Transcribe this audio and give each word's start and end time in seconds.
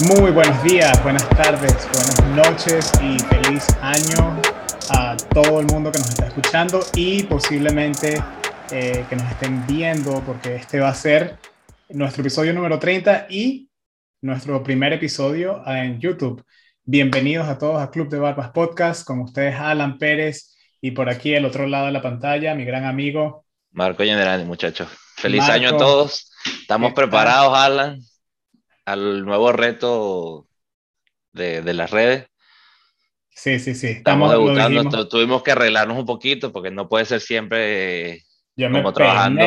Muy 0.00 0.32
buenos 0.32 0.60
días, 0.64 1.00
buenas 1.04 1.28
tardes, 1.30 1.88
buenas 1.92 2.50
noches 2.50 2.92
y 3.00 3.16
feliz 3.20 3.64
año 3.80 4.40
a 4.90 5.16
todo 5.32 5.60
el 5.60 5.66
mundo 5.66 5.92
que 5.92 5.98
nos 5.98 6.08
está 6.08 6.26
escuchando 6.26 6.80
y 6.96 7.22
posiblemente 7.22 8.20
eh, 8.72 9.04
que 9.08 9.14
nos 9.16 9.30
estén 9.30 9.64
viendo 9.68 10.20
porque 10.26 10.56
este 10.56 10.80
va 10.80 10.88
a 10.88 10.94
ser 10.94 11.38
nuestro 11.90 12.22
episodio 12.22 12.52
número 12.52 12.80
30 12.80 13.28
y 13.30 13.68
nuestro 14.20 14.64
primer 14.64 14.92
episodio 14.92 15.62
en 15.64 16.00
YouTube. 16.00 16.44
Bienvenidos 16.82 17.46
a 17.46 17.56
todos 17.56 17.80
a 17.80 17.92
Club 17.92 18.08
de 18.08 18.18
Barbas 18.18 18.50
Podcast, 18.50 19.06
con 19.06 19.20
ustedes 19.20 19.54
Alan 19.54 19.98
Pérez 19.98 20.56
y 20.80 20.90
por 20.90 21.08
aquí 21.08 21.36
al 21.36 21.44
otro 21.44 21.68
lado 21.68 21.86
de 21.86 21.92
la 21.92 22.02
pantalla 22.02 22.56
mi 22.56 22.64
gran 22.64 22.84
amigo 22.84 23.44
Marco 23.74 24.04
Generani, 24.04 24.44
muchachos. 24.44 24.88
Feliz 25.16 25.42
año 25.42 25.70
a 25.70 25.76
todos. 25.76 26.30
Estamos 26.60 26.92
preparados, 26.92 27.56
Alan, 27.56 28.00
al 28.84 29.24
nuevo 29.24 29.52
reto 29.52 30.46
de, 31.32 31.62
de 31.62 31.74
las 31.74 31.90
redes. 31.90 32.26
Sí, 33.30 33.58
sí, 33.58 33.74
sí. 33.74 33.88
Estamos, 33.88 34.30
debutando. 34.30 35.08
Tuvimos 35.08 35.42
que 35.42 35.52
arreglarnos 35.52 35.98
un 35.98 36.06
poquito 36.06 36.52
porque 36.52 36.70
no 36.70 36.88
puede 36.88 37.04
ser 37.04 37.20
siempre 37.20 38.22
Yo 38.56 38.70
como 38.70 38.92
trabajando 38.92 39.44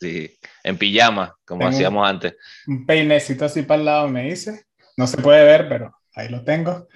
sí, 0.00 0.36
en 0.64 0.76
pijama, 0.76 1.34
como 1.44 1.66
hacíamos 1.66 2.08
antes. 2.08 2.34
Un 2.66 2.84
peinecito 2.84 3.44
así 3.44 3.62
para 3.62 3.78
el 3.78 3.86
lado, 3.86 4.08
me 4.08 4.24
dice. 4.24 4.64
No 4.96 5.06
se 5.06 5.18
puede 5.18 5.44
ver, 5.44 5.68
pero 5.68 5.94
ahí 6.14 6.28
lo 6.28 6.42
tengo. 6.42 6.88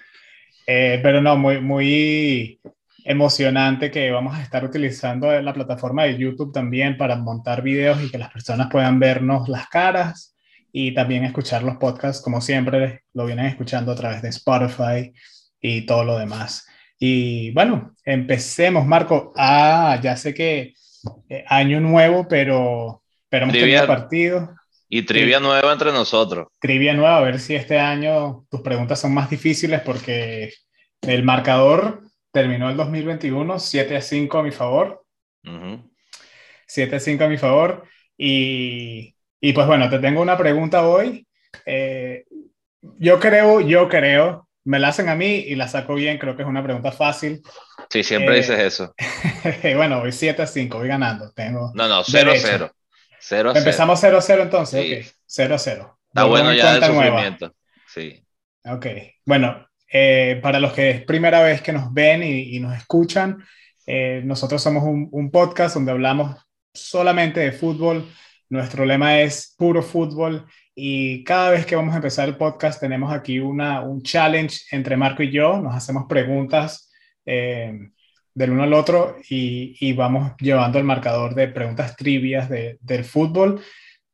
Eh, 0.67 1.01
pero 1.03 1.21
no, 1.21 1.37
muy, 1.37 1.61
muy 1.61 2.61
emocionante 3.05 3.91
que 3.91 4.11
vamos 4.11 4.37
a 4.37 4.43
estar 4.43 4.65
utilizando 4.65 5.41
la 5.41 5.55
plataforma 5.55 6.05
de 6.05 6.19
YouTube 6.19 6.53
también 6.53 6.97
para 6.97 7.17
montar 7.17 7.63
videos 7.63 8.03
y 8.03 8.11
que 8.11 8.19
las 8.19 8.31
personas 8.31 8.69
puedan 8.71 8.99
vernos 8.99 9.49
las 9.49 9.69
caras 9.69 10.37
y 10.73 10.95
también 10.95 11.25
escuchar 11.25 11.63
los 11.63 11.77
podcasts 11.77 12.23
como 12.23 12.41
siempre 12.41 13.05
lo 13.15 13.27
vienen 13.27 13.47
escuchando 13.47 13.93
a 13.93 13.97
través 13.97 14.23
de 14.23 14.29
Spotify 14.29 15.13
y 15.61 15.83
todo 15.87 16.05
lo 16.05 16.19
demás. 16.19 16.67
Y 16.99 17.51
bueno, 17.53 17.95
empecemos, 18.05 18.87
Marco. 18.87 19.33
Ah, 19.37 19.99
ya 20.03 20.17
sé 20.17 20.35
que 20.35 20.75
eh, 21.29 21.45
año 21.49 21.81
nuevo, 21.81 22.29
pero, 22.29 23.03
pero 23.29 23.45
hemos 23.45 23.57
tenido 23.57 23.87
partido. 23.87 24.55
Y 24.89 25.03
trivia 25.03 25.41
nueva 25.41 25.73
entre 25.73 25.93
nosotros. 25.93 26.49
Trivia 26.61 26.93
nueva, 26.95 27.19
a 27.19 27.23
ver 27.23 27.39
si 27.39 27.55
este 27.55 27.79
año 27.79 28.47
tus 28.51 28.61
preguntas 28.61 29.01
son 29.01 29.15
más 29.15 29.31
difíciles 29.31 29.81
porque 29.83 30.53
el 31.03 31.23
marcador 31.23 32.03
terminó 32.33 32.69
el 32.69 32.77
2021 32.77 33.59
7 33.59 33.97
a 33.97 34.03
5 34.03 34.39
a 34.39 34.43
mi 34.43 34.51
favor. 34.51 35.05
7 36.67 36.97
a 36.97 37.01
5 37.01 37.25
a 37.25 37.29
mi 37.29 37.39
favor. 37.39 37.85
Y, 38.19 39.15
y, 39.41 39.53
pues 39.53 39.67
bueno, 39.67 39.89
te 39.89 39.99
tengo 39.99 40.21
una 40.21 40.37
pregunta 40.37 40.87
hoy. 40.87 41.27
Eh, 41.67 42.25
yo 42.99 43.19
creo, 43.19 43.61
yo 43.61 43.89
creo, 43.89 44.49
me 44.65 44.79
la 44.79 44.89
hacen 44.89 45.09
a 45.09 45.15
mí 45.15 45.45
y 45.47 45.55
la 45.55 45.69
saco 45.69 45.95
bien, 45.95 46.19
creo 46.19 46.37
que 46.37 46.43
es 46.43 46.49
una 46.49 46.63
pregunta 46.63 46.93
fácil. 46.93 47.43
Sí, 47.89 48.03
siempre 48.03 48.37
dices 48.37 48.59
eh, 48.59 48.67
eso. 48.67 48.95
bueno, 49.77 50.01
voy 50.01 50.13
7 50.13 50.43
a 50.43 50.47
5, 50.47 50.79
voy 50.79 50.89
ganando. 50.89 51.31
Tengo 51.33 51.73
no, 51.75 51.89
no, 51.89 52.05
0 52.05 52.33
a 52.33 52.37
0. 52.37 52.73
0 53.19 53.53
Empezamos 53.55 54.01
0 54.01 54.19
a 54.19 54.23
0 54.23 54.43
entonces, 54.43 54.83
sí. 54.83 54.95
ok. 54.95 55.17
0 55.27 55.55
a 55.55 55.59
0. 55.59 55.99
Está 56.09 56.25
bueno 56.25 56.53
ya 56.53 56.77
el 56.77 56.85
sufrimiento. 56.85 57.55
Sí. 57.87 58.25
Ok, 58.65 58.87
bueno, 59.25 59.67
eh, 59.91 60.39
para 60.43 60.61
los 60.61 60.73
que 60.73 60.91
es 60.91 61.05
primera 61.05 61.43
vez 61.43 61.63
que 61.63 61.73
nos 61.73 61.93
ven 61.93 62.23
y, 62.23 62.59
nos 62.61 62.77
escuchan, 62.77 63.45
eh, 63.87 64.21
nosotros 64.25 64.63
somos 64.63 64.85
un, 64.85 65.31
podcast 65.31 65.75
donde 65.75 65.93
hablamos 65.93 66.37
solamente 66.73 67.41
de 67.41 67.53
fútbol. 67.53 68.09
Nuestro 68.51 68.85
lema 68.85 69.21
es 69.21 69.55
puro 69.57 69.81
fútbol 69.81 70.45
y 70.75 71.23
cada 71.23 71.51
vez 71.51 71.65
que 71.65 71.77
vamos 71.77 71.95
a 71.95 71.99
empezar 71.99 72.29
el 72.29 72.37
podcast 72.37 72.81
tenemos 72.81 73.13
aquí 73.13 73.39
una, 73.39 73.83
un 73.83 74.03
challenge 74.03 74.63
entre 74.73 74.97
Marco 74.97 75.23
y 75.23 75.31
yo. 75.31 75.61
Nos 75.61 75.73
hacemos 75.75 76.07
preguntas 76.09 76.91
eh, 77.25 77.79
del 78.35 78.51
uno 78.51 78.65
al 78.65 78.73
otro 78.73 79.17
y, 79.29 79.93
vamos 79.93 80.33
llevando 80.41 80.79
el 80.79 80.85
marcador 80.85 81.37
de 81.37 81.47
preguntas 81.47 81.95
trivias 81.95 82.49
del 82.49 83.05
fútbol. 83.05 83.63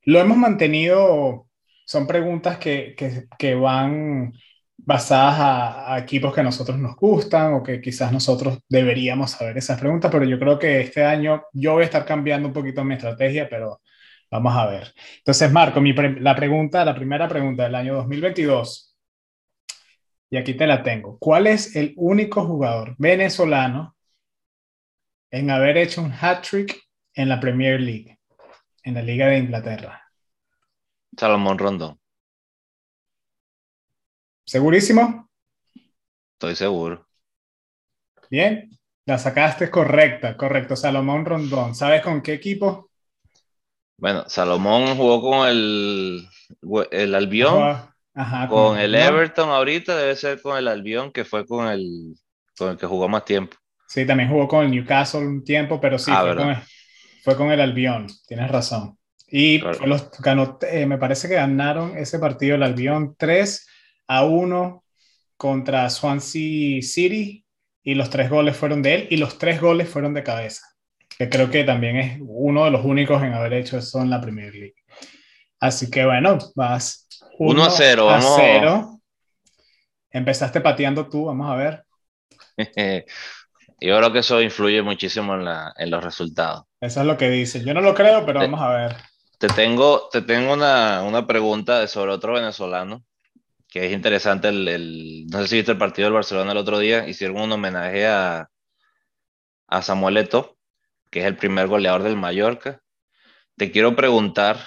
Lo 0.02 0.20
hemos 0.20 0.36
mantenido, 0.36 1.48
son 1.86 2.06
preguntas 2.06 2.58
que, 2.58 2.94
que, 2.94 3.28
que 3.38 3.54
van 3.54 4.34
basadas 4.76 5.36
a, 5.38 5.98
equipos 5.98 6.34
que 6.34 6.40
a 6.40 6.44
nosotros 6.44 6.78
nos 6.78 6.94
gustan 6.96 7.54
o 7.54 7.62
que 7.62 7.80
quizás 7.80 8.12
nosotros 8.12 8.58
deberíamos 8.68 9.30
saber 9.30 9.56
esas 9.56 9.80
preguntas, 9.80 10.10
pero 10.10 10.24
yo 10.24 10.38
creo 10.38 10.58
que 10.58 10.82
este 10.82 11.04
año 11.04 11.44
yo 11.54 11.72
voy 11.72 11.82
a 11.82 11.86
estar 11.86 12.04
cambiando 12.04 12.48
un 12.48 12.54
poquito 12.54 12.84
mi 12.84 12.94
estrategia, 12.94 13.48
pero 13.48 13.80
vamos 14.30 14.54
a 14.56 14.66
ver. 14.66 14.94
Entonces, 15.18 15.50
Marco, 15.52 15.80
mi 15.80 15.92
la 15.92 16.34
pregunta, 16.34 16.84
la 16.84 16.94
primera 16.94 17.28
pregunta 17.28 17.64
del 17.64 17.74
año 17.74 17.94
2022, 17.94 18.96
y 20.30 20.36
aquí 20.36 20.54
te 20.54 20.66
la 20.66 20.82
tengo. 20.82 21.18
¿Cuál 21.18 21.46
es 21.46 21.76
el 21.76 21.94
único 21.96 22.44
jugador 22.44 22.94
venezolano 22.98 23.96
en 25.30 25.50
haber 25.50 25.76
hecho 25.76 26.02
un 26.02 26.12
hat-trick 26.12 26.82
en 27.14 27.28
la 27.28 27.40
Premier 27.40 27.80
League, 27.80 28.18
en 28.82 28.94
la 28.94 29.02
Liga 29.02 29.28
de 29.28 29.38
Inglaterra? 29.38 30.02
Salomón 31.16 31.58
Rondón. 31.58 32.00
¿Segurísimo? 34.44 35.28
Estoy 36.34 36.54
seguro. 36.54 37.06
Bien, 38.30 38.70
la 39.06 39.18
sacaste 39.18 39.70
correcta, 39.70 40.36
correcto. 40.36 40.76
Salomón 40.76 41.24
Rondón. 41.24 41.74
¿Sabes 41.74 42.02
con 42.02 42.20
qué 42.22 42.34
equipo? 42.34 42.85
Bueno, 43.98 44.24
Salomón 44.28 44.96
jugó 44.96 45.22
con 45.22 45.48
el, 45.48 46.28
el 46.90 47.14
Albión, 47.14 47.78
con, 48.48 48.78
el 48.78 48.94
Everton 48.94 49.48
ahorita, 49.48 49.96
debe 49.96 50.16
ser 50.16 50.40
con 50.42 50.56
el 50.58 50.68
Albión, 50.68 51.12
que 51.12 51.24
fue 51.24 51.46
con 51.46 51.66
el, 51.68 52.14
con 52.58 52.70
el 52.70 52.76
que 52.76 52.86
jugó 52.86 53.08
más 53.08 53.24
tiempo. 53.24 53.56
Sí, 53.88 54.06
también 54.06 54.28
jugó 54.28 54.48
con 54.48 54.64
el 54.64 54.70
Newcastle 54.70 55.20
un 55.20 55.44
tiempo, 55.44 55.80
pero 55.80 55.98
sí, 55.98 56.10
ah, 56.14 56.22
fue, 56.22 56.36
con 56.36 56.48
el, 56.50 56.56
fue, 57.22 57.36
con 57.36 57.50
el, 57.50 57.60
Albión, 57.60 58.06
tienes 58.26 58.50
razón. 58.50 58.98
Y 59.28 59.58
los, 59.58 60.10
ganó, 60.20 60.58
eh, 60.70 60.86
me 60.86 60.98
parece 60.98 61.28
que 61.28 61.34
ganaron 61.34 61.96
ese 61.96 62.18
partido 62.18 62.56
el 62.56 62.62
Albión 62.62 63.14
3 63.16 63.66
a 64.08 64.24
uno 64.24 64.84
contra 65.36 65.88
Swansea 65.90 66.82
City 66.82 67.44
y 67.82 67.94
los 67.94 68.10
tres 68.10 68.30
goles 68.30 68.56
fueron 68.56 68.82
de 68.82 68.94
él 68.94 69.06
y 69.10 69.16
los 69.16 69.38
tres 69.38 69.60
goles 69.60 69.88
fueron 69.88 70.14
de 70.14 70.22
cabeza, 70.22 70.66
que 71.18 71.28
creo 71.28 71.50
que 71.50 71.64
también 71.64 71.96
es 71.96 72.18
uno 72.20 72.64
de 72.64 72.70
los 72.70 72.84
únicos 72.84 73.22
en 73.22 73.32
haber 73.32 73.54
hecho 73.54 73.78
eso 73.78 74.00
en 74.00 74.10
la 74.10 74.20
Premier 74.20 74.54
League. 74.54 74.74
Así 75.60 75.90
que 75.90 76.04
bueno, 76.04 76.38
vas 76.54 77.08
1 77.38 77.64
a 77.64 77.70
0, 77.70 78.06
vamos. 78.06 78.34
0. 78.36 79.00
Empezaste 80.10 80.60
pateando 80.60 81.08
tú, 81.08 81.26
vamos 81.26 81.50
a 81.50 81.56
ver. 81.56 81.84
Yo 83.78 83.98
creo 83.98 84.12
que 84.12 84.20
eso 84.20 84.40
influye 84.40 84.80
muchísimo 84.82 85.34
en, 85.34 85.44
la, 85.44 85.74
en, 85.76 85.90
los 85.90 86.02
resultados. 86.02 86.64
Eso 86.80 87.00
es 87.00 87.06
lo 87.06 87.16
que 87.16 87.28
dice. 87.28 87.62
Yo 87.62 87.74
no 87.74 87.82
lo 87.82 87.94
creo, 87.94 88.24
pero 88.24 88.40
vamos 88.40 88.60
a 88.60 88.70
ver. 88.70 88.96
Te 89.38 89.48
tengo, 89.48 90.08
te 90.10 90.22
tengo 90.22 90.54
una, 90.54 91.02
una 91.02 91.26
pregunta 91.26 91.86
sobre 91.86 92.12
otro 92.12 92.32
venezolano 92.32 93.04
que 93.68 93.84
es 93.84 93.92
interesante 93.92 94.48
el, 94.48 95.26
no 95.26 95.42
sé 95.42 95.48
si 95.48 95.56
viste 95.56 95.72
el 95.72 95.78
partido 95.78 96.06
del 96.06 96.14
Barcelona 96.14 96.52
el 96.52 96.58
otro 96.58 96.78
día, 96.78 97.06
hicieron 97.06 97.40
un 97.40 97.52
homenaje 97.52 98.06
a, 98.06 98.48
a 99.66 99.82
Samuel 99.82 100.16
Eto'o, 100.16 100.55
que 101.16 101.20
es 101.20 101.26
el 101.26 101.38
primer 101.38 101.66
goleador 101.66 102.02
del 102.02 102.14
Mallorca. 102.14 102.82
Te 103.56 103.70
quiero 103.70 103.96
preguntar 103.96 104.58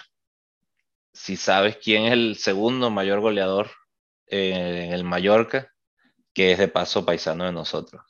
si 1.13 1.35
sabes 1.35 1.77
quién 1.77 2.05
es 2.05 2.13
el 2.13 2.37
segundo 2.37 2.89
mayor 2.89 3.19
goleador 3.19 3.69
en 4.25 4.91
el 4.91 5.03
Mallorca, 5.03 5.71
que 6.33 6.51
es 6.51 6.57
de 6.57 6.67
paso 6.67 7.05
paisano 7.05 7.45
de 7.45 7.51
nosotros. 7.51 8.01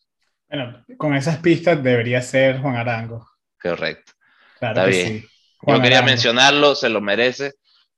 Bueno, 0.48 0.86
con 0.96 1.18
esas 1.18 1.40
pistas 1.40 1.84
debería 1.84 2.22
ser 2.22 2.62
Juan 2.62 2.78
Arango. 2.78 3.30
Correcto. 3.62 4.14
Está 4.54 4.86
bien. 4.86 5.26
Yo 5.68 5.82
quería 5.82 6.02
mencionarlo, 6.02 6.76
se 6.76 6.88
lo 6.88 7.02
merece 7.02 7.56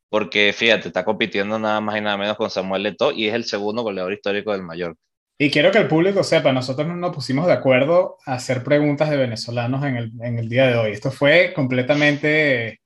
porque 0.09 0.53
fíjate, 0.53 0.88
está 0.88 1.06
compitiendo 1.06 1.60
nada 1.60 1.81
más 1.81 1.98
y 1.98 2.01
nada 2.01 2.18
menos 2.18 2.36
con 2.36 2.50
Samuel 2.50 2.81
Leto 2.81 3.12
y 3.12 3.27
es 3.27 3.36
el 3.36 3.45
segundo 3.45 3.83
goleador 3.83 4.12
histórico 4.12 4.54
del 4.54 4.63
Mallorca. 4.63 5.00
Y 5.44 5.50
quiero 5.50 5.72
que 5.72 5.80
el 5.80 5.88
público 5.88 6.24
sepa, 6.24 6.54
nosotros 6.54 6.88
no 6.88 6.96
nos 6.96 7.16
pusimos 7.16 7.48
de 7.48 7.54
acuerdo 7.54 8.20
a 8.28 8.36
hacer 8.36 8.64
preguntas 8.64 9.10
de 9.10 9.18
venezolanos 9.18 9.84
en 9.84 9.98
el, 9.98 10.12
en 10.22 10.38
el 10.38 10.48
día 10.48 10.68
de 10.68 10.76
hoy. 10.76 10.92
Esto 10.92 11.10
fue 11.10 11.52
completamente 11.56 12.80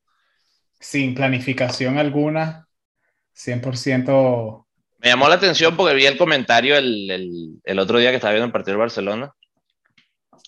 sin 0.79 1.13
planificación 1.13 1.97
alguna, 1.97 2.69
100%. 3.35 4.65
Me 4.99 5.09
llamó 5.09 5.27
la 5.27 5.35
atención 5.35 5.75
porque 5.75 5.95
vi 5.95 6.05
el 6.05 6.17
comentario 6.17 6.77
el, 6.77 7.11
el, 7.11 7.59
el 7.61 7.77
otro 7.79 7.99
día 7.99 8.11
que 8.11 8.15
estaba 8.15 8.31
viendo 8.31 8.45
el 8.45 8.53
partido 8.53 8.77
de 8.77 8.83
Barcelona, 8.83 9.33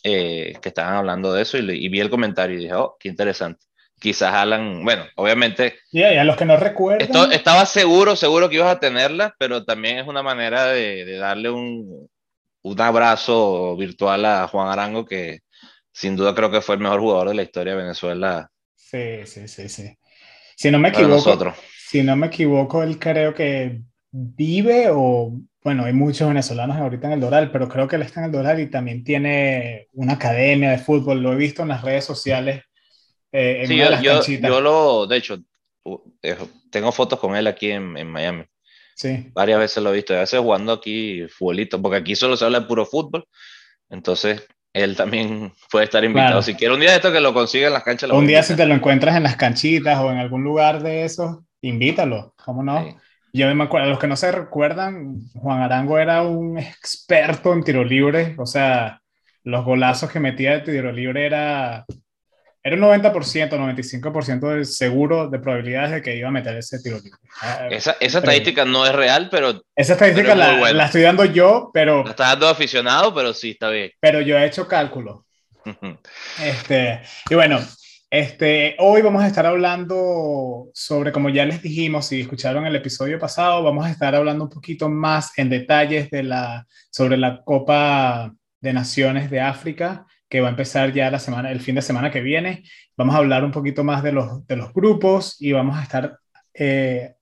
eh, 0.02 0.54
que 0.62 0.70
estaban 0.70 0.94
hablando 0.94 1.34
de 1.34 1.42
eso 1.42 1.58
y, 1.58 1.70
y, 1.72 1.90
vi 1.90 2.00
el 2.00 2.10
comentario 2.10 2.56
y 2.56 2.62
dije, 2.62 2.74
oh, 2.74 2.96
qué 2.98 3.10
interesante 3.10 3.66
quizás 4.00 4.34
Alan, 4.34 4.84
bueno, 4.84 5.06
obviamente. 5.16 5.76
Y 5.92 6.04
a 6.04 6.24
los 6.24 6.36
que 6.36 6.46
no 6.46 6.58
recuerdan. 6.58 7.32
estaba 7.32 7.66
seguro, 7.66 8.16
seguro 8.16 8.50
que 8.50 8.56
ibas 8.56 8.76
a 8.76 8.80
tenerla, 8.80 9.36
pero 9.38 9.64
también 9.66 9.98
es 9.98 10.08
una 10.08 10.24
manera 10.24 10.66
de, 10.68 11.18
darle 11.18 11.50
un, 11.50 12.10
un, 12.62 12.82
abrazo 12.82 13.76
virtual 13.76 14.26
a 14.26 14.48
Juan 14.48 14.70
Arango, 14.70 15.06
que 15.06 15.40
sin 15.92 16.16
duda 16.16 16.36
creo 16.36 16.52
que 16.52 16.62
fue 16.62 16.76
el 16.76 16.82
mejor 16.82 17.00
jugador 17.00 17.30
de 17.30 17.36
la 17.36 17.44
historia 17.44 17.74
de 17.74 17.82
Venezuela. 17.82 18.50
Sí, 18.76 19.26
sí, 19.26 19.48
sí, 19.48 19.68
sí. 19.68 19.98
Si 20.56 20.72
no 20.72 20.80
me 20.80 20.90
equivoco, 20.90 21.56
si 21.88 22.04
no 22.04 22.16
me 22.16 22.28
equivoco, 22.28 22.84
él 22.84 22.98
creo 23.00 23.34
que 23.34 23.82
vive 24.12 24.90
o, 24.92 25.40
bueno, 25.64 25.86
hay 25.86 25.94
muchos 25.94 26.28
venezolanos 26.28 26.78
ahorita 26.78 27.08
en 27.08 27.14
el 27.14 27.20
Doral, 27.20 27.52
pero 27.52 27.68
creo 27.68 27.88
que 27.88 27.96
él 27.96 28.02
está 28.02 28.22
en 28.22 28.28
el 28.28 28.32
Doral 28.32 28.60
y 28.60 28.68
también 28.68 29.04
tiene 29.04 29.88
una 29.94 30.14
academia 30.14 30.72
de 30.72 30.78
fútbol, 30.80 31.22
lo 31.22 31.34
he 31.34 31.36
visto 31.36 31.62
en 31.62 31.70
las 31.70 31.84
redes 31.84 32.06
sociales. 32.06 32.64
Eh, 33.32 33.66
sí, 33.68 33.78
yo, 33.78 34.22
yo, 34.24 34.62
lo, 34.62 35.08
de 35.08 35.18
hecho, 35.18 35.38
eh, 36.22 36.38
tengo 36.72 36.92
fotos 36.92 37.20
con 37.20 37.36
él 37.36 37.48
aquí 37.48 37.72
en, 37.72 37.98
en, 37.98 38.08
Miami. 38.08 38.46
Sí. 38.96 39.30
Varias 39.34 39.60
veces 39.60 39.84
lo 39.84 39.92
he 39.92 39.96
visto, 39.96 40.14
a 40.14 40.20
veces 40.20 40.40
jugando 40.40 40.74
aquí 40.74 41.28
futbolito, 41.28 41.82
porque 41.82 41.98
aquí 41.98 42.16
solo 42.16 42.38
se 42.38 42.46
habla 42.46 42.62
de 42.62 42.68
puro 42.68 42.86
fútbol, 42.86 43.28
entonces 43.90 44.48
él 44.74 44.96
también 44.96 45.54
puede 45.72 45.86
estar 45.86 46.04
invitado. 46.04 46.42
Si 46.42 46.56
quiere 46.56 46.74
un 46.74 46.80
día 46.80 46.92
de 46.92 46.98
esto 46.98 47.12
que 47.12 47.20
lo 47.20 47.34
consiga 47.34 47.68
en 47.68 47.74
las 47.74 47.84
canchas. 47.84 48.10
Un 48.12 48.28
día 48.28 48.44
si 48.44 48.56
te 48.56 48.66
lo 48.66 48.74
encuentras 48.74 49.16
en 49.16 49.24
las 49.24 49.36
canchitas 49.36 50.00
o 50.00 50.12
en 50.12 50.18
algún 50.18 50.44
lugar 50.44 50.82
de 50.82 51.04
esos, 51.04 51.40
invítalo, 51.62 52.34
¿cómo 52.44 52.64
no? 52.64 52.98
Yo 53.34 53.54
me 53.54 53.66
acuerdo, 53.66 53.90
los 53.90 54.00
que 54.00 54.08
no 54.08 54.16
se 54.16 54.32
recuerdan, 54.32 55.20
Juan 55.36 55.62
Arango 55.62 56.00
era 56.00 56.24
un 56.24 56.58
experto 56.58 57.54
en 57.54 57.64
tiro 57.64 57.84
libre, 57.84 58.36
o 58.38 58.46
sea, 58.46 59.02
los 59.44 59.64
golazos 59.64 60.10
que 60.10 60.20
metía 60.20 60.54
de 60.54 60.62
tiro 60.62 60.92
libre 60.92 61.26
era, 61.26 61.86
era 62.68 62.76
un 62.76 62.82
90%, 62.82 63.50
95% 63.50 64.58
de 64.58 64.66
seguro 64.66 65.30
de 65.30 65.40
probabilidades 65.40 65.92
de 65.92 66.02
que 66.02 66.18
iba 66.18 66.28
a 66.28 66.32
meter 66.32 66.58
ese 66.58 66.80
tiro 66.80 66.98
libre. 66.98 67.18
Ah, 67.42 67.68
esa, 67.72 67.96
esa 68.02 68.20
estadística 68.20 68.66
no 68.66 68.86
es 68.86 68.94
real, 68.94 69.30
pero... 69.32 69.64
Esa 69.74 69.94
estadística 69.94 70.36
la, 70.36 70.74
la, 70.74 70.86
estoy 70.86 71.04
dando 71.04 71.24
yo, 71.24 71.72
pero... 71.74 72.04
La 72.04 72.10
está 72.10 72.28
dando 72.28 72.50
aficionado, 72.50 73.14
pero 73.14 73.34
sí, 73.34 73.52
está 73.52 73.70
bien. 73.70 73.92
Pero 74.02 74.20
yo 74.20 74.38
he 74.38 74.46
hecho 74.46 74.68
cálculo. 74.68 75.26
este, 76.44 77.02
y 77.30 77.36
bueno, 77.36 77.60
este, 78.10 78.76
hoy 78.80 79.02
vamos 79.02 79.24
a 79.24 79.28
estar 79.28 79.46
hablando 79.46 80.70
sobre, 80.74 81.14
como 81.14 81.30
ya 81.30 81.46
les 81.46 81.62
dijimos, 81.62 82.08
si 82.08 82.20
escucharon 82.20 82.66
el 82.66 82.76
episodio 82.76 83.18
pasado, 83.18 83.64
vamos 83.64 83.86
a 83.86 83.92
estar 83.92 84.14
hablando 84.14 84.44
un 84.44 84.50
poquito 84.50 84.90
más 84.90 85.38
en 85.38 85.50
detalles 85.50 86.10
de 86.10 86.24
la, 86.24 86.68
sobre 86.90 87.16
la 87.16 87.42
Copa 87.46 88.34
de 88.60 88.74
Naciones 88.74 89.30
de 89.30 89.40
África, 89.40 90.06
que 90.30 90.42
va 90.42 90.48
a 90.48 90.52
empezar 90.52 90.94
ya 90.94 91.10
la 91.12 91.20
semana, 91.20 91.52
el 91.52 91.62
fin 91.62 91.76
de 91.76 91.82
semana 91.82 92.12
que 92.12 92.22
viene. 92.22 92.64
Vamos 92.96 93.16
a 93.16 93.20
hablar 93.20 93.44
un 93.44 93.52
poquito 93.52 93.84
más 93.84 94.04
de 94.04 94.12
los, 94.12 94.46
de 94.48 94.56
los 94.56 94.74
grupos 94.74 95.42
y 95.42 95.52
vamos 95.54 95.78
a 95.78 95.84
estar 95.84 96.20
eh, 96.54 97.16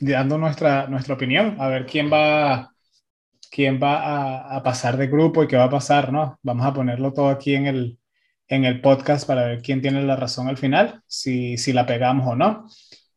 dando 0.00 0.38
nuestra, 0.38 0.86
nuestra 0.86 1.14
opinión, 1.14 1.56
a 1.58 1.68
ver 1.68 1.86
quién 1.86 2.10
va, 2.12 2.72
quién 3.50 3.80
va 3.82 3.98
a, 3.98 4.56
a 4.56 4.62
pasar 4.62 4.96
de 4.96 5.06
grupo 5.06 5.42
y 5.42 5.48
qué 5.48 5.56
va 5.56 5.64
a 5.64 5.70
pasar, 5.70 6.12
¿no? 6.12 6.38
Vamos 6.42 6.66
a 6.66 6.72
ponerlo 6.72 7.12
todo 7.12 7.28
aquí 7.28 7.54
en 7.54 7.66
el, 7.66 7.98
en 8.48 8.64
el 8.64 8.80
podcast 8.80 9.26
para 9.26 9.46
ver 9.46 9.62
quién 9.62 9.82
tiene 9.82 10.02
la 10.02 10.16
razón 10.16 10.48
al 10.48 10.56
final, 10.56 11.02
si, 11.06 11.56
si 11.58 11.72
la 11.72 11.86
pegamos 11.86 12.26
o 12.26 12.36
no. 12.36 12.66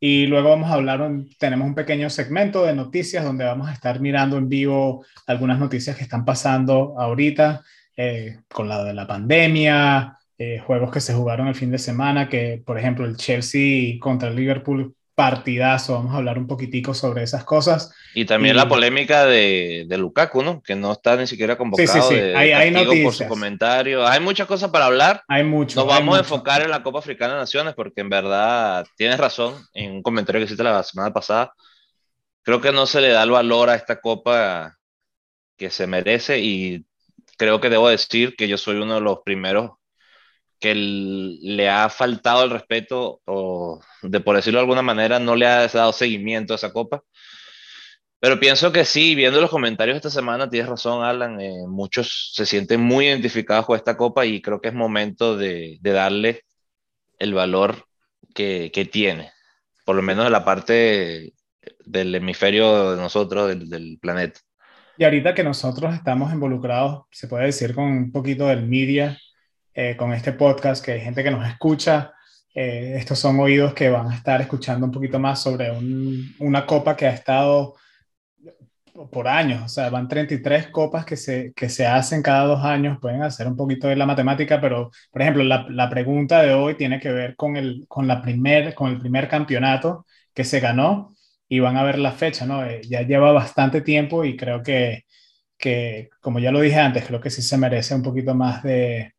Y 0.01 0.27
luego 0.27 0.49
vamos 0.49 0.71
a 0.71 0.75
hablar, 0.75 1.09
tenemos 1.39 1.67
un 1.67 1.75
pequeño 1.75 2.09
segmento 2.09 2.63
de 2.63 2.73
noticias 2.73 3.23
donde 3.23 3.43
vamos 3.43 3.69
a 3.69 3.73
estar 3.73 3.99
mirando 3.99 4.37
en 4.37 4.47
vivo 4.47 5.05
algunas 5.27 5.59
noticias 5.59 5.97
que 5.97 6.03
están 6.03 6.23
pasando 6.23 6.95
ahorita 6.97 7.61
eh, 8.01 8.39
con 8.47 8.69
la 8.69 8.81
de 8.85 8.93
la 8.93 9.05
pandemia, 9.05 10.17
eh, 10.37 10.63
juegos 10.65 10.89
que 10.89 11.01
se 11.01 11.13
jugaron 11.13 11.49
el 11.49 11.55
fin 11.55 11.69
de 11.69 11.77
semana, 11.77 12.29
que 12.29 12.63
por 12.65 12.79
ejemplo 12.79 13.05
el 13.05 13.17
Chelsea 13.17 13.99
contra 13.99 14.29
el 14.29 14.37
Liverpool 14.37 14.95
partidazo, 15.15 15.95
vamos 15.95 16.13
a 16.13 16.17
hablar 16.19 16.37
un 16.37 16.47
poquitico 16.47 16.93
sobre 16.93 17.23
esas 17.23 17.43
cosas. 17.43 17.93
Y 18.15 18.23
también 18.23 18.55
la 18.55 18.69
polémica 18.69 19.25
de, 19.25 19.83
de, 19.85 19.97
Lukaku, 19.97 20.41
¿no? 20.41 20.61
Que 20.61 20.75
no 20.77 20.93
está 20.93 21.17
ni 21.17 21.27
siquiera 21.27 21.57
convocado. 21.57 21.91
Sí, 21.91 21.99
sí, 21.99 22.15
sí. 22.15 22.21
hay, 22.21 22.53
hay 22.53 22.71
noticias. 22.71 23.03
por 23.03 23.13
su 23.13 23.27
comentario. 23.27 24.07
Hay 24.07 24.21
muchas 24.21 24.47
cosas 24.47 24.69
para 24.69 24.85
hablar. 24.85 25.21
Hay 25.27 25.43
mucho. 25.43 25.77
Nos 25.77 25.89
vamos 25.89 26.15
a 26.15 26.19
enfocar 26.19 26.61
en 26.61 26.69
la 26.69 26.81
Copa 26.83 26.99
Africana 26.99 27.33
de 27.33 27.39
Naciones 27.41 27.73
porque 27.73 27.99
en 27.99 28.09
verdad 28.09 28.85
tienes 28.95 29.17
razón 29.17 29.55
en 29.73 29.91
un 29.91 30.01
comentario 30.01 30.39
que 30.39 30.45
hiciste 30.45 30.63
la 30.63 30.83
semana 30.83 31.11
pasada. 31.11 31.53
Creo 32.43 32.61
que 32.61 32.71
no 32.71 32.85
se 32.85 33.01
le 33.01 33.09
da 33.09 33.23
el 33.23 33.31
valor 33.31 33.69
a 33.69 33.75
esta 33.75 33.99
Copa 33.99 34.77
que 35.57 35.69
se 35.69 35.85
merece 35.85 36.39
y 36.39 36.85
creo 37.39 37.61
que 37.61 37.69
debo 37.69 37.89
decir 37.89 38.35
que 38.35 38.47
yo 38.47 38.57
soy 38.57 38.77
uno 38.77 38.95
de 38.95 39.01
los 39.01 39.19
primeros 39.25 39.71
que 40.59 40.75
le 40.75 41.69
ha 41.69 41.89
faltado 41.89 42.43
el 42.43 42.51
respeto 42.51 43.21
o, 43.25 43.81
de 44.03 44.19
por 44.19 44.35
decirlo 44.35 44.59
de 44.59 44.63
alguna 44.63 44.81
manera, 44.81 45.19
no 45.19 45.35
le 45.35 45.47
ha 45.47 45.67
dado 45.67 45.93
seguimiento 45.93 46.53
a 46.53 46.57
esa 46.57 46.73
copa. 46.73 47.03
Pero 48.19 48.39
pienso 48.39 48.73
que 48.73 48.83
sí, 48.83 49.15
viendo 49.15 49.39
los 49.39 49.49
comentarios 49.49 49.95
esta 49.95 50.09
semana, 50.09 50.49
tienes 50.49 50.69
razón, 50.69 51.05
Alan, 51.05 51.39
eh, 51.39 51.65
muchos 51.67 52.31
se 52.33 52.45
sienten 52.45 52.81
muy 52.81 53.05
identificados 53.07 53.65
con 53.65 53.77
esta 53.77 53.95
copa 53.95 54.25
y 54.25 54.41
creo 54.41 54.59
que 54.59 54.67
es 54.69 54.73
momento 54.73 55.37
de, 55.37 55.77
de 55.79 55.91
darle 55.93 56.43
el 57.19 57.33
valor 57.33 57.85
que, 58.35 58.71
que, 58.73 58.85
tiene, 58.85 59.31
por 59.85 59.95
lo 59.95 60.01
menos 60.01 60.25
en 60.25 60.33
la 60.33 60.45
parte 60.45 61.33
del 61.85 62.15
hemisferio 62.15 62.91
de 62.91 62.97
nosotros, 63.01 63.47
del, 63.49 63.69
del 63.69 63.97
planeta. 64.01 64.41
Y 64.99 65.05
ahorita 65.05 65.33
que 65.33 65.45
nosotros 65.45 65.95
estamos 65.95 66.33
involucrados, 66.33 67.05
se 67.09 67.29
puede 67.29 67.45
decir, 67.45 67.73
con 67.73 67.85
un 67.85 68.11
poquito 68.11 68.47
del 68.47 68.67
media, 68.67 69.17
eh, 69.73 69.95
con 69.95 70.11
este 70.11 70.33
podcast, 70.33 70.83
que 70.83 70.91
hay 70.91 70.99
gente 70.99 71.23
que 71.23 71.31
nos 71.31 71.47
escucha. 71.47 72.11
Eh, 72.53 72.95
estos 72.97 73.17
son 73.17 73.39
oídos 73.39 73.73
que 73.73 73.89
van 73.89 74.11
a 74.11 74.15
estar 74.15 74.41
escuchando 74.41 74.85
un 74.85 74.91
poquito 74.91 75.17
más 75.17 75.41
sobre 75.41 75.71
una 76.39 76.65
copa 76.65 76.97
que 76.97 77.07
ha 77.07 77.13
estado 77.13 77.75
por 79.09 79.29
años, 79.29 79.63
o 79.63 79.69
sea, 79.69 79.89
van 79.89 80.09
33 80.09 80.67
copas 80.67 81.05
que 81.05 81.15
se, 81.15 81.53
que 81.55 81.69
se 81.69 81.87
hacen 81.87 82.21
cada 82.21 82.43
dos 82.43 82.65
años, 82.65 82.97
pueden 82.99 83.21
hacer 83.21 83.47
un 83.47 83.55
poquito 83.55 83.87
de 83.87 83.95
la 83.95 84.05
matemática, 84.05 84.59
pero, 84.59 84.91
por 85.11 85.21
ejemplo, 85.21 85.45
la, 85.45 85.65
la 85.69 85.89
pregunta 85.89 86.41
de 86.41 86.53
hoy 86.53 86.75
tiene 86.75 86.99
que 86.99 87.13
ver 87.13 87.37
con 87.37 87.55
el, 87.55 87.85
con, 87.87 88.05
la 88.05 88.21
primer, 88.21 88.75
con 88.75 88.91
el 88.91 88.99
primer 88.99 89.29
campeonato 89.29 90.05
que 90.33 90.43
se 90.43 90.59
ganó 90.59 91.15
y 91.49 91.59
van 91.59 91.77
a 91.77 91.83
ver 91.83 91.99
la 91.99 92.11
fecha, 92.13 92.45
¿no? 92.45 92.65
Eh, 92.65 92.81
ya 92.87 93.01
lleva 93.03 93.31
bastante 93.33 93.81
tiempo 93.81 94.23
y 94.25 94.37
creo 94.37 94.63
que, 94.63 95.05
que, 95.57 96.09
como 96.21 96.39
ya 96.39 96.51
lo 96.51 96.61
dije 96.61 96.77
antes, 96.79 97.05
creo 97.05 97.21
que 97.21 97.31
sí 97.31 97.41
se 97.41 97.57
merece 97.57 97.95
un 97.95 98.03
poquito 98.03 98.35
más 98.35 98.63
de, 98.63 99.13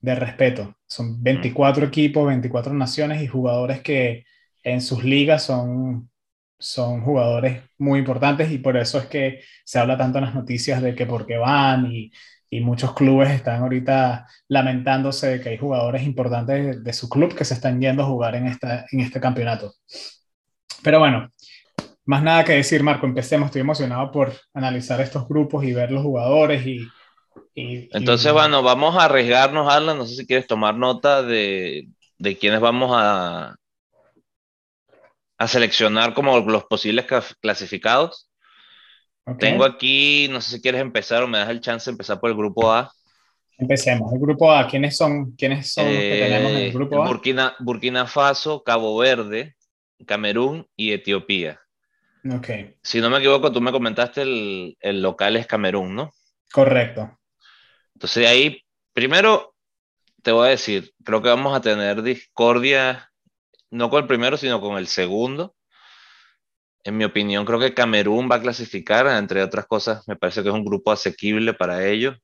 de 0.00 0.14
respeto. 0.14 0.76
Son 0.86 1.22
24 1.22 1.86
equipos, 1.86 2.26
24 2.28 2.74
naciones 2.74 3.22
y 3.22 3.26
jugadores 3.26 3.82
que 3.82 4.24
en 4.64 4.80
sus 4.80 5.04
ligas 5.04 5.44
son, 5.44 6.10
son 6.58 7.02
jugadores 7.02 7.62
muy 7.78 8.00
importantes 8.00 8.50
y 8.52 8.58
por 8.58 8.76
eso 8.76 8.98
es 8.98 9.06
que 9.06 9.40
se 9.64 9.78
habla 9.78 9.98
tanto 9.98 10.18
en 10.18 10.26
las 10.26 10.34
noticias 10.34 10.82
de 10.82 10.94
que 10.94 11.06
por 11.06 11.26
qué 11.26 11.36
van 11.38 11.86
y, 11.92 12.12
y 12.52 12.60
muchos 12.60 12.94
clubes 12.94 13.30
están 13.30 13.62
ahorita 13.62 14.26
lamentándose 14.48 15.26
de 15.26 15.40
que 15.40 15.48
hay 15.48 15.56
jugadores 15.56 16.02
importantes 16.02 16.84
de, 16.84 16.92
su 16.92 17.08
club 17.08 17.34
que 17.34 17.46
se 17.46 17.54
están 17.54 17.80
yendo 17.80 18.02
a 18.02 18.06
jugar 18.06 18.34
en, 18.34 18.46
esta, 18.46 18.84
en 18.92 19.00
este 19.00 19.20
campeonato. 19.20 19.72
Pero 20.82 20.98
bueno, 20.98 21.32
más 22.04 22.22
nada 22.22 22.44
que 22.44 22.52
decir, 22.52 22.82
Marco, 22.82 23.06
empecemos. 23.06 23.46
Estoy 23.46 23.60
emocionado 23.60 24.10
por 24.10 24.32
analizar 24.54 25.00
estos 25.00 25.28
grupos 25.28 25.64
y 25.64 25.72
ver 25.72 25.90
los 25.90 26.02
jugadores 26.02 26.66
y, 26.66 26.88
entonces, 27.54 28.32
bueno, 28.32 28.62
vamos 28.62 28.96
a 28.96 29.04
arriesgarnos, 29.04 29.72
Alan. 29.72 29.98
No 29.98 30.06
sé 30.06 30.16
si 30.16 30.26
quieres 30.26 30.46
tomar 30.46 30.74
nota 30.74 31.22
de, 31.22 31.88
de 32.18 32.38
quiénes 32.38 32.60
vamos 32.60 32.90
a, 32.94 33.56
a 35.38 35.48
seleccionar 35.48 36.14
como 36.14 36.38
los 36.40 36.64
posibles 36.64 37.06
clasificados. 37.40 38.28
Tengo 39.38 39.64
aquí, 39.64 40.28
no 40.30 40.40
sé 40.40 40.56
si 40.56 40.62
quieres 40.62 40.80
empezar 40.80 41.22
o 41.22 41.28
me 41.28 41.38
das 41.38 41.50
el 41.50 41.60
chance 41.60 41.90
de 41.90 41.92
empezar 41.92 42.20
por 42.20 42.30
el 42.30 42.36
grupo 42.36 42.72
A. 42.72 42.92
Empecemos. 43.58 44.12
El 44.12 44.18
grupo 44.18 44.50
A, 44.50 44.66
¿quiénes 44.66 44.96
son, 44.96 45.32
quiénes 45.32 45.72
son 45.72 45.86
los 45.86 45.94
que 45.94 46.20
tenemos 46.20 46.50
en 46.50 46.56
el 46.56 46.62
eh, 46.62 46.72
grupo 46.72 47.02
A? 47.02 47.06
Burkina, 47.06 47.54
Burkina 47.60 48.06
Faso, 48.06 48.62
Cabo 48.64 48.96
Verde, 48.98 49.54
Camerún 50.06 50.66
y 50.74 50.92
Etiopía. 50.92 51.61
Ok. 52.24 52.48
Si 52.82 53.00
no 53.00 53.10
me 53.10 53.18
equivoco, 53.18 53.50
tú 53.52 53.60
me 53.60 53.72
comentaste 53.72 54.22
el, 54.22 54.76
el 54.80 55.02
local 55.02 55.36
es 55.36 55.46
Camerún, 55.46 55.94
¿no? 55.94 56.12
Correcto. 56.52 57.18
Entonces 57.94 58.26
ahí, 58.26 58.62
primero, 58.92 59.54
te 60.22 60.32
voy 60.32 60.48
a 60.48 60.50
decir, 60.50 60.92
creo 61.04 61.22
que 61.22 61.28
vamos 61.28 61.56
a 61.56 61.60
tener 61.60 62.02
discordia, 62.02 63.10
no 63.70 63.90
con 63.90 64.02
el 64.02 64.08
primero, 64.08 64.36
sino 64.36 64.60
con 64.60 64.78
el 64.78 64.88
segundo. 64.88 65.54
En 66.84 66.96
mi 66.96 67.04
opinión, 67.04 67.44
creo 67.44 67.58
que 67.58 67.74
Camerún 67.74 68.28
va 68.30 68.36
a 68.36 68.40
clasificar, 68.40 69.06
entre 69.08 69.42
otras 69.42 69.66
cosas, 69.66 70.06
me 70.06 70.16
parece 70.16 70.42
que 70.42 70.48
es 70.48 70.54
un 70.54 70.64
grupo 70.64 70.92
asequible 70.92 71.54
para 71.54 71.86
ellos. 71.88 72.16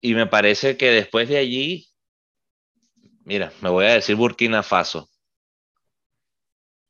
Y 0.00 0.14
me 0.14 0.26
parece 0.26 0.76
que 0.76 0.90
después 0.90 1.28
de 1.28 1.38
allí, 1.38 1.86
mira, 3.24 3.52
me 3.60 3.70
voy 3.70 3.86
a 3.86 3.94
decir 3.94 4.16
Burkina 4.16 4.62
Faso. 4.62 5.08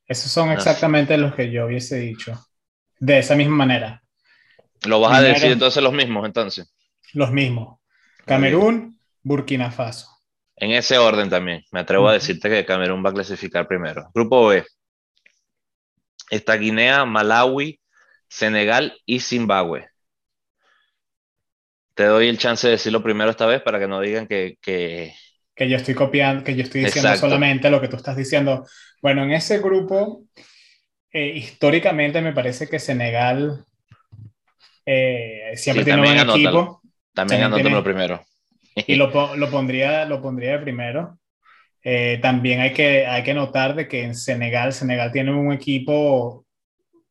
Esos 0.08 0.32
son 0.32 0.50
exactamente 0.50 1.18
los 1.18 1.34
que 1.34 1.50
yo 1.50 1.66
hubiese 1.66 1.98
dicho. 1.98 2.32
De 2.98 3.18
esa 3.18 3.36
misma 3.36 3.56
manera. 3.56 4.02
¿Lo 4.86 5.00
vas 5.00 5.18
a 5.18 5.22
decir 5.22 5.52
entonces 5.52 5.82
los 5.82 5.92
mismos, 5.92 6.24
entonces? 6.24 6.74
Los 7.12 7.30
mismos. 7.30 7.78
Camerún, 8.24 8.98
Burkina 9.22 9.70
Faso. 9.70 10.08
En 10.56 10.70
ese 10.72 10.98
orden 10.98 11.28
también. 11.28 11.62
Me 11.70 11.80
atrevo 11.80 12.08
a 12.08 12.14
decirte 12.14 12.48
que 12.48 12.64
Camerún 12.64 13.04
va 13.04 13.10
a 13.10 13.14
clasificar 13.14 13.68
primero. 13.68 14.10
Grupo 14.14 14.48
B. 14.48 14.64
Está 16.30 16.56
Guinea, 16.56 17.04
Malawi, 17.04 17.80
Senegal 18.28 18.98
y 19.04 19.20
Zimbabue. 19.20 19.88
Te 21.94 22.04
doy 22.04 22.28
el 22.28 22.38
chance 22.38 22.66
de 22.66 22.72
decirlo 22.72 23.02
primero 23.02 23.30
esta 23.30 23.46
vez 23.46 23.60
para 23.62 23.78
que 23.78 23.88
no 23.88 24.00
digan 24.00 24.26
que... 24.26 24.56
Que, 24.60 25.14
que 25.54 25.68
yo 25.68 25.76
estoy 25.76 25.94
copiando, 25.94 26.44
que 26.44 26.54
yo 26.54 26.62
estoy 26.62 26.84
diciendo 26.84 27.14
solamente 27.16 27.70
lo 27.70 27.80
que 27.80 27.88
tú 27.88 27.96
estás 27.96 28.16
diciendo. 28.16 28.64
Bueno, 29.00 29.22
en 29.24 29.32
ese 29.32 29.58
grupo 29.58 30.24
eh, 31.12 31.32
históricamente 31.36 32.20
me 32.20 32.32
parece 32.32 32.68
que 32.68 32.78
Senegal 32.78 33.64
eh, 34.84 35.52
siempre 35.54 35.84
tiene 35.84 36.00
un 36.00 36.06
buen 36.06 36.30
equipo. 36.30 36.82
También 37.14 37.42
anótalo 37.42 37.70
lo 37.70 37.84
primero. 37.84 38.22
Y 38.74 38.94
lo, 38.94 39.36
lo, 39.36 39.50
pondría, 39.50 40.04
lo 40.04 40.22
pondría 40.22 40.52
de 40.52 40.58
primero. 40.58 41.18
Eh, 41.82 42.18
también 42.22 42.60
hay 42.60 42.72
que, 42.72 43.06
hay 43.06 43.22
que 43.22 43.34
notar 43.34 43.74
de 43.74 43.88
que 43.88 44.04
en 44.04 44.14
Senegal, 44.14 44.72
Senegal 44.72 45.10
tiene 45.10 45.32
un 45.32 45.52
equipo 45.52 46.44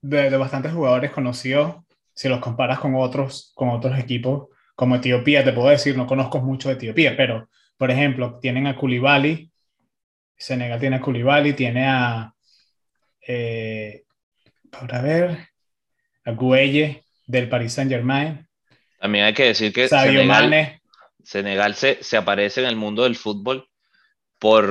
de, 0.02 0.30
de, 0.30 0.38
bastantes 0.38 0.72
jugadores 0.72 1.12
conocidos, 1.12 1.76
si 2.14 2.30
los 2.30 2.40
comparas 2.40 2.80
con 2.80 2.96
otros, 2.96 3.52
con 3.56 3.70
otros 3.70 3.98
equipos, 4.00 4.48
como 4.76 4.96
Etiopía, 4.96 5.44
te 5.44 5.54
puedo 5.54 5.70
decir, 5.70 5.98
no 5.98 6.06
conozco 6.06 6.40
mucho 6.40 6.70
de 6.70 6.76
Etiopía, 6.76 7.18
pero, 7.18 7.50
por 7.78 7.92
ejemplo, 7.92 8.40
tienen 8.40 8.68
a 8.68 8.76
Koulibaly, 8.76 9.52
Senegal 10.38 10.80
tiene 10.80 10.98
a 10.98 11.02
Koulibaly, 11.02 11.54
tiene 11.54 11.88
a, 11.88 12.34
eh, 13.28 14.04
para 14.70 15.02
ver, 15.02 15.50
a 16.26 16.32
Gueye 16.32 17.04
del 17.26 17.50
Paris 17.50 17.74
Saint 17.74 17.92
Germain. 17.92 18.48
También 19.00 19.26
hay 19.26 19.34
que 19.34 19.46
decir 19.46 19.74
que 19.74 19.88
Senegal, 19.88 20.80
Senegal 21.24 21.76
se, 21.76 22.04
se, 22.04 22.18
aparece 22.18 22.62
en 22.62 22.68
el 22.68 22.76
mundo 22.76 23.04
del 23.04 23.16
fútbol 23.16 23.68
por, 24.40 24.66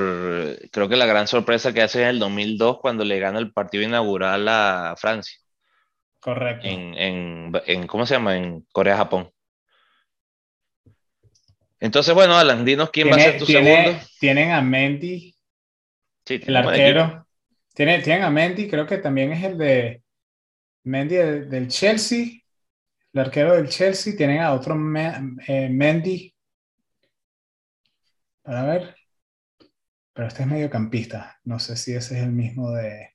creo 0.71 0.89
que 0.89 0.97
la 0.97 1.07
gran 1.07 1.27
sorpresa 1.27 1.73
que 1.73 1.83
hace 1.83 2.03
en 2.03 2.09
el 2.09 2.19
2002 2.19 2.79
cuando 2.81 3.05
le 3.05 3.19
gana 3.19 3.39
el 3.39 3.53
partido 3.53 3.85
inaugural 3.85 4.49
a 4.49 4.95
Francia. 4.97 5.39
Correcto. 6.21 6.67
En, 6.67 6.95
en, 6.95 7.53
en 7.67 7.87
¿cómo 7.87 8.07
se 8.07 8.15
llama? 8.15 8.37
En 8.37 8.67
Corea-Japón. 8.73 9.31
Entonces, 11.79 12.15
bueno, 12.15 12.37
Alan, 12.37 12.65
dinos 12.65 12.91
quién 12.91 13.11
va 13.11 13.17
a 13.17 13.21
ser 13.21 13.39
tu 13.39 13.47
segundo. 13.47 14.01
Tienen 14.19 14.51
a 14.51 14.61
Mendy, 14.63 15.36
sí, 16.27 16.41
el 16.45 16.57
arquero. 16.57 17.27
Tienen, 17.75 18.03
tienen 18.03 18.25
a 18.25 18.31
Mendy, 18.31 18.69
creo 18.69 18.87
que 18.87 18.99
también 18.99 19.33
es 19.33 19.45
el 19.45 19.57
de 19.57 20.03
Mendy 20.85 21.17
del, 21.17 21.69
Chelsea, 21.69 22.41
el 23.13 23.21
arquero 23.21 23.55
del 23.55 23.69
Chelsea. 23.69 24.17
Tienen 24.17 24.41
a 24.41 24.53
otro 24.53 24.75
eh, 24.75 25.69
Mendy. 25.71 26.35
Para 28.43 28.65
ver. 28.65 28.97
Pero 30.13 30.29
este 30.29 30.43
es 30.43 30.49
mediocampista. 30.49 31.39
No 31.45 31.59
sé 31.59 31.77
si 31.77 31.95
ese 31.95 32.17
es 32.19 32.23
el 32.23 32.33
mismo 32.33 32.73
de. 32.73 33.15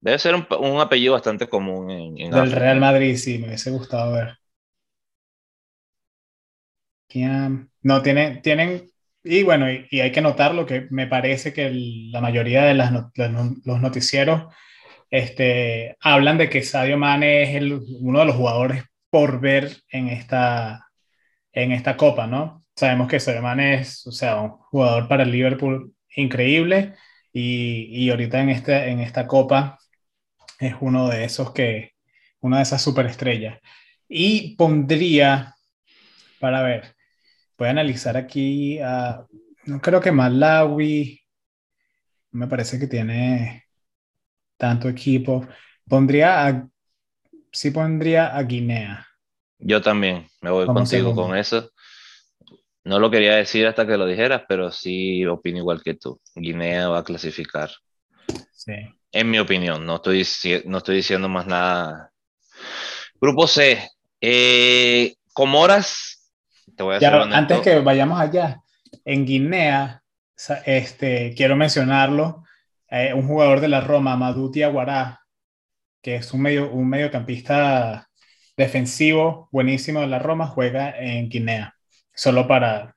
Debe 0.00 0.18
ser 0.18 0.34
un, 0.34 0.46
un 0.60 0.80
apellido 0.80 1.14
bastante 1.14 1.48
común 1.48 1.90
en, 1.90 2.18
en 2.18 2.30
Del 2.30 2.52
Real 2.52 2.78
Madrid, 2.78 3.16
sí, 3.16 3.38
me 3.38 3.48
hubiese 3.48 3.70
gustado 3.70 4.12
ver. 4.12 4.38
No, 7.82 8.02
tienen, 8.02 8.42
tienen 8.42 8.90
y 9.26 9.42
bueno, 9.42 9.70
y, 9.70 10.00
hay 10.00 10.12
que 10.12 10.20
notar 10.20 10.54
lo 10.54 10.66
que 10.66 10.86
me 10.90 11.06
parece 11.06 11.52
que 11.52 11.70
la 11.72 12.20
mayoría 12.20 12.64
de 12.64 12.74
las, 12.74 12.92
los 12.92 13.80
noticieros 13.80 14.54
este, 15.10 15.96
hablan 16.00 16.38
de 16.38 16.50
que 16.50 16.62
Sadio 16.62 16.98
Mane 16.98 17.42
es 17.42 17.56
el, 17.56 17.80
uno 18.00 18.20
de 18.20 18.26
los 18.26 18.36
jugadores 18.36 18.84
por 19.10 19.40
ver 19.40 19.76
en 19.90 20.08
esta, 20.08 20.88
en 21.52 21.72
esta 21.72 21.96
copa, 21.96 22.26
¿no? 22.26 22.64
Sabemos 22.76 23.08
que 23.08 23.20
Sadio 23.20 23.42
Mane 23.42 23.74
es, 23.74 24.06
o 24.06 24.12
sea, 24.12 24.40
un 24.40 24.50
jugador 24.50 25.08
para 25.08 25.24
el 25.24 25.32
Liverpool 25.32 25.94
increíble 26.16 26.94
y, 27.32 27.88
y 27.90 28.10
ahorita 28.10 28.40
en, 28.40 28.50
este, 28.50 28.90
en 28.90 29.00
esta 29.00 29.26
copa 29.26 29.78
es 30.60 30.74
uno 30.80 31.08
de 31.08 31.24
esos 31.24 31.52
que, 31.52 31.92
una 32.40 32.58
de 32.58 32.64
esas 32.64 32.82
superestrellas. 32.82 33.58
Y 34.08 34.56
pondría, 34.56 35.56
para 36.40 36.62
ver, 36.62 36.95
voy 37.58 37.68
a 37.68 37.70
analizar 37.70 38.16
aquí, 38.16 38.78
no 39.66 39.80
creo 39.80 40.00
que 40.00 40.12
Malawi, 40.12 41.20
me 42.32 42.46
parece 42.46 42.78
que 42.78 42.86
tiene 42.86 43.64
tanto 44.56 44.88
equipo. 44.88 45.46
Pondría 45.88 46.46
a, 46.46 46.68
sí 47.50 47.70
pondría 47.70 48.36
a 48.36 48.42
Guinea. 48.42 49.06
Yo 49.58 49.80
también, 49.80 50.26
me 50.40 50.50
voy 50.50 50.66
contigo 50.66 51.14
con 51.14 51.36
eso. 51.36 51.70
No 52.84 53.00
lo 53.00 53.10
quería 53.10 53.36
decir 53.36 53.66
hasta 53.66 53.86
que 53.86 53.96
lo 53.96 54.06
dijeras, 54.06 54.42
pero 54.46 54.70
sí 54.70 55.24
opino 55.26 55.58
igual 55.58 55.82
que 55.82 55.94
tú. 55.94 56.20
Guinea 56.34 56.88
va 56.88 56.98
a 56.98 57.04
clasificar. 57.04 57.70
Sí. 58.52 58.74
En 59.10 59.30
mi 59.30 59.38
opinión, 59.38 59.84
no 59.84 59.96
estoy, 59.96 60.24
no 60.66 60.78
estoy 60.78 60.96
diciendo 60.96 61.28
más 61.28 61.46
nada. 61.46 62.12
Grupo 63.20 63.46
C. 63.46 63.90
Eh, 64.20 65.14
Comoras 65.32 66.15
antes 66.78 67.60
que 67.60 67.80
vayamos 67.80 68.20
allá, 68.20 68.60
en 69.04 69.24
Guinea, 69.24 70.02
este, 70.64 71.34
quiero 71.36 71.56
mencionarlo, 71.56 72.44
eh, 72.90 73.12
un 73.14 73.26
jugador 73.26 73.60
de 73.60 73.68
la 73.68 73.80
Roma, 73.80 74.16
Maduti 74.16 74.62
Aguará, 74.62 75.22
que 76.02 76.16
es 76.16 76.32
un, 76.32 76.42
medio, 76.42 76.70
un 76.70 76.88
mediocampista 76.88 78.08
defensivo 78.56 79.48
buenísimo 79.50 80.00
de 80.00 80.06
la 80.06 80.18
Roma, 80.18 80.46
juega 80.46 80.96
en 80.98 81.28
Guinea, 81.28 81.74
solo 82.14 82.46
para, 82.46 82.96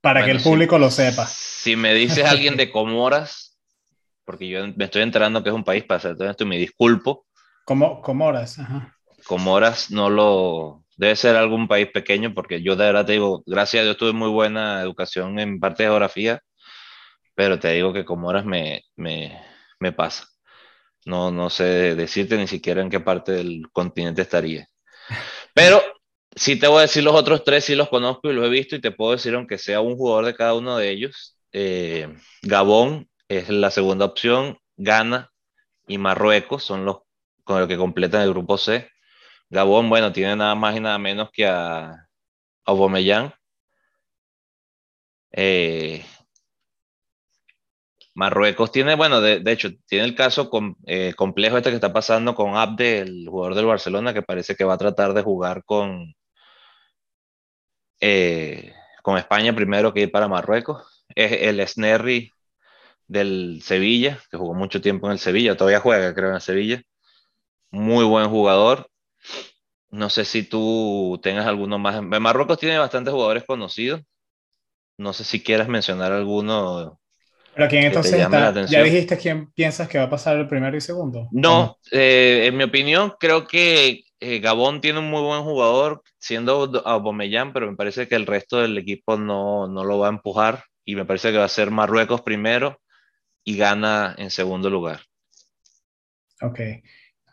para 0.00 0.24
que 0.24 0.30
el 0.30 0.42
público 0.42 0.78
lo 0.78 0.90
sepa. 0.90 1.26
Si 1.26 1.76
me 1.76 1.94
dices 1.94 2.24
alguien 2.24 2.56
de 2.58 2.70
Comoras, 2.70 3.58
porque 4.24 4.48
yo 4.48 4.66
me 4.76 4.84
estoy 4.84 5.02
enterando 5.02 5.42
que 5.42 5.48
es 5.48 5.54
un 5.54 5.64
país 5.64 5.84
para 5.84 5.98
hacer 5.98 6.16
todo 6.16 6.30
esto 6.30 6.44
y 6.44 6.48
me 6.48 6.58
disculpo. 6.58 7.26
Como, 7.64 8.00
Comoras, 8.00 8.58
ajá. 8.58 8.96
Comoras 9.24 9.90
no 9.90 10.08
lo, 10.08 10.79
debe 11.00 11.16
ser 11.16 11.34
algún 11.36 11.66
país 11.66 11.88
pequeño, 11.90 12.34
porque 12.34 12.62
yo 12.62 12.76
de 12.76 12.84
verdad 12.84 13.06
te 13.06 13.12
digo, 13.12 13.42
gracias 13.46 13.80
a 13.80 13.84
Dios 13.84 13.96
tuve 13.96 14.12
muy 14.12 14.28
buena 14.28 14.82
educación 14.82 15.38
en 15.38 15.58
parte 15.58 15.82
de 15.82 15.88
geografía, 15.88 16.42
pero 17.34 17.58
te 17.58 17.72
digo 17.72 17.94
que 17.94 18.04
Comoras 18.04 18.44
me, 18.44 18.84
me, 18.96 19.40
me 19.80 19.92
pasa. 19.92 20.26
No, 21.06 21.30
no 21.30 21.48
sé 21.48 21.96
decirte 21.96 22.36
ni 22.36 22.46
siquiera 22.46 22.82
en 22.82 22.90
qué 22.90 23.00
parte 23.00 23.32
del 23.32 23.62
continente 23.72 24.20
estaría. 24.20 24.66
Pero 25.54 25.82
sí 26.36 26.58
te 26.58 26.68
voy 26.68 26.80
a 26.80 26.82
decir 26.82 27.02
los 27.02 27.14
otros 27.14 27.44
tres, 27.44 27.64
sí 27.64 27.74
los 27.74 27.88
conozco 27.88 28.30
y 28.30 28.34
los 28.34 28.44
he 28.44 28.50
visto 28.50 28.76
y 28.76 28.80
te 28.82 28.90
puedo 28.90 29.12
decir, 29.12 29.34
aunque 29.34 29.56
sea 29.56 29.80
un 29.80 29.96
jugador 29.96 30.26
de 30.26 30.34
cada 30.34 30.54
uno 30.54 30.76
de 30.76 30.90
ellos, 30.90 31.38
eh, 31.52 32.14
Gabón 32.42 33.08
es 33.28 33.48
la 33.48 33.70
segunda 33.70 34.04
opción, 34.04 34.58
Ghana 34.76 35.30
y 35.88 35.96
Marruecos 35.96 36.62
son 36.62 36.84
los 36.84 36.98
con 37.44 37.58
los 37.58 37.68
que 37.68 37.78
completan 37.78 38.22
el 38.22 38.30
grupo 38.30 38.58
C. 38.58 38.90
Gabón, 39.50 39.88
bueno, 39.90 40.12
tiene 40.12 40.36
nada 40.36 40.54
más 40.54 40.76
y 40.76 40.80
nada 40.80 40.98
menos 40.98 41.30
que 41.32 41.46
a, 41.46 42.06
a 42.64 42.72
eh, 45.32 46.04
Marruecos 48.14 48.70
tiene, 48.72 48.96
bueno, 48.96 49.20
de, 49.20 49.40
hecho, 49.52 49.70
tiene 49.86 50.04
el 50.04 50.14
caso 50.14 50.50
eh, 50.86 51.14
complejo 51.16 51.56
este 51.56 51.70
que 51.70 51.76
está 51.76 51.92
pasando 51.92 52.34
con 52.34 52.56
Abde, 52.56 52.98
el 53.00 53.26
jugador 53.28 53.54
del 53.54 53.66
Barcelona, 53.66 54.12
que 54.14 54.22
parece 54.22 54.54
que 54.56 54.64
va 54.64 54.74
a 54.74 54.78
tratar 54.78 55.14
de 55.14 55.22
jugar 55.22 55.64
con, 55.64 56.14
eh, 58.00 58.72
con 59.02 59.16
España 59.18 59.54
primero 59.54 59.92
que 59.92 60.00
ir 60.02 60.10
para 60.12 60.28
Marruecos. 60.28 61.04
Es 61.14 61.32
el 61.32 61.66
Snerri 61.66 62.32
del 63.08 63.60
Sevilla, 63.62 64.20
que 64.30 64.36
jugó 64.38 64.54
mucho 64.54 64.80
tiempo 64.80 65.06
en 65.06 65.14
el 65.14 65.18
Sevilla, 65.20 65.56
todavía 65.56 65.80
juega, 65.80 66.14
creo, 66.14 66.30
en 66.30 66.36
el 66.36 66.40
Sevilla. 66.42 66.82
Muy 67.70 68.04
buen 68.04 68.28
jugador. 68.30 68.89
No 69.90 70.08
sé 70.08 70.24
si 70.24 70.44
tú 70.44 71.18
tengas 71.22 71.46
alguno 71.46 71.78
más. 71.78 72.02
Marruecos 72.02 72.58
tiene 72.58 72.78
bastantes 72.78 73.12
jugadores 73.12 73.44
conocidos. 73.44 74.02
No 74.98 75.12
sé 75.12 75.24
si 75.24 75.42
quieras 75.42 75.68
mencionar 75.68 76.12
alguno. 76.12 77.00
Pero 77.54 77.68
quién 77.68 77.84
entonces 77.84 78.14
está, 78.14 78.52
¿Ya 78.66 78.82
dijiste 78.82 79.16
quién 79.16 79.50
piensas 79.52 79.88
que 79.88 79.98
va 79.98 80.04
a 80.04 80.10
pasar 80.10 80.36
el 80.36 80.46
primero 80.46 80.76
y 80.76 80.80
segundo? 80.80 81.28
No, 81.32 81.78
eh, 81.90 82.44
en 82.46 82.56
mi 82.56 82.64
opinión, 82.64 83.14
creo 83.18 83.46
que 83.46 84.02
eh, 84.20 84.38
Gabón 84.40 84.80
tiene 84.80 84.98
un 84.98 85.10
muy 85.10 85.22
buen 85.22 85.42
jugador, 85.42 86.02
siendo 86.18 86.82
Aubameyang, 86.84 87.52
pero 87.52 87.70
me 87.70 87.76
parece 87.76 88.06
que 88.06 88.14
el 88.14 88.26
resto 88.26 88.58
del 88.58 88.78
equipo 88.78 89.16
no, 89.16 89.66
no 89.66 89.84
lo 89.84 89.98
va 89.98 90.06
a 90.06 90.10
empujar. 90.10 90.64
Y 90.84 90.96
me 90.96 91.04
parece 91.04 91.30
que 91.32 91.38
va 91.38 91.44
a 91.44 91.48
ser 91.48 91.70
Marruecos 91.70 92.22
primero 92.22 92.80
y 93.44 93.56
gana 93.56 94.14
en 94.18 94.30
segundo 94.30 94.70
lugar. 94.70 95.00
Ok. 96.42 96.60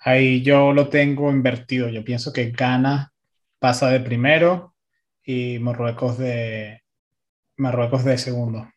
Ahí 0.08 0.42
yo 0.42 0.72
lo 0.72 0.88
tengo 0.88 1.30
invertido. 1.32 1.90
Yo 1.90 2.02
pienso 2.02 2.32
que 2.32 2.52
Ghana 2.52 3.12
pasa 3.60 3.90
de 3.90 4.00
primero 4.00 4.74
y 5.22 5.60
Marruecos 5.60 6.18
de, 6.18 6.82
Marruecos 7.58 8.06
de 8.06 8.18
segundo. 8.18 8.72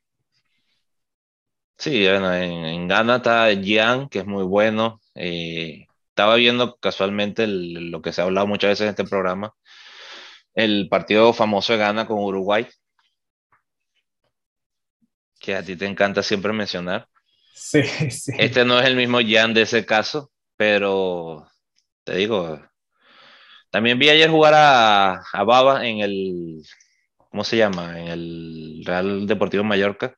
Sí, 1.79 2.03
bueno, 2.03 2.35
en, 2.35 2.89
Ghana 2.89 3.17
está 3.19 3.49
Gian, 3.55 4.09
que 4.09 4.19
es 4.19 4.27
muy 4.27 4.43
bueno. 4.43 5.01
Eh, 5.15 5.87
estaba 6.09 6.35
viendo 6.35 6.77
casualmente 6.79 7.47
lo 7.47 8.03
que 8.03 8.13
se 8.13 8.23
ha 8.23 8.25
hablado 8.25 8.49
muchas 8.49 8.71
veces 8.71 8.83
en 8.87 8.89
este 8.89 9.05
programa, 9.05 9.55
el 10.53 10.89
partido 10.89 11.33
famoso 11.33 11.75
de 11.75 11.79
Ghana 11.79 12.09
con 12.09 12.19
Uruguay, 12.19 12.67
que 15.39 15.55
a 15.55 15.63
ti 15.63 15.77
te 15.77 15.87
encanta 15.87 16.25
siempre 16.25 16.53
mencionar. 16.53 17.07
Sí, 17.55 17.85
sí. 18.11 18.33
Este 18.37 18.65
no 18.65 18.81
es 18.81 18.87
el 18.87 18.97
mismo 18.97 19.21
Gian 19.21 19.55
de 19.55 19.63
ese 19.63 19.87
caso, 19.87 20.33
pero 20.61 21.49
te 22.05 22.17
digo, 22.17 22.61
también 23.71 23.99
vi 23.99 24.11
ayer 24.11 24.29
jugar 24.29 24.53
a, 24.55 25.23
a 25.33 25.45
Baba 25.45 25.87
en 25.87 26.01
el, 26.01 26.63
¿cómo 27.17 27.45
se 27.45 27.57
llama? 27.57 27.99
En 27.99 28.09
el 28.09 28.83
Real 28.85 29.27
Deportivo 29.27 29.65
Mallorca. 29.65 30.15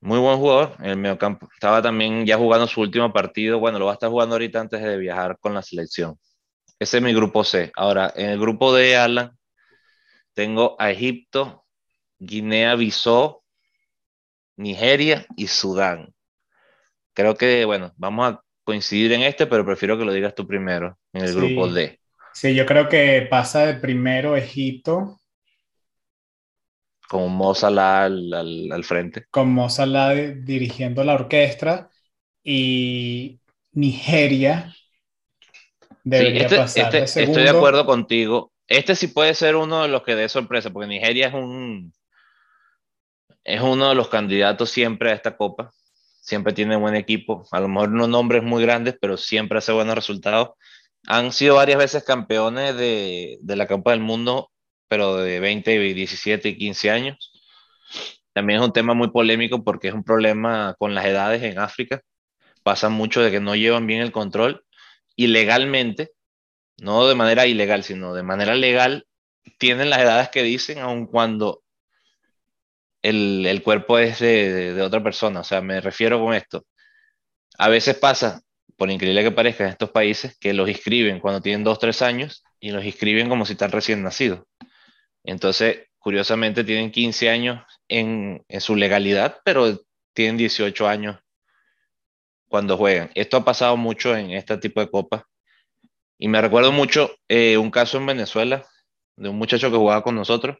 Muy 0.00 0.18
buen 0.18 0.38
jugador 0.38 0.76
en 0.78 0.86
el 0.86 0.96
mediocampo. 0.96 1.46
Estaba 1.52 1.82
también 1.82 2.24
ya 2.24 2.38
jugando 2.38 2.66
su 2.66 2.80
último 2.80 3.12
partido. 3.12 3.58
Bueno, 3.58 3.78
lo 3.78 3.84
va 3.84 3.92
a 3.92 3.94
estar 3.94 4.08
jugando 4.08 4.34
ahorita 4.36 4.60
antes 4.60 4.82
de 4.82 4.96
viajar 4.96 5.36
con 5.40 5.52
la 5.52 5.60
selección. 5.60 6.18
Ese 6.78 6.96
es 6.98 7.02
mi 7.02 7.12
grupo 7.12 7.44
C. 7.44 7.70
Ahora, 7.76 8.14
en 8.16 8.30
el 8.30 8.40
grupo 8.40 8.74
de 8.74 8.96
Alan, 8.96 9.36
tengo 10.32 10.74
a 10.78 10.90
Egipto, 10.90 11.66
Guinea-Bissau, 12.18 13.42
Nigeria 14.56 15.26
y 15.36 15.48
Sudán. 15.48 16.14
Creo 17.12 17.36
que, 17.36 17.64
bueno, 17.66 17.92
vamos 17.96 18.32
a 18.32 18.43
coincidir 18.64 19.12
en 19.12 19.22
este, 19.22 19.46
pero 19.46 19.64
prefiero 19.64 19.96
que 19.96 20.04
lo 20.04 20.12
digas 20.12 20.34
tú 20.34 20.46
primero, 20.46 20.98
en 21.12 21.24
el 21.24 21.34
grupo 21.34 21.68
D. 21.68 22.00
Sí, 22.32 22.54
yo 22.54 22.66
creo 22.66 22.88
que 22.88 23.26
pasa 23.30 23.66
de 23.66 23.74
primero 23.74 24.36
Egipto. 24.36 25.20
Con 27.08 27.32
Mo 27.32 27.54
Salah 27.54 28.04
al, 28.06 28.84
frente. 28.84 29.26
Con 29.30 29.52
Mo 29.52 29.68
Salah 29.70 30.14
dirigiendo 30.14 31.04
la 31.04 31.14
orquesta 31.14 31.90
y 32.42 33.40
Nigeria 33.72 34.74
debería 36.02 36.42
este, 36.42 36.56
pasar 36.56 36.96
este, 36.96 37.22
Estoy 37.22 37.44
de 37.44 37.50
acuerdo 37.50 37.86
contigo. 37.86 38.52
Este 38.66 38.96
sí 38.96 39.08
puede 39.08 39.34
ser 39.34 39.54
uno 39.54 39.82
de 39.82 39.88
los 39.88 40.02
que 40.02 40.16
dé 40.16 40.28
sorpresa, 40.28 40.70
porque 40.70 40.88
Nigeria 40.88 41.28
es 41.28 41.34
un 41.34 41.92
es 43.44 43.60
uno 43.60 43.90
de 43.90 43.94
los 43.94 44.08
candidatos 44.08 44.70
siempre 44.70 45.10
a 45.10 45.14
esta 45.14 45.36
copa. 45.36 45.70
Siempre 46.24 46.54
tiene 46.54 46.76
buen 46.76 46.94
equipo. 46.94 47.46
A 47.52 47.60
lo 47.60 47.68
mejor 47.68 47.90
no 47.90 48.06
nombres 48.06 48.42
muy 48.42 48.62
grandes, 48.62 48.96
pero 48.98 49.18
siempre 49.18 49.58
hace 49.58 49.72
buenos 49.72 49.94
resultados. 49.94 50.52
Han 51.06 51.32
sido 51.32 51.56
varias 51.56 51.76
veces 51.78 52.02
campeones 52.02 52.74
de, 52.78 53.36
de 53.42 53.56
la 53.56 53.66
Copa 53.66 53.90
del 53.90 54.00
Mundo, 54.00 54.50
pero 54.88 55.16
de 55.16 55.38
20, 55.38 55.78
17 55.78 56.48
y 56.48 56.56
15 56.56 56.90
años. 56.90 57.30
También 58.32 58.60
es 58.60 58.64
un 58.64 58.72
tema 58.72 58.94
muy 58.94 59.10
polémico 59.10 59.62
porque 59.62 59.88
es 59.88 59.94
un 59.94 60.02
problema 60.02 60.74
con 60.78 60.94
las 60.94 61.04
edades 61.04 61.42
en 61.42 61.58
África. 61.58 62.00
Pasa 62.62 62.88
mucho 62.88 63.20
de 63.20 63.30
que 63.30 63.40
no 63.40 63.54
llevan 63.54 63.86
bien 63.86 64.00
el 64.00 64.10
control 64.10 64.64
y 65.16 65.26
legalmente, 65.26 66.12
no 66.78 67.06
de 67.06 67.14
manera 67.14 67.46
ilegal, 67.46 67.84
sino 67.84 68.14
de 68.14 68.22
manera 68.22 68.54
legal, 68.54 69.06
tienen 69.58 69.90
las 69.90 70.00
edades 70.00 70.30
que 70.30 70.42
dicen, 70.42 70.78
aun 70.78 71.06
cuando 71.06 71.63
el, 73.04 73.44
el 73.46 73.62
cuerpo 73.62 73.98
es 73.98 74.18
de, 74.18 74.72
de, 74.72 74.82
otra 74.82 75.02
persona. 75.02 75.40
O 75.40 75.44
sea, 75.44 75.60
me 75.60 75.80
refiero 75.80 76.18
con 76.18 76.32
esto. 76.32 76.64
A 77.58 77.68
veces 77.68 77.96
pasa, 77.98 78.40
por 78.76 78.90
increíble 78.90 79.22
que 79.22 79.30
parezca, 79.30 79.64
en 79.64 79.70
estos 79.70 79.90
países, 79.90 80.38
que 80.38 80.54
los 80.54 80.68
inscriben 80.68 81.20
cuando 81.20 81.42
tienen 81.42 81.64
2, 81.64 81.78
3 81.78 82.02
años 82.02 82.42
y 82.58 82.70
los 82.70 82.82
inscriben 82.82 83.28
como 83.28 83.44
si 83.44 83.52
están 83.52 83.72
recién 83.72 84.02
nacidos. 84.02 84.40
Entonces, 85.22 85.86
curiosamente, 85.98 86.64
tienen 86.64 86.90
15 86.90 87.28
años 87.28 87.62
en, 87.88 88.42
en 88.48 88.60
su 88.62 88.74
legalidad, 88.74 89.36
pero 89.44 89.82
tienen 90.14 90.38
18 90.38 90.88
años 90.88 91.18
cuando 92.48 92.78
juegan. 92.78 93.10
Esto 93.14 93.36
ha 93.36 93.44
pasado 93.44 93.76
mucho 93.76 94.16
en 94.16 94.30
este 94.30 94.56
tipo 94.56 94.80
de 94.80 94.90
copas. 94.90 95.24
Y 96.18 96.28
me 96.28 96.40
recuerdo 96.40 96.72
mucho 96.72 97.14
eh, 97.28 97.58
un 97.58 97.70
caso 97.70 97.98
en 97.98 98.06
Venezuela 98.06 98.64
de 99.16 99.28
un 99.28 99.36
muchacho 99.36 99.70
que 99.70 99.76
jugaba 99.76 100.02
con 100.02 100.14
nosotros, 100.14 100.56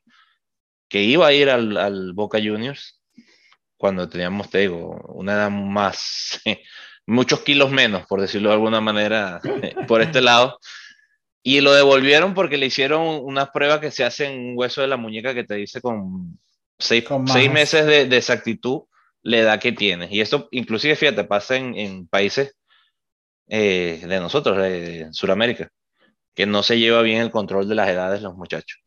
que 0.89 1.03
iba 1.03 1.27
a 1.27 1.33
ir 1.33 1.51
al, 1.51 2.13
Boca 2.13 2.39
Juniors 2.39 3.01
cuando 3.77 4.09
teníamos, 4.09 4.51
te 4.51 4.59
digo, 4.59 4.97
una 5.09 5.35
edad 5.35 5.51
más, 5.51 6.41
muchos 7.07 7.41
kilos 7.41 7.71
menos, 7.71 8.07
por 8.07 8.21
decirlo 8.21 8.49
de 8.49 8.55
alguna 8.55 8.81
manera, 8.81 9.41
por 9.89 10.01
este 10.01 10.21
lado. 10.21 10.59
Y 11.43 11.61
lo 11.61 11.75
devolvieron 11.75 12.33
porque 12.33 12.57
le 12.57 12.67
hicieron 12.67 13.21
unas 13.23 13.51
pruebas 13.51 13.81
que 13.81 13.91
se 13.91 14.05
hacen 14.05 14.33
en 14.33 14.41
un 14.51 14.55
hueso 14.57 14.81
de 14.81 14.87
la 14.87 14.97
muñeca 14.97 15.35
que 15.35 15.45
te 15.45 15.57
dice 15.57 15.83
con 15.83 16.39
seis, 16.79 17.05
seis 17.27 17.51
meses 17.51 17.85
de, 17.85 18.07
de, 18.07 18.17
exactitud 18.17 18.85
la 19.23 19.39
edad 19.39 19.61
que 19.61 19.73
tienes. 19.73 20.11
Y 20.11 20.23
esto 20.23 20.49
inclusive, 20.53 20.97
fíjate, 20.97 21.25
pasa 21.25 21.57
en, 21.57 21.77
en 21.77 22.09
países 22.09 22.57
eh, 23.49 24.03
de 24.07 24.21
nosotros, 24.21 24.57
de 24.57 25.09
Sudamérica, 25.13 25.69
que 26.35 26.47
no 26.47 26.63
se 26.63 26.79
lleva 26.79 27.03
bien 27.03 27.21
el 27.21 27.31
control 27.31 27.69
de 27.69 27.75
las 27.75 27.89
edades 27.89 28.21
de 28.21 28.25
los 28.25 28.37
muchachos. 28.37 28.81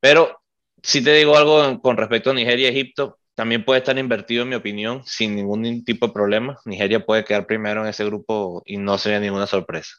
Pero 0.00 0.40
si 0.86 1.02
te 1.02 1.12
digo 1.14 1.36
algo 1.36 1.80
con 1.80 1.96
respecto 1.96 2.30
a 2.30 2.34
Nigeria 2.34 2.68
y 2.68 2.70
Egipto, 2.70 3.18
también 3.34 3.64
puede 3.64 3.80
estar 3.80 3.98
invertido, 3.98 4.44
en 4.44 4.50
mi 4.50 4.54
opinión, 4.54 5.02
sin 5.04 5.34
ningún 5.34 5.84
tipo 5.84 6.06
de 6.06 6.12
problema. 6.12 6.58
Nigeria 6.64 7.04
puede 7.04 7.24
quedar 7.24 7.44
primero 7.44 7.82
en 7.82 7.88
ese 7.88 8.04
grupo 8.04 8.62
y 8.64 8.76
no 8.76 8.96
sería 8.96 9.18
ninguna 9.18 9.48
sorpresa. 9.48 9.94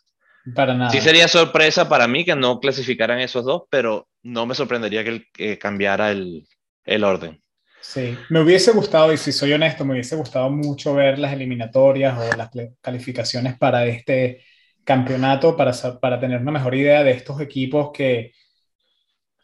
Para 0.55 0.73
nada. 0.73 0.89
Sí 0.89 1.01
sería 1.01 1.27
sorpresa 1.27 1.89
para 1.89 2.07
mí 2.07 2.23
que 2.23 2.37
no 2.37 2.61
clasificaran 2.61 3.19
esos 3.19 3.43
dos, 3.43 3.63
pero 3.69 4.07
no 4.23 4.45
me 4.45 4.55
sorprendería 4.55 5.03
que, 5.03 5.59
cambiara 5.59 6.09
el, 6.09 6.47
el, 6.85 7.03
orden. 7.03 7.41
Sí, 7.81 8.17
me 8.29 8.39
hubiese 8.39 8.71
gustado, 8.71 9.11
y 9.11 9.17
si 9.17 9.33
soy 9.33 9.51
honesto, 9.51 9.83
me 9.83 9.91
hubiese 9.91 10.15
gustado 10.15 10.49
mucho 10.49 10.95
ver 10.95 11.19
las 11.19 11.33
eliminatorias 11.33 12.17
o 12.17 12.37
las 12.37 12.49
calificaciones 12.79 13.57
para 13.57 13.85
este 13.85 14.41
campeonato, 14.85 15.57
para, 15.57 15.73
para 15.99 16.17
tener 16.17 16.39
una 16.39 16.51
mejor 16.51 16.75
idea 16.75 17.03
de 17.03 17.11
estos 17.11 17.41
equipos 17.41 17.91
que, 17.93 18.31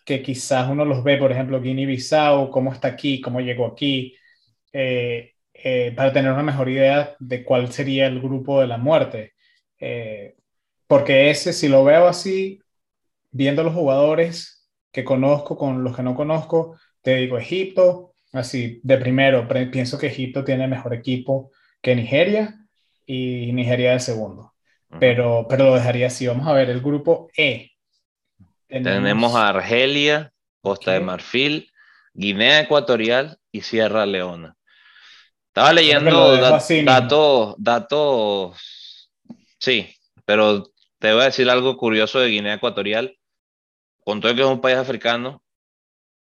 que 0.05 0.21
quizás 0.21 0.69
uno 0.69 0.85
los 0.85 1.03
ve, 1.03 1.17
por 1.17 1.31
ejemplo, 1.31 1.61
Guinea-Bissau, 1.61 2.49
cómo 2.49 2.73
está 2.73 2.89
aquí, 2.89 3.21
cómo 3.21 3.39
llegó 3.41 3.65
aquí, 3.67 4.15
eh, 4.73 5.33
eh, 5.53 5.93
para 5.95 6.11
tener 6.11 6.31
una 6.31 6.43
mejor 6.43 6.69
idea 6.69 7.15
de 7.19 7.43
cuál 7.43 7.71
sería 7.71 8.07
el 8.07 8.19
grupo 8.21 8.61
de 8.61 8.67
la 8.67 8.77
muerte. 8.77 9.33
Eh, 9.79 10.35
porque 10.87 11.29
ese, 11.29 11.53
si 11.53 11.67
lo 11.69 11.83
veo 11.83 12.07
así, 12.07 12.59
viendo 13.31 13.63
los 13.63 13.73
jugadores 13.73 14.69
que 14.91 15.03
conozco 15.03 15.57
con 15.57 15.83
los 15.83 15.95
que 15.95 16.03
no 16.03 16.15
conozco, 16.15 16.77
te 17.01 17.15
digo 17.15 17.37
Egipto, 17.37 18.15
así 18.31 18.79
de 18.83 18.97
primero, 18.97 19.47
pienso 19.71 19.97
que 19.97 20.07
Egipto 20.07 20.43
tiene 20.43 20.67
mejor 20.67 20.93
equipo 20.93 21.51
que 21.81 21.95
Nigeria 21.95 22.59
y 23.05 23.51
Nigeria 23.53 23.93
de 23.93 23.99
segundo. 23.99 24.53
Pero, 24.99 25.47
pero 25.49 25.65
lo 25.65 25.75
dejaría 25.75 26.07
así. 26.07 26.27
Vamos 26.27 26.47
a 26.47 26.53
ver 26.53 26.69
el 26.69 26.81
grupo 26.81 27.29
E. 27.35 27.72
Tenemos, 28.81 29.36
a 29.36 29.49
Argelia, 29.49 30.33
Costa 30.62 30.93
de 30.93 30.99
Marfil, 30.99 31.71
Guinea 32.13 32.62
Ecuatorial 32.62 33.38
y 33.51 33.62
Sierra 33.62 34.05
Leona. 34.07 34.55
Estaba 35.47 35.73
leyendo 35.73 36.38
datos, 36.38 37.55
datos, 37.59 39.12
sí, 39.59 39.95
pero 40.25 40.63
te 40.97 41.13
voy 41.13 41.21
a 41.21 41.25
decir 41.25 41.49
algo 41.51 41.77
curioso 41.77 42.19
de 42.19 42.29
Guinea 42.29 42.55
Ecuatorial. 42.55 43.15
Con 43.99 44.19
todo 44.19 44.33
que 44.33 44.41
es 44.41 44.47
un 44.47 44.59
país 44.59 44.77
africano, 44.77 45.43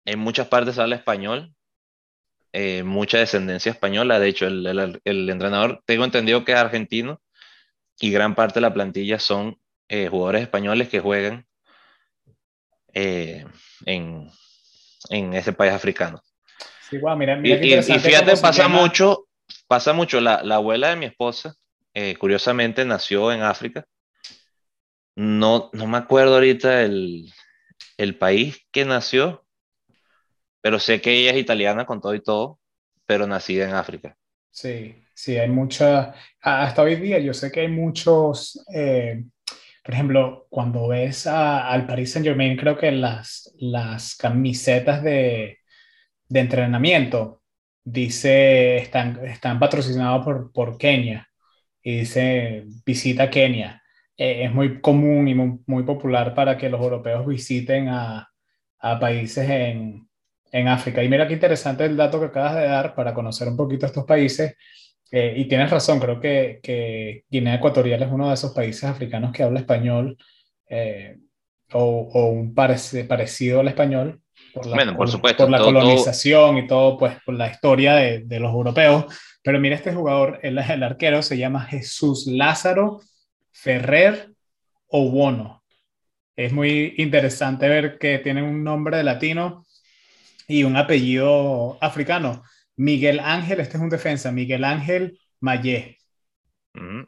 en 0.06 0.18
muchas 0.18 0.48
partes 0.48 0.78
habla 0.78 0.96
español, 0.96 1.54
eh, 2.52 2.82
mucha 2.82 3.18
descendencia 3.18 3.70
española. 3.70 4.18
De 4.18 4.28
hecho, 4.28 4.46
el, 4.46 5.00
el, 5.04 5.30
entrenador, 5.30 5.82
tengo 5.84 6.04
entendido 6.04 6.44
que 6.44 6.52
es 6.52 6.58
argentino 6.58 7.20
y 8.00 8.10
gran 8.10 8.34
parte 8.34 8.54
de 8.54 8.62
la 8.62 8.74
plantilla 8.74 9.18
son 9.18 9.60
eh, 9.88 10.08
jugadores 10.08 10.42
españoles 10.42 10.88
que 10.88 11.00
juegan 11.00 11.46
eh, 12.94 13.44
en, 13.86 14.28
en, 15.08 15.34
ese 15.34 15.52
país 15.52 15.72
africano. 15.72 16.22
Sí, 16.88 16.98
mira, 17.16 17.40
y, 17.42 17.82
fíjate, 17.82 18.36
pasa 18.36 18.68
mucho, 18.68 19.28
pasa 19.66 19.92
mucho, 19.92 20.20
la, 20.20 20.42
la, 20.42 20.56
abuela 20.56 20.88
de 20.90 20.96
mi 20.96 21.06
esposa, 21.06 21.54
eh, 21.94 22.16
curiosamente, 22.16 22.84
nació 22.84 23.32
en 23.32 23.42
África. 23.42 23.84
No, 25.16 25.70
no 25.72 25.86
me 25.86 25.98
acuerdo 25.98 26.34
ahorita 26.34 26.82
el, 26.82 27.32
el 27.96 28.16
país 28.16 28.66
que 28.72 28.84
nació, 28.84 29.44
pero 30.60 30.78
sé 30.78 31.00
que 31.00 31.12
ella 31.12 31.32
es 31.32 31.38
italiana 31.38 31.86
con 31.86 32.00
todo 32.00 32.14
y 32.14 32.22
todo, 32.22 32.58
pero 33.06 33.26
nacida 33.26 33.68
en 33.68 33.74
África. 33.74 34.16
Sí, 34.50 35.04
sí, 35.14 35.38
hay 35.38 35.48
mucha, 35.48 36.14
hasta 36.40 36.82
hoy 36.82 36.96
día 36.96 37.18
yo 37.18 37.32
sé 37.32 37.50
que 37.52 37.60
hay 37.60 37.68
muchos 37.68 38.64
eh, 38.74 39.24
por 39.90 39.94
ejemplo, 39.96 40.46
cuando 40.50 40.86
ves 40.86 41.26
al 41.26 41.84
Paris 41.84 42.12
Saint 42.12 42.24
Germain, 42.24 42.56
creo 42.56 42.78
que 42.78 42.92
las, 42.92 43.52
las 43.58 44.14
camisetas 44.14 45.02
de, 45.02 45.58
de 46.28 46.40
entrenamiento 46.40 47.42
dice, 47.82 48.76
están, 48.76 49.18
están 49.26 49.58
por, 49.58 50.52
por 50.52 50.78
Kenia 50.78 51.28
y 51.82 51.98
dice 52.00 52.66
visita 52.86 53.30
Kenia. 53.30 53.82
Eh, 54.16 54.44
es 54.44 54.54
muy 54.54 54.80
común 54.80 55.26
y 55.26 55.34
muy, 55.34 55.58
muy, 55.66 55.82
popular 55.82 56.36
para 56.36 56.56
que 56.56 56.68
los 56.68 56.80
europeos 56.80 57.26
visiten 57.26 57.88
a, 57.88 58.28
a 58.78 59.00
países 59.00 59.50
en, 59.50 60.08
en, 60.52 60.68
África. 60.68 61.02
Y 61.02 61.08
mira 61.08 61.26
qué 61.26 61.34
interesante 61.34 61.84
el 61.84 61.96
dato 61.96 62.20
que 62.20 62.26
acabas 62.26 62.54
de 62.54 62.68
dar 62.68 62.94
para 62.94 63.12
conocer 63.12 63.48
un 63.48 63.56
poquito 63.56 63.86
estos 63.86 64.04
países. 64.04 64.54
Eh, 65.12 65.34
y 65.36 65.46
tienes 65.46 65.70
razón, 65.70 65.98
creo 65.98 66.20
que, 66.20 66.60
que, 66.62 67.24
Guinea 67.28 67.56
Ecuatorial 67.56 68.02
es 68.02 68.10
uno 68.10 68.28
de 68.28 68.34
esos 68.34 68.52
países 68.52 68.84
africanos 68.84 69.32
que 69.32 69.42
habla 69.42 69.60
español 69.60 70.16
eh, 70.68 71.18
o, 71.72 72.08
o, 72.12 72.26
un 72.30 72.54
parecido 72.54 73.60
al 73.60 73.68
español 73.68 74.20
por 74.54 74.66
la, 74.66 74.76
bueno, 74.76 74.96
por, 74.96 75.10
supuesto, 75.10 75.44
por 75.44 75.50
la 75.50 75.58
colonización 75.58 76.58
y 76.58 76.66
todo, 76.66 76.96
pues 76.96 77.16
por 77.24 77.34
la 77.34 77.50
historia 77.50 77.94
de, 77.94 78.20
de 78.20 78.40
los 78.40 78.52
europeos. 78.52 79.06
Pero 79.42 79.58
mira, 79.58 79.74
este 79.74 79.92
jugador, 79.92 80.38
el, 80.42 80.58
el, 80.58 80.82
arquero, 80.82 81.22
se 81.22 81.38
llama 81.38 81.62
Jesús 81.62 82.26
Lázaro 82.26 83.00
Ferrer 83.50 84.30
Obono. 84.88 85.62
Es 86.36 86.52
muy 86.52 86.94
interesante 86.98 87.68
ver 87.68 87.98
que 87.98 88.18
tiene 88.18 88.42
un 88.42 88.64
nombre 88.64 88.96
de 88.96 89.04
latino 89.04 89.66
y 90.48 90.64
un 90.64 90.76
apellido 90.76 91.78
africano 91.80 92.42
Miguel 92.80 93.20
Ángel, 93.20 93.60
este 93.60 93.76
es 93.76 93.82
un 93.82 93.90
defensa, 93.90 94.32
Miguel 94.32 94.64
Ángel 94.64 95.20
Mayé. 95.40 95.98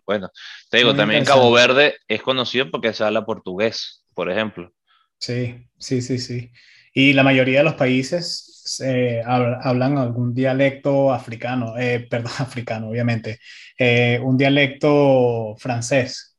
Bueno, 0.04 0.30
te 0.68 0.76
digo, 0.76 0.94
también 0.94 1.24
Cabo 1.24 1.50
Verde 1.50 1.96
es 2.08 2.20
conocido 2.20 2.70
porque 2.70 2.92
se 2.92 3.02
habla 3.04 3.24
portugués, 3.24 4.04
por 4.12 4.30
ejemplo. 4.30 4.70
Sí, 5.18 5.66
sí, 5.78 6.02
sí, 6.02 6.18
sí. 6.18 6.52
Y 6.92 7.14
la 7.14 7.22
mayoría 7.22 7.60
de 7.60 7.64
los 7.64 7.74
países 7.74 8.80
eh, 8.84 9.22
hablan 9.24 9.96
algún 9.96 10.34
dialecto 10.34 11.10
africano, 11.10 11.78
eh, 11.78 12.06
perdón, 12.10 12.32
africano, 12.38 12.90
obviamente, 12.90 13.38
eh, 13.78 14.20
un 14.22 14.36
dialecto 14.36 15.54
francés. 15.56 16.36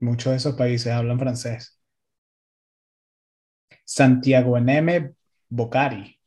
Muchos 0.00 0.32
de 0.32 0.36
esos 0.36 0.54
países 0.54 0.92
hablan 0.92 1.18
francés. 1.18 1.80
Santiago 3.86 4.60
Neme 4.60 5.14
Bocari. 5.48 6.19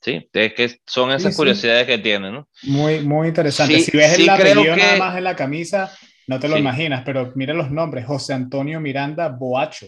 Sí, 0.00 0.28
es 0.32 0.54
que 0.54 0.76
son 0.86 1.10
esas 1.10 1.36
curiosidades 1.36 1.86
que 1.86 1.98
tienen, 1.98 2.32
¿no? 2.32 2.48
Muy, 2.62 3.00
muy 3.00 3.28
interesante. 3.28 3.80
si 3.80 3.96
ves 3.96 4.18
el 4.18 4.28
apellido 4.28 4.76
nada 4.76 4.96
más 4.98 5.16
en 5.16 5.24
la 5.24 5.34
camisa, 5.34 5.90
no 6.26 6.38
te 6.38 6.48
lo 6.48 6.56
imaginas, 6.56 7.02
pero 7.04 7.32
mira 7.34 7.54
los 7.54 7.70
nombres: 7.70 8.06
José 8.06 8.34
Antonio 8.34 8.80
Miranda 8.80 9.28
Boacho. 9.28 9.86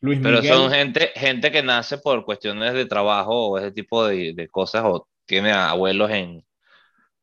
Luis 0.00 0.20
Pero 0.22 0.42
son 0.42 0.70
gente, 0.70 1.10
gente 1.14 1.50
que 1.50 1.62
nace 1.62 1.98
por 1.98 2.24
cuestiones 2.24 2.72
de 2.74 2.86
trabajo 2.86 3.48
o 3.48 3.58
ese 3.58 3.72
tipo 3.72 4.06
de, 4.06 4.32
de 4.34 4.48
cosas, 4.48 4.82
o 4.84 5.08
tiene 5.26 5.52
abuelos 5.52 6.10
en, 6.10 6.44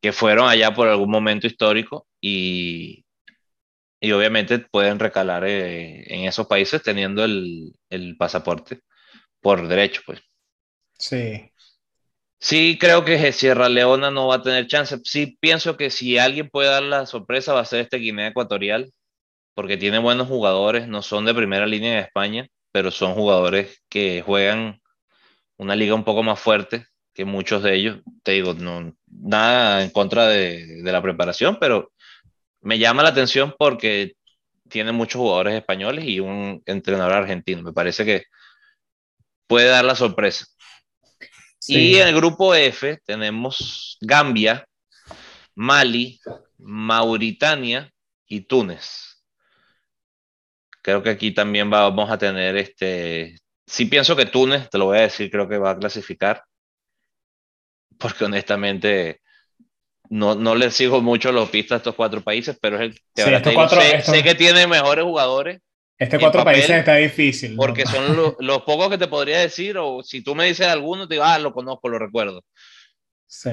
que 0.01 0.11
fueron 0.11 0.47
allá 0.47 0.73
por 0.73 0.88
algún 0.88 1.09
momento 1.09 1.47
histórico 1.47 2.07
y, 2.21 3.05
y 3.99 4.11
obviamente 4.11 4.59
pueden 4.59 4.99
recalar 4.99 5.45
eh, 5.45 6.03
en 6.13 6.25
esos 6.25 6.47
países 6.47 6.83
teniendo 6.83 7.23
el, 7.23 7.73
el, 7.89 8.15
pasaporte 8.17 8.81
por 9.41 9.67
derecho, 9.67 10.01
pues. 10.05 10.21
Sí. 10.93 11.51
Sí, 12.39 12.78
creo 12.80 13.04
que 13.06 13.32
Sierra 13.32 13.69
Leona 13.69 14.12
no 14.12 14.28
va 14.28 14.36
a 14.36 14.41
tener 14.41 14.67
chance. 14.67 14.98
Sí, 15.04 15.38
pienso 15.39 15.78
que 15.78 15.89
si 15.89 16.17
alguien 16.17 16.50
puede 16.50 16.69
dar 16.69 16.84
la 16.84 17.06
sorpresa 17.06 17.54
va 17.54 17.62
a 17.62 17.65
ser 17.65 17.82
este 17.82 17.98
Guinea 17.98 18.28
Ecuatorial, 18.28 18.93
porque 19.56 19.78
tiene 19.78 20.00
buenos 20.00 20.28
jugadores, 20.28 20.88
no 20.88 21.02
son 21.04 21.26
de 21.26 21.36
primera 21.36 21.67
línea 21.67 21.93
en 21.93 22.00
España, 22.06 22.48
pero 22.71 22.91
son 22.91 23.15
jugadores 23.15 23.84
que 23.89 24.24
juegan 24.24 24.82
una 25.58 25.76
liga 25.76 25.95
un 25.95 26.06
poco 26.06 26.24
más 26.24 26.39
fuerte 26.39 26.88
que 27.13 27.26
muchos 27.26 27.63
de 27.63 27.76
ellos. 27.76 28.00
Te 28.24 28.34
digo, 28.34 28.54
no, 28.56 28.93
nada 29.08 29.84
en 29.84 29.91
contra 29.91 30.28
de, 30.28 30.82
de 30.84 30.91
la 30.91 31.02
preparación, 31.02 31.58
pero 31.60 31.91
me 32.62 32.80
llama 32.80 33.04
la 33.04 33.10
atención 33.10 33.56
porque 33.60 34.13
tiene 34.69 34.91
muchos 34.93 35.19
jugadores 35.21 35.56
españoles 35.56 36.06
y 36.06 36.19
un 36.21 36.63
entrenador 36.67 37.13
argentino. 37.13 37.63
Me 37.63 37.74
parece 37.74 38.06
que 38.06 38.24
puede 39.48 39.67
dar 39.69 39.86
la 39.86 39.95
sorpresa. 39.95 40.45
Y 41.67 41.95
en 41.97 42.08
el 42.08 42.15
grupo 42.15 42.54
F 42.54 42.99
tenemos 43.06 43.97
Gambia, 44.01 44.67
Mali, 45.56 46.19
Mauritania 46.58 47.91
y 48.28 48.41
Túnez 48.41 49.15
creo 50.86 51.01
que 51.01 51.10
aquí 51.10 51.32
también 51.32 51.67
vamos 51.71 52.12
a 52.12 52.17
tener 52.19 52.56
este. 52.58 53.39
Sí 53.65 53.86
pienso 53.86 54.15
que 54.15 54.28
Túnez, 54.28 54.69
te 54.69 54.78
lo 54.78 54.86
voy 54.86 54.99
a 54.99 55.01
decir, 55.01 55.32
creo 55.32 55.49
que 55.49 55.58
va 55.58 55.71
a 55.71 55.80
clasificar. 55.80 56.43
Porque 57.97 58.25
honestamente 58.25 59.19
no, 60.10 60.36
no 60.36 60.54
le 60.54 60.69
sigo 60.69 61.01
mucho 61.01 61.32
los 61.32 61.49
pistas 61.49 61.78
a 61.78 61.78
estos 61.78 61.95
cuatro 61.95 62.21
países, 62.21 62.56
pero 62.62 62.75
es 62.75 62.82
el 62.84 62.99
que 63.15 64.01
sé, 64.04 64.21
que 64.21 64.36
tiene 64.36 64.67
mejores 64.67 65.04
jugadores. 65.04 65.60
Este 65.97 66.19
cuatro 66.19 66.43
países 66.43 66.69
está 66.69 66.95
difícil. 66.95 67.55
Porque 67.55 67.86
son 67.86 68.15
los, 68.39 68.62
pocos 68.63 68.89
que 68.89 68.97
te 68.97 69.08
podría 69.08 69.39
decir, 69.39 69.77
o 69.77 70.03
si 70.03 70.21
tú 70.21 70.36
me 70.36 70.45
dices 70.45 70.67
alguno, 70.67 71.08
te 71.08 71.15
digo, 71.15 71.23
ah, 71.23 71.39
lo 71.39 71.53
conozco, 71.53 71.89
lo 71.89 71.99
recuerdo. 71.99 72.43
Sí. 73.27 73.51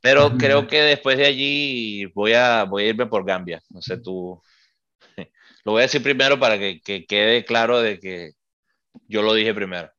Pero 0.00 0.36
creo 0.38 0.66
que 0.66 0.80
después 0.80 1.18
de 1.18 1.26
allí 1.26 2.06
voy 2.06 2.32
a, 2.32 2.64
voy 2.64 2.84
a 2.84 2.88
irme 2.88 3.06
por 3.06 3.24
Gambia. 3.24 3.60
No 3.70 3.82
sé 3.82 3.98
tú. 3.98 4.40
Lo 5.64 5.72
voy 5.72 5.80
a 5.80 5.82
decir 5.82 6.02
primero 6.02 6.38
para 6.38 6.58
que, 6.58 6.80
quede 7.06 7.44
claro 7.44 7.80
de 7.80 7.98
que 7.98 8.32
yo 9.06 9.22
lo 9.22 9.34
dije 9.34 9.52
primero. 9.52 9.90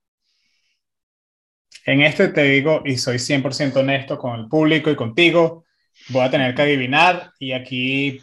En 1.85 2.01
este 2.01 2.29
te 2.29 2.43
digo, 2.43 2.81
y 2.85 2.97
soy 2.97 3.17
100% 3.17 3.75
honesto 3.77 4.17
con 4.17 4.39
el 4.39 4.47
público 4.47 4.89
y 4.89 4.95
contigo, 4.95 5.65
voy 6.07 6.23
a 6.23 6.31
tener 6.31 6.55
que 6.55 6.61
adivinar 6.63 7.33
y 7.37 7.51
aquí, 7.51 8.19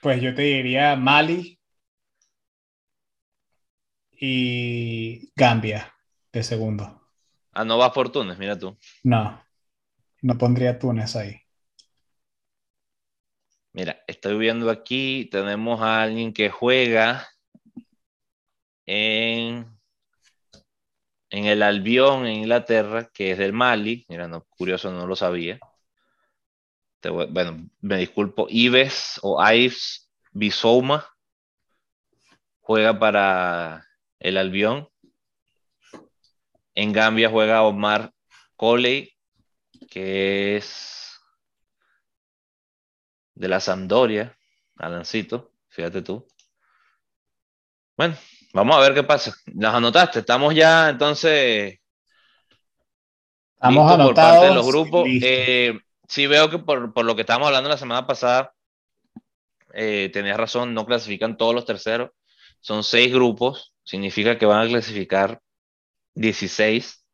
pues 0.00 0.22
yo 0.22 0.34
te 0.34 0.42
diría 0.42 0.96
Mali 0.96 1.59
y 4.20 5.32
Gambia 5.34 5.92
de 6.30 6.42
segundo. 6.42 7.00
Ah, 7.52 7.64
no 7.64 7.78
va 7.78 7.92
por 7.92 8.12
Túnez, 8.12 8.38
mira 8.38 8.56
tú. 8.56 8.76
No, 9.02 9.42
no 10.22 10.38
pondría 10.38 10.78
Túnez 10.78 11.16
ahí. 11.16 11.40
Mira, 13.72 14.02
estoy 14.06 14.36
viendo 14.36 14.70
aquí, 14.70 15.28
tenemos 15.30 15.80
a 15.80 16.02
alguien 16.02 16.32
que 16.32 16.50
juega 16.50 17.26
en, 18.84 19.66
en 21.30 21.44
el 21.46 21.62
Albión 21.62 22.26
en 22.26 22.34
Inglaterra, 22.34 23.08
que 23.12 23.32
es 23.32 23.38
del 23.38 23.52
Mali. 23.52 24.04
Mira, 24.08 24.28
no, 24.28 24.44
curioso, 24.44 24.92
no 24.92 25.06
lo 25.06 25.16
sabía. 25.16 25.58
bueno, 27.02 27.70
me 27.80 27.96
disculpo. 27.96 28.46
Ives 28.50 29.18
o 29.22 29.42
Ives 29.42 30.10
Bisouma 30.32 31.06
juega 32.60 32.98
para 32.98 33.89
el 34.20 34.36
Albión. 34.36 34.88
En 36.74 36.92
Gambia 36.92 37.28
juega 37.28 37.62
Omar 37.62 38.12
Coley, 38.54 39.12
que 39.90 40.56
es 40.56 41.20
de 43.34 43.48
la 43.48 43.58
Sampdoria, 43.58 44.36
Alancito, 44.76 45.52
fíjate 45.68 46.02
tú. 46.02 46.26
Bueno, 47.96 48.16
vamos 48.52 48.76
a 48.76 48.80
ver 48.80 48.94
qué 48.94 49.02
pasa. 49.02 49.34
Las 49.46 49.74
anotaste, 49.74 50.20
estamos 50.20 50.54
ya 50.54 50.90
entonces. 50.90 51.78
Estamos 53.54 53.92
anotados. 53.92 54.06
Por 54.06 54.14
parte 54.14 54.46
de 54.46 54.54
los 54.54 54.66
grupos. 54.66 55.06
Eh, 55.06 55.78
sí 56.08 56.26
veo 56.26 56.48
que 56.50 56.58
por, 56.58 57.04
lo 57.04 57.14
que 57.14 57.22
estábamos 57.22 57.48
hablando 57.48 57.68
la 57.68 57.76
semana 57.76 58.06
pasada, 58.06 58.54
eh, 59.74 60.10
tenías 60.12 60.36
razón, 60.36 60.74
no 60.74 60.86
clasifican 60.86 61.36
todos 61.36 61.54
los 61.54 61.64
terceros. 61.64 62.10
Son 62.60 62.84
seis 62.84 63.12
grupos, 63.12 63.74
significa 63.90 64.38
que 64.38 64.46
van 64.46 64.66
a 64.66 64.68
clasificar 64.68 65.40
16. 66.14 67.04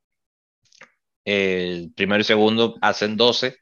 El 1.24 1.92
primero 1.96 2.20
y 2.20 2.24
segundo 2.24 2.76
hacen 2.82 3.16
12 3.16 3.56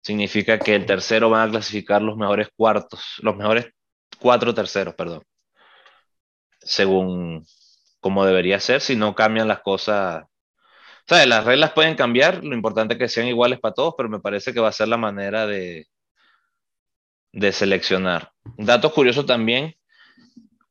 significa 0.00 0.58
que 0.58 0.76
el 0.76 0.86
tercero 0.86 1.28
van 1.30 1.48
a 1.48 1.50
clasificar 1.50 2.02
los 2.02 2.16
mejores 2.16 2.48
cuartos, 2.56 3.16
los 3.18 3.36
mejores 3.36 3.66
cuatro 4.20 4.54
terceros, 4.54 4.94
perdón, 4.94 5.24
según 6.60 7.44
como 8.00 8.24
debería 8.24 8.60
ser, 8.60 8.80
si 8.80 8.96
no 8.96 9.14
cambian 9.14 9.48
las 9.48 9.60
cosas. 9.60 10.24
O 10.24 11.14
sea, 11.14 11.26
las 11.26 11.44
reglas 11.44 11.72
pueden 11.72 11.96
cambiar, 11.96 12.44
lo 12.44 12.54
importante 12.54 12.94
es 12.94 12.98
que 12.98 13.08
sean 13.08 13.26
iguales 13.28 13.58
para 13.60 13.74
todos, 13.74 13.94
pero 13.96 14.08
me 14.08 14.20
parece 14.20 14.54
que 14.54 14.60
va 14.60 14.68
a 14.68 14.72
ser 14.72 14.88
la 14.88 14.96
manera 14.98 15.46
de, 15.46 15.88
de 17.32 17.52
seleccionar. 17.52 18.32
Datos 18.56 18.92
curiosos 18.92 19.26
también, 19.26 19.74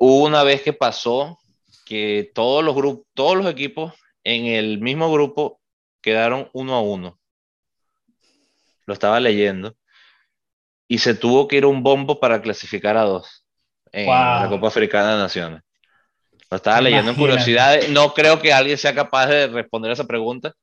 hubo 0.06 0.26
una 0.26 0.44
vez 0.44 0.62
que 0.62 0.74
pasó 0.74 1.40
que 1.86 2.32
todos 2.34 2.64
los 2.64 2.76
grupos, 2.76 3.06
todos 3.14 3.38
los 3.38 3.48
equipos 3.48 3.94
en 4.24 4.46
el 4.46 4.80
mismo 4.80 5.12
grupo 5.12 5.60
quedaron 6.02 6.50
uno 6.54 6.76
a 6.76 6.82
uno 6.82 7.20
lo 8.86 8.94
estaba 8.94 9.20
leyendo, 9.20 9.76
y 10.88 10.98
se 10.98 11.16
tuvo 11.16 11.48
que 11.48 11.58
ir 11.58 11.66
un 11.66 11.84
bombo 11.84 12.20
para 12.20 12.42
clasificar 12.42 12.98
a 12.98 13.04
dos 13.04 13.46
en 13.92 14.08
la 14.08 14.48
Copa 14.50 14.68
Africana 14.68 15.16
de 15.16 15.22
Naciones. 15.22 15.62
Lo 16.50 16.58
estaba 16.58 16.82
leyendo 16.82 17.12
en 17.12 17.18
curiosidad. 17.18 17.80
No 17.90 18.14
creo 18.14 18.40
que 18.40 18.54
alguien 18.54 18.78
sea 18.78 18.94
capaz 18.94 19.28
de 19.28 19.48
responder 19.48 19.92
esa 19.92 20.06
pregunta, 20.06 20.54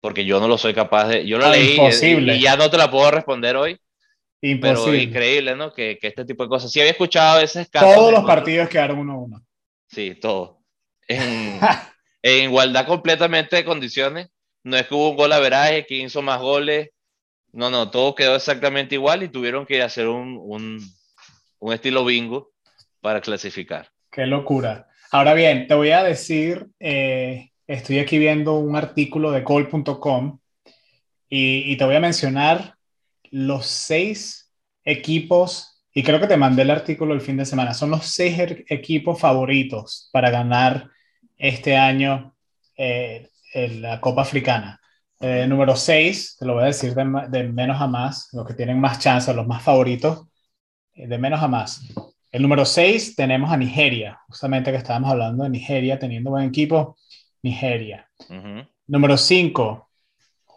porque 0.00 0.24
yo 0.24 0.38
no 0.38 0.46
lo 0.46 0.58
soy 0.58 0.74
capaz 0.74 1.08
de. 1.08 1.26
Yo 1.26 1.38
lo 1.38 1.46
ah, 1.46 1.50
leí 1.50 1.78
y, 1.80 2.40
ya 2.40 2.56
no 2.56 2.70
te 2.70 2.76
la 2.76 2.90
puedo 2.90 3.10
responder 3.10 3.56
hoy. 3.56 3.78
Imposible. 4.46 4.98
Pero 4.98 5.02
increíble, 5.02 5.56
¿no? 5.56 5.72
Que, 5.72 5.98
que, 5.98 6.08
este 6.08 6.24
tipo 6.26 6.42
de 6.42 6.50
cosas. 6.50 6.70
Sí, 6.70 6.78
había 6.78 6.92
escuchado 6.92 7.38
a 7.38 7.40
veces 7.40 7.70
Todos 7.70 8.12
los 8.12 8.24
partidos 8.24 8.68
quedaron 8.68 8.98
uno 8.98 9.12
a 9.12 9.18
uno. 9.18 9.46
Sí, 9.88 10.14
todos. 10.20 10.58
En, 11.08 11.58
en, 12.22 12.44
igualdad 12.44 12.86
completamente 12.86 13.56
de 13.56 13.64
condiciones. 13.64 14.28
No 14.62 14.76
es 14.76 14.86
que 14.86 14.94
hubo 14.94 15.10
un 15.10 15.16
gol 15.16 15.32
a 15.32 15.38
veraje, 15.38 15.86
que 15.86 15.94
hizo 15.96 16.20
más 16.20 16.40
goles, 16.40 16.90
no, 17.52 17.70
no, 17.70 17.90
todo 17.90 18.14
quedó 18.14 18.34
exactamente 18.34 18.96
igual 18.96 19.22
y 19.22 19.28
tuvieron 19.28 19.64
que 19.64 19.80
hacer 19.80 20.08
un, 20.08 20.38
un, 20.42 21.72
estilo 21.72 22.04
bingo 22.04 22.50
para 23.00 23.20
clasificar. 23.20 23.90
Qué 24.10 24.26
locura. 24.26 24.88
Ahora 25.12 25.34
bien, 25.34 25.68
te 25.68 25.74
voy 25.74 25.90
a 25.92 26.02
decir, 26.02 26.66
eh, 26.80 27.50
estoy 27.66 28.00
aquí 28.00 28.18
viendo 28.18 28.58
un 28.58 28.74
artículo 28.74 29.30
de 29.30 29.44
call.com 29.44 30.40
y, 31.28 31.72
y, 31.72 31.76
te 31.76 31.84
voy 31.84 31.94
a 31.94 32.00
mencionar 32.00 32.73
los 33.34 33.66
seis 33.66 34.54
equipos, 34.84 35.82
y 35.92 36.04
creo 36.04 36.20
que 36.20 36.28
te 36.28 36.36
mandé 36.36 36.62
el 36.62 36.70
artículo 36.70 37.14
el 37.14 37.20
fin 37.20 37.36
de 37.36 37.44
semana, 37.44 37.74
son 37.74 37.90
los 37.90 38.06
seis 38.06 38.38
er, 38.38 38.64
equipos 38.68 39.18
favoritos 39.18 40.08
para 40.12 40.30
ganar 40.30 40.88
este 41.36 41.76
año 41.76 42.36
eh, 42.76 43.28
la 43.52 44.00
Copa 44.00 44.22
Africana. 44.22 44.80
Eh, 45.18 45.46
número 45.48 45.74
6, 45.74 46.36
te 46.38 46.46
lo 46.46 46.54
voy 46.54 46.62
a 46.62 46.66
decir 46.66 46.94
de, 46.94 47.04
de, 47.28 47.44
menos 47.48 47.80
a 47.80 47.88
más, 47.88 48.28
los 48.32 48.46
que 48.46 48.54
tienen 48.54 48.78
más 48.80 49.00
chance, 49.00 49.34
los 49.34 49.48
más 49.48 49.64
favoritos, 49.64 50.28
eh, 50.94 51.08
de 51.08 51.18
menos 51.18 51.42
a 51.42 51.48
más. 51.48 51.82
El 52.30 52.42
número 52.42 52.64
6 52.64 53.16
tenemos 53.16 53.50
a 53.50 53.56
Nigeria, 53.56 54.20
justamente 54.28 54.70
que 54.70 54.76
estábamos 54.76 55.10
hablando 55.10 55.42
de 55.42 55.50
Nigeria, 55.50 55.98
teniendo 55.98 56.30
buen 56.30 56.44
equipo, 56.44 56.96
Nigeria. 57.42 58.08
Número 58.86 59.16
5, 59.16 59.88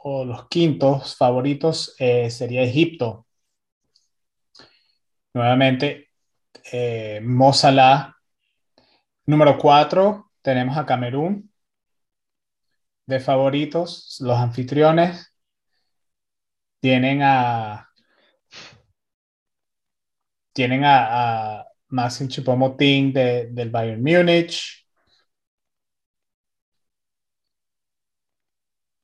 o 0.10 0.24
los 0.24 0.48
quintos 0.48 1.18
favoritos, 1.18 1.94
eh, 2.00 2.30
sería 2.30 2.64
Egipto. 2.64 3.28
Nuevamente, 5.34 6.10
eh, 6.72 7.20
Número 9.26 9.58
4, 9.58 10.32
tenemos 10.42 10.78
a 10.78 10.86
Camerún. 10.86 11.52
De 13.06 13.20
favoritos, 13.20 14.18
los 14.22 14.38
anfitriones 14.38 15.34
tienen 16.80 17.22
a 17.24 17.90
tienen 20.54 20.84
a, 20.86 21.66
Maxim 21.90 22.28
Choupo-Moting 22.28 23.14
de, 23.14 23.48
del 23.52 23.70
Bayern 23.70 24.02
Múnich. 24.02 24.87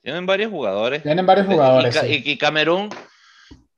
Tienen 0.04 0.26
varios 0.26 0.52
jugadores. 0.52 1.02
Tienen 1.02 1.26
varios 1.26 1.48
jugadores. 1.48 2.04
Y, 2.04 2.30
y, 2.30 2.38
Camerún, 2.38 2.89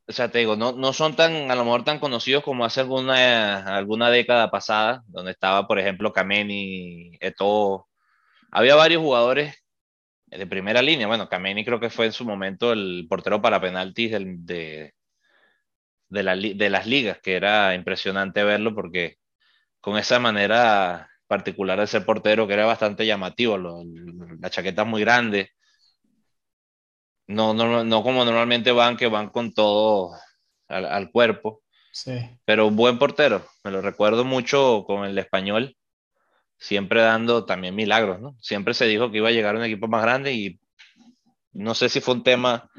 o 0.07 0.11
sea, 0.11 0.29
te 0.29 0.39
digo, 0.39 0.55
no, 0.55 0.71
no 0.71 0.91
son 0.91 1.15
tan, 1.15 1.51
a 1.51 1.55
lo 1.55 1.63
mejor 1.63 1.83
tan 1.83 1.99
conocidos 1.99 2.43
como 2.43 2.65
hace 2.65 2.81
alguna, 2.81 3.77
alguna 3.77 4.09
década 4.09 4.49
pasada, 4.49 5.03
donde 5.07 5.31
estaba, 5.31 5.67
por 5.67 5.77
ejemplo, 5.77 6.11
Kameni, 6.11 7.15
Eto. 7.19 7.87
Había 8.49 8.73
varios 8.73 9.03
jugadores 9.03 9.55
de 10.25 10.47
primera 10.47 10.81
línea. 10.81 11.05
Bueno, 11.05 11.29
Kameni 11.29 11.63
creo 11.63 11.79
que 11.79 11.91
fue 11.91 12.07
en 12.07 12.11
su 12.11 12.25
momento 12.25 12.73
el 12.73 13.05
portero 13.07 13.39
para 13.39 13.61
penaltis 13.61 14.11
de, 14.11 14.93
de, 16.09 16.23
la, 16.23 16.35
de 16.35 16.69
las 16.71 16.87
ligas, 16.87 17.19
que 17.21 17.35
era 17.35 17.75
impresionante 17.75 18.43
verlo 18.43 18.73
porque 18.73 19.17
con 19.79 19.99
esa 19.99 20.17
manera 20.17 21.07
particular 21.27 21.79
de 21.79 21.85
ser 21.85 22.03
portero, 22.03 22.47
que 22.47 22.53
era 22.53 22.65
bastante 22.65 23.05
llamativo, 23.05 23.59
la 24.39 24.49
chaqueta 24.49 24.85
muy 24.85 25.01
grande, 25.01 25.51
no, 27.27 27.53
no, 27.53 27.83
no 27.83 28.03
como 28.03 28.23
normalmente 28.25 28.71
van, 28.71 28.97
que 28.97 29.07
van 29.07 29.29
con 29.29 29.53
todo 29.53 30.11
al, 30.67 31.11
cuerpo. 31.11 31.63
Sí. 31.91 32.13
Pero 32.45 32.67
un 32.67 32.75
buen 32.75 32.99
portero. 32.99 33.45
Me 33.63 33.71
lo 33.71 33.81
recuerdo 33.81 34.25
mucho 34.25 34.83
con 34.85 35.05
el 35.05 35.17
español, 35.17 35.75
siempre 36.57 37.01
dando 37.01 37.45
también 37.45 37.75
milagros, 37.75 38.19
¿no? 38.21 38.35
Siempre 38.41 38.73
se 38.73 38.85
dijo 38.85 39.11
que 39.11 39.17
iba 39.17 39.29
a 39.29 39.33
llegar 39.33 39.55
un 39.55 39.63
equipo 39.63 39.87
más 39.87 40.03
grande 40.03 40.33
y 40.33 40.59
no 41.53 41.73
sé 41.73 41.89
si 41.89 42.01
fue 42.01 42.15
un 42.15 42.23
tema 42.23 42.69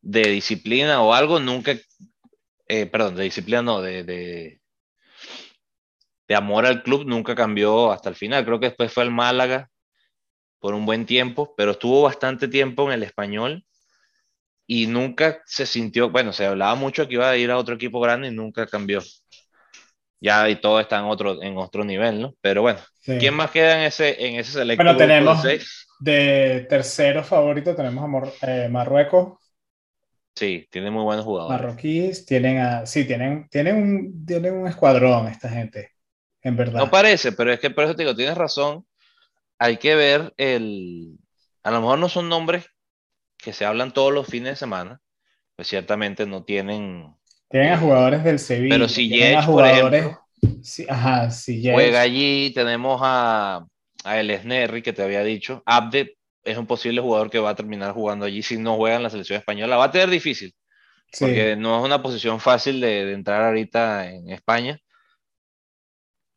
de 0.00 0.22
disciplina 0.30 1.02
o 1.02 1.12
algo, 1.12 1.38
nunca, 1.38 1.76
eh, 2.68 2.86
perdón, 2.86 3.16
de 3.16 3.24
disciplina 3.24 3.62
no, 3.62 3.82
de, 3.82 4.04
de, 4.04 4.60
de 6.28 6.34
amor 6.34 6.64
al 6.64 6.82
club, 6.82 7.04
nunca 7.06 7.34
cambió 7.34 7.92
hasta 7.92 8.08
el 8.08 8.14
final. 8.14 8.44
Creo 8.44 8.58
que 8.58 8.66
después 8.66 8.92
fue 8.92 9.02
al 9.02 9.10
Málaga 9.10 9.70
por 10.60 10.74
un 10.74 10.86
buen 10.86 11.06
tiempo, 11.06 11.54
pero 11.56 11.72
estuvo 11.72 12.02
bastante 12.02 12.48
tiempo 12.48 12.86
en 12.86 12.92
el 12.94 13.02
español 13.02 13.65
y 14.66 14.86
nunca 14.86 15.42
se 15.46 15.64
sintió, 15.64 16.10
bueno, 16.10 16.32
se 16.32 16.46
hablaba 16.46 16.74
mucho 16.74 17.06
que 17.06 17.14
iba 17.14 17.30
a 17.30 17.36
ir 17.36 17.50
a 17.50 17.58
otro 17.58 17.76
equipo 17.76 18.00
grande 18.00 18.28
y 18.28 18.32
nunca 18.32 18.66
cambió. 18.66 19.00
Ya 20.20 20.48
y 20.48 20.56
todo 20.56 20.80
está 20.80 20.98
en 20.98 21.04
otro, 21.04 21.42
en 21.42 21.56
otro 21.56 21.84
nivel, 21.84 22.20
¿no? 22.20 22.34
Pero 22.40 22.62
bueno, 22.62 22.80
¿quién 23.04 23.34
más 23.34 23.50
queda 23.50 23.78
en 23.78 23.84
ese, 23.84 24.26
en 24.26 24.36
ese 24.36 24.52
selecto? 24.52 24.82
Bueno, 24.82 24.98
tenemos 24.98 25.42
de 26.00 26.66
tercero 26.68 27.22
favorito, 27.22 27.74
tenemos 27.74 28.32
a 28.42 28.64
eh, 28.64 28.68
Marruecos. 28.68 29.38
Sí, 30.34 30.66
tiene 30.70 30.90
muy 30.90 31.04
buenos 31.04 31.24
jugadores. 31.24 31.60
Marroquíes, 31.60 32.26
tienen 32.26 32.58
a, 32.58 32.84
sí, 32.84 33.06
tienen, 33.06 33.48
tienen, 33.48 33.76
un, 33.76 34.26
tienen 34.26 34.54
un 34.54 34.66
escuadrón 34.66 35.28
esta 35.28 35.48
gente, 35.48 35.92
en 36.42 36.56
verdad. 36.56 36.80
No 36.80 36.90
parece, 36.90 37.32
pero 37.32 37.52
es 37.52 37.60
que 37.60 37.70
por 37.70 37.84
eso 37.84 37.94
te 37.94 38.02
digo, 38.02 38.14
tienes 38.14 38.36
razón. 38.36 38.84
Hay 39.58 39.78
que 39.78 39.94
ver 39.94 40.34
el, 40.36 41.18
a 41.62 41.70
lo 41.70 41.80
mejor 41.80 41.98
no 41.98 42.08
son 42.10 42.28
nombres 42.28 42.66
que 43.38 43.52
se 43.52 43.64
hablan 43.64 43.92
todos 43.92 44.12
los 44.12 44.26
fines 44.26 44.52
de 44.52 44.56
semana, 44.56 45.00
pues 45.54 45.68
ciertamente 45.68 46.26
no 46.26 46.44
tienen... 46.44 47.14
Tienen 47.48 47.72
a 47.72 47.78
jugadores 47.78 48.24
del 48.24 48.38
Sevilla. 48.38 48.74
Pero 48.74 48.88
si 48.88 49.08
Jets, 49.08 49.46
por 49.46 49.64
ejemplo, 49.64 50.20
ajá, 50.88 51.30
si 51.30 51.62
juega 51.62 52.00
allí, 52.00 52.52
tenemos 52.52 53.00
a, 53.02 53.64
a 54.04 54.20
El 54.20 54.36
Snerri, 54.36 54.82
que 54.82 54.92
te 54.92 55.02
había 55.02 55.22
dicho. 55.22 55.62
Abde 55.64 56.16
es 56.42 56.58
un 56.58 56.66
posible 56.66 57.00
jugador 57.00 57.30
que 57.30 57.38
va 57.38 57.50
a 57.50 57.54
terminar 57.54 57.92
jugando 57.92 58.26
allí 58.26 58.42
si 58.42 58.56
no 58.56 58.76
juega 58.76 58.96
en 58.96 59.02
la 59.04 59.10
selección 59.10 59.38
española. 59.38 59.76
Va 59.76 59.84
a 59.84 59.90
tener 59.90 60.10
difícil, 60.10 60.54
porque 61.18 61.56
no 61.56 61.78
es 61.78 61.84
una 61.84 62.02
posición 62.02 62.40
fácil 62.40 62.80
de, 62.80 63.04
de 63.04 63.12
entrar 63.12 63.42
ahorita 63.42 64.10
en 64.10 64.30
España. 64.30 64.80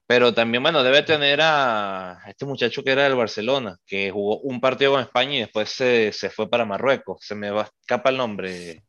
Pero 0.10 0.34
también, 0.34 0.64
bueno, 0.64 0.82
debe 0.82 1.04
tener 1.04 1.40
a 1.40 2.24
este 2.26 2.44
muchacho 2.44 2.84
que 2.84 2.94
era 2.94 3.04
del 3.04 3.14
Barcelona, 3.16 3.78
que 3.86 4.10
jugó 4.10 4.40
un 4.40 4.60
partido 4.60 4.94
con 4.94 5.02
España 5.02 5.36
y 5.36 5.40
después 5.42 5.70
se, 5.70 6.12
se 6.12 6.32
fue 6.32 6.50
para 6.50 6.66
Marruecos. 6.66 7.24
Se 7.24 7.36
me 7.36 7.52
va, 7.52 7.70
escapa 7.80 8.10
el 8.10 8.18
nombre. 8.18 8.84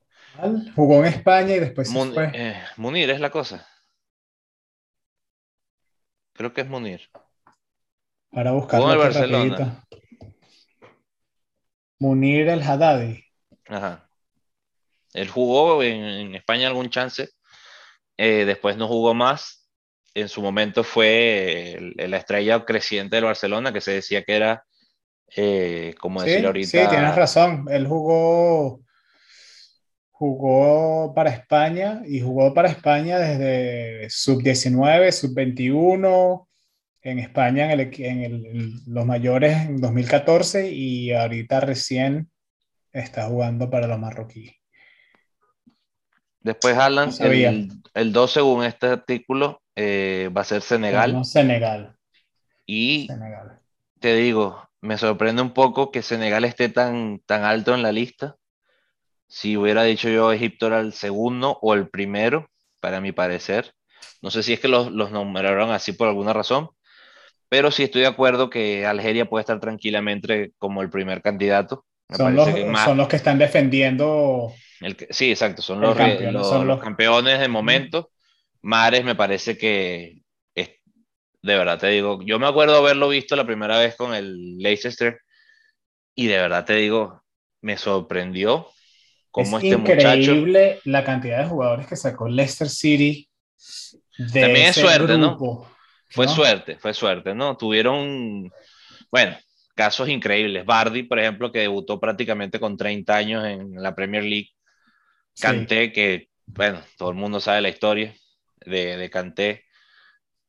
Jugó 0.74 1.00
en 1.00 1.12
España 1.12 1.56
y 1.56 1.59
después 1.59 1.90
se 1.90 2.12
fue. 2.14 2.30
Eh, 2.33 2.64
Munir 2.78 3.11
es 3.11 3.20
la 3.20 3.28
cosa. 3.28 3.68
Creo 6.33 6.54
que 6.54 6.62
es 6.62 6.68
Munir. 6.68 7.02
Para 8.30 8.52
buscar 8.52 8.80
el 8.80 8.96
Barcelona. 8.96 9.85
Munir 11.98 12.48
el 12.48 12.62
Haddadi. 12.62 13.22
Ajá. 13.68 14.09
Él 15.12 15.28
jugó 15.28 15.83
en, 15.83 16.02
en 16.02 16.35
España 16.35 16.68
algún 16.68 16.88
chance. 16.88 17.28
Eh, 18.16 18.46
después 18.46 18.78
no 18.78 18.88
jugó 18.88 19.12
más 19.12 19.60
en 20.14 20.29
su 20.29 20.42
momento 20.42 20.85
fue 20.85 21.92
la 21.96 22.16
estrella 22.16 22.64
creciente 22.64 23.16
del 23.16 23.27
Barcelona, 23.27 23.73
que 23.73 23.81
se 23.81 23.92
decía 23.92 24.23
que 24.25 24.37
era, 24.37 24.64
eh, 25.37 25.94
como 26.01 26.23
decir 26.23 26.44
ahorita. 26.44 26.68
Sí, 26.68 26.88
tienes 26.88 27.14
razón. 27.14 27.66
Él 27.70 27.87
jugó, 27.87 28.81
jugó 30.11 31.14
para 31.14 31.31
España 31.31 32.03
y 32.07 32.20
jugó 32.20 32.53
para 32.53 32.68
España 32.68 33.18
desde 33.18 34.11
sub-19, 34.11 35.12
sub-21, 35.12 36.46
en 37.03 37.18
España 37.18 37.73
en, 37.73 37.81
el, 37.81 38.46
en 38.46 38.73
los 38.87 39.07
mayores 39.07 39.57
en 39.57 39.81
2014 39.81 40.70
y 40.70 41.12
ahorita 41.12 41.61
recién 41.61 42.31
está 42.92 43.27
jugando 43.27 43.70
para 43.70 43.87
los 43.87 43.99
marroquíes. 43.99 44.55
Después 46.40 46.77
Alan, 46.77 47.11
el, 47.20 47.70
el 47.94 48.12
2 48.12 48.33
según 48.33 48.64
este 48.64 48.87
artículo, 48.87 49.60
eh, 49.76 50.30
va 50.37 50.42
a 50.42 50.44
ser 50.44 50.62
Senegal. 50.62 51.24
Senegal. 51.24 51.96
Y 52.66 53.09
te 53.98 54.14
digo, 54.14 54.68
me 54.80 54.98
sorprende 54.98 55.42
un 55.42 55.52
poco 55.52 55.90
que 55.90 56.02
Senegal 56.02 56.44
esté 56.44 56.68
tan, 56.68 57.20
tan 57.26 57.44
alto 57.44 57.74
en 57.74 57.83
la 57.83 57.92
lista. 57.92 58.37
Si 59.26 59.56
hubiera 59.56 59.83
dicho 59.85 60.09
yo 60.09 60.33
Egipto 60.33 60.66
era 60.66 60.80
el 60.80 60.92
segundo 60.92 61.59
o 61.62 61.74
el 61.74 61.88
primero, 61.88 62.48
para 62.80 63.00
mi 63.00 63.12
parecer. 63.12 63.74
No 64.22 64.30
sé 64.30 64.42
si 64.42 64.52
es 64.52 64.61
que 64.61 64.68
los, 64.68 64.90
los 64.90 65.12
nombraron 65.12 65.70
así 65.70 65.92
por 65.92 66.09
alguna 66.09 66.33
razón, 66.33 66.70
pero 67.48 67.70
sí 67.70 67.85
estoy 67.85 68.02
de 68.02 68.09
acuerdo 68.09 68.50
que 68.50 68.87
Algeria 68.87 69.28
puede 69.28 69.42
estar 69.42 69.61
tranquilamente 69.61 70.52
como 70.59 70.83
el 70.83 70.90
primer 70.90 71.22
candidato. 71.22 71.85
son, 72.09 72.35
los, 72.37 72.48
que 72.48 72.72
son 72.85 72.96
los 72.96 73.09
que 73.09 73.16
están 73.16 73.38
defendiendo. 73.38 74.52
El, 74.80 74.96
sí, 75.11 75.30
exacto, 75.30 75.61
son 75.62 75.80
los, 75.80 75.96
son 76.46 76.66
los, 76.66 76.80
campeones 76.80 77.40
de 77.40 77.48
momento. 77.48 78.11
Mares 78.62 79.05
me 79.05 79.14
parece 79.14 79.57
que 79.57 80.23
es, 80.55 80.70
de 81.42 81.57
verdad 81.57 81.79
te 81.79 81.88
digo, 81.88 82.20
yo 82.23 82.38
me 82.38 82.46
acuerdo 82.46 82.77
haberlo 82.77 83.09
visto 83.09 83.37
la 83.37 83.46
primera 83.46 83.79
vez 83.79 83.96
con 83.96 84.14
el 84.14 84.59
Leicester 84.59 85.20
y 86.14 86.27
de 86.27 86.37
verdad 86.37 86.64
te 86.64 86.75
digo, 86.75 87.23
me 87.62 87.77
sorprendió 87.77 88.68
cómo 89.31 89.59
es 89.59 89.64
este 89.64 89.77
increíble 89.77 90.81
la 90.85 91.05
cantidad 91.05 91.38
de 91.38 91.49
jugadores 91.49 91.87
que 91.87 91.96
sacó 91.96 92.29
Leicester 92.29 92.68
City. 92.68 93.29
También 94.16 94.68
es 94.68 94.77
suerte, 94.77 95.16
¿no? 95.16 95.38
Fue 96.11 96.29
suerte, 96.29 96.77
fue 96.79 96.92
suerte, 96.92 97.35
¿no? 97.35 97.57
Tuvieron, 97.57 98.51
bueno, 99.11 99.38
casos 99.75 100.09
increíbles. 100.09 100.66
Bardi, 100.66 101.05
por 101.05 101.20
ejemplo, 101.20 101.53
que 101.53 101.61
debutó 101.61 102.01
prácticamente 102.01 102.59
con 102.59 102.77
30 102.77 103.16
años 103.16 103.46
en 103.46 103.81
la 103.81 103.94
Premier 103.94 104.25
League. 104.25 104.51
Canté, 105.40 105.92
que, 105.92 106.29
bueno, 106.46 106.83
todo 106.99 107.11
el 107.11 107.16
mundo 107.16 107.40
sabe 107.40 107.61
la 107.61 107.68
historia 107.68 108.12
de, 108.64 108.96
de 108.96 109.11
Canté. 109.11 109.64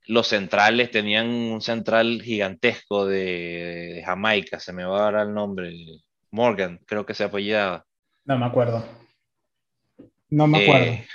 Los 0.07 0.27
centrales 0.27 0.91
tenían 0.91 1.27
un 1.27 1.61
central 1.61 2.21
gigantesco 2.21 3.05
de, 3.05 4.01
Jamaica, 4.05 4.59
se 4.59 4.73
me 4.73 4.83
va 4.83 5.07
a 5.07 5.11
dar 5.11 5.27
el 5.27 5.33
nombre, 5.33 5.73
Morgan, 6.31 6.79
creo 6.85 7.05
que 7.05 7.13
se 7.13 7.23
apoyaba. 7.23 7.85
No 8.25 8.37
me 8.37 8.45
acuerdo. 8.45 8.83
No 10.29 10.47
me 10.47 10.63
acuerdo. 10.63 10.85
Eh, 10.85 11.07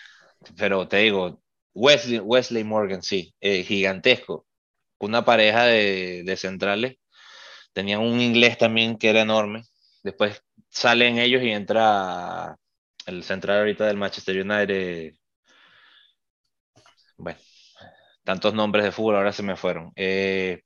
pero 0.56 0.86
te 0.86 0.98
digo, 0.98 1.40
Wesley, 1.74 2.20
Wesley 2.20 2.64
Morgan, 2.64 3.02
sí, 3.02 3.34
eh, 3.40 3.62
gigantesco. 3.64 4.46
Una 4.98 5.24
pareja 5.24 5.64
de, 5.64 6.22
de, 6.24 6.36
centrales. 6.36 6.96
Tenían 7.72 8.00
un 8.00 8.20
inglés 8.20 8.56
también 8.56 8.96
que 8.96 9.10
era 9.10 9.20
enorme. 9.20 9.62
Después 10.02 10.42
salen 10.70 11.18
ellos 11.18 11.42
y 11.42 11.50
entra 11.50 12.56
el 13.06 13.22
central 13.22 13.58
ahorita 13.58 13.86
del 13.86 13.96
Manchester 13.96 14.40
United. 14.40 15.14
Bueno, 17.18 17.38
tantos 18.24 18.54
nombres 18.54 18.84
de 18.84 18.92
fútbol 18.92 19.16
ahora 19.16 19.32
se 19.32 19.42
me 19.42 19.56
fueron. 19.56 19.92
Eh, 19.96 20.62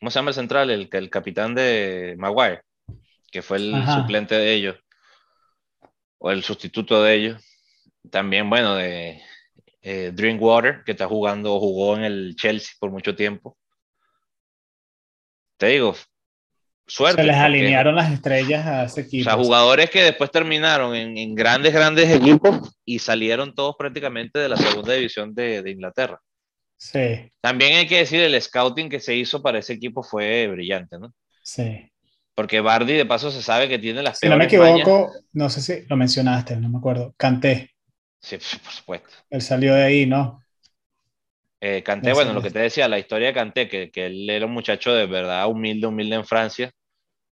¿Cómo 0.00 0.10
se 0.10 0.18
llama 0.18 0.30
el 0.30 0.34
central? 0.34 0.70
El, 0.70 0.88
el 0.92 1.10
capitán 1.10 1.54
de 1.54 2.14
Maguire, 2.18 2.62
que 3.32 3.42
fue 3.42 3.58
el 3.58 3.88
suplente 3.88 4.34
de 4.36 4.54
ellos, 4.54 4.76
o 6.18 6.30
el 6.30 6.42
sustituto 6.42 7.02
de 7.02 7.14
ellos. 7.14 7.42
También, 8.10 8.48
bueno, 8.50 8.76
de 8.76 9.22
eh, 9.82 10.12
Drinkwater, 10.14 10.82
que 10.84 10.92
está 10.92 11.06
jugando, 11.08 11.60
jugó 11.60 11.96
en 11.96 12.04
el 12.04 12.36
Chelsea 12.36 12.74
por 12.80 12.90
mucho 12.90 13.16
tiempo. 13.16 13.58
Te 15.58 15.66
digo, 15.66 15.94
suerte. 16.86 17.22
Se 17.22 17.26
les 17.26 17.36
alinearon 17.36 17.94
las 17.94 18.12
estrellas 18.12 18.66
a 18.66 18.84
ese 18.84 19.02
equipo. 19.02 19.28
O 19.28 19.32
sea, 19.32 19.42
jugadores 19.42 19.90
que 19.90 20.02
después 20.02 20.30
terminaron 20.30 20.94
en, 20.94 21.34
grandes, 21.34 21.72
grandes 21.72 22.10
equipos 22.10 22.76
y 22.84 22.98
salieron 22.98 23.54
todos 23.54 23.76
prácticamente 23.78 24.38
de 24.38 24.48
la 24.48 24.56
segunda 24.56 24.92
división 24.94 25.34
de, 25.34 25.62
de, 25.62 25.70
Inglaterra. 25.70 26.20
Sí. 26.76 27.30
También 27.40 27.76
hay 27.76 27.86
que 27.86 27.98
decir, 27.98 28.20
el 28.20 28.40
scouting 28.40 28.88
que 28.88 29.00
se 29.00 29.14
hizo 29.14 29.42
para 29.42 29.58
ese 29.58 29.72
equipo 29.72 30.02
fue 30.02 30.46
brillante, 30.48 30.98
¿no? 30.98 31.12
Sí. 31.42 31.90
Porque 32.36 32.60
Bardi, 32.60 32.92
de 32.92 33.06
paso, 33.06 33.30
se 33.30 33.40
sabe 33.40 33.66
que 33.66 33.78
tiene 33.78 34.02
las 34.02 34.18
Si 34.18 34.28
no 34.28 34.36
me 34.36 34.44
equivoco, 34.44 35.10
no 35.32 35.48
sé 35.48 35.62
si 35.62 35.86
lo 35.88 35.96
mencionaste, 35.96 36.56
no 36.56 36.68
me 36.68 36.76
acuerdo. 36.76 37.14
Canté. 37.16 37.70
Sí, 38.20 38.36
por 38.62 38.72
supuesto. 38.72 39.08
Él 39.30 39.40
salió 39.40 39.74
de 39.74 39.82
ahí, 39.82 40.06
¿no? 40.06 40.42
Eh, 41.62 41.82
Canté, 41.82 42.12
bueno, 42.12 42.34
lo 42.34 42.42
que 42.42 42.50
te 42.50 42.58
decía, 42.58 42.88
la 42.88 42.98
historia 42.98 43.28
de 43.28 43.34
Canté, 43.34 43.68
que, 43.68 43.90
que 43.90 44.06
él 44.06 44.28
era 44.28 44.44
un 44.44 44.52
muchacho 44.52 44.92
de 44.92 45.06
verdad 45.06 45.48
humilde, 45.48 45.86
humilde 45.86 46.16
en 46.16 46.26
Francia. 46.26 46.70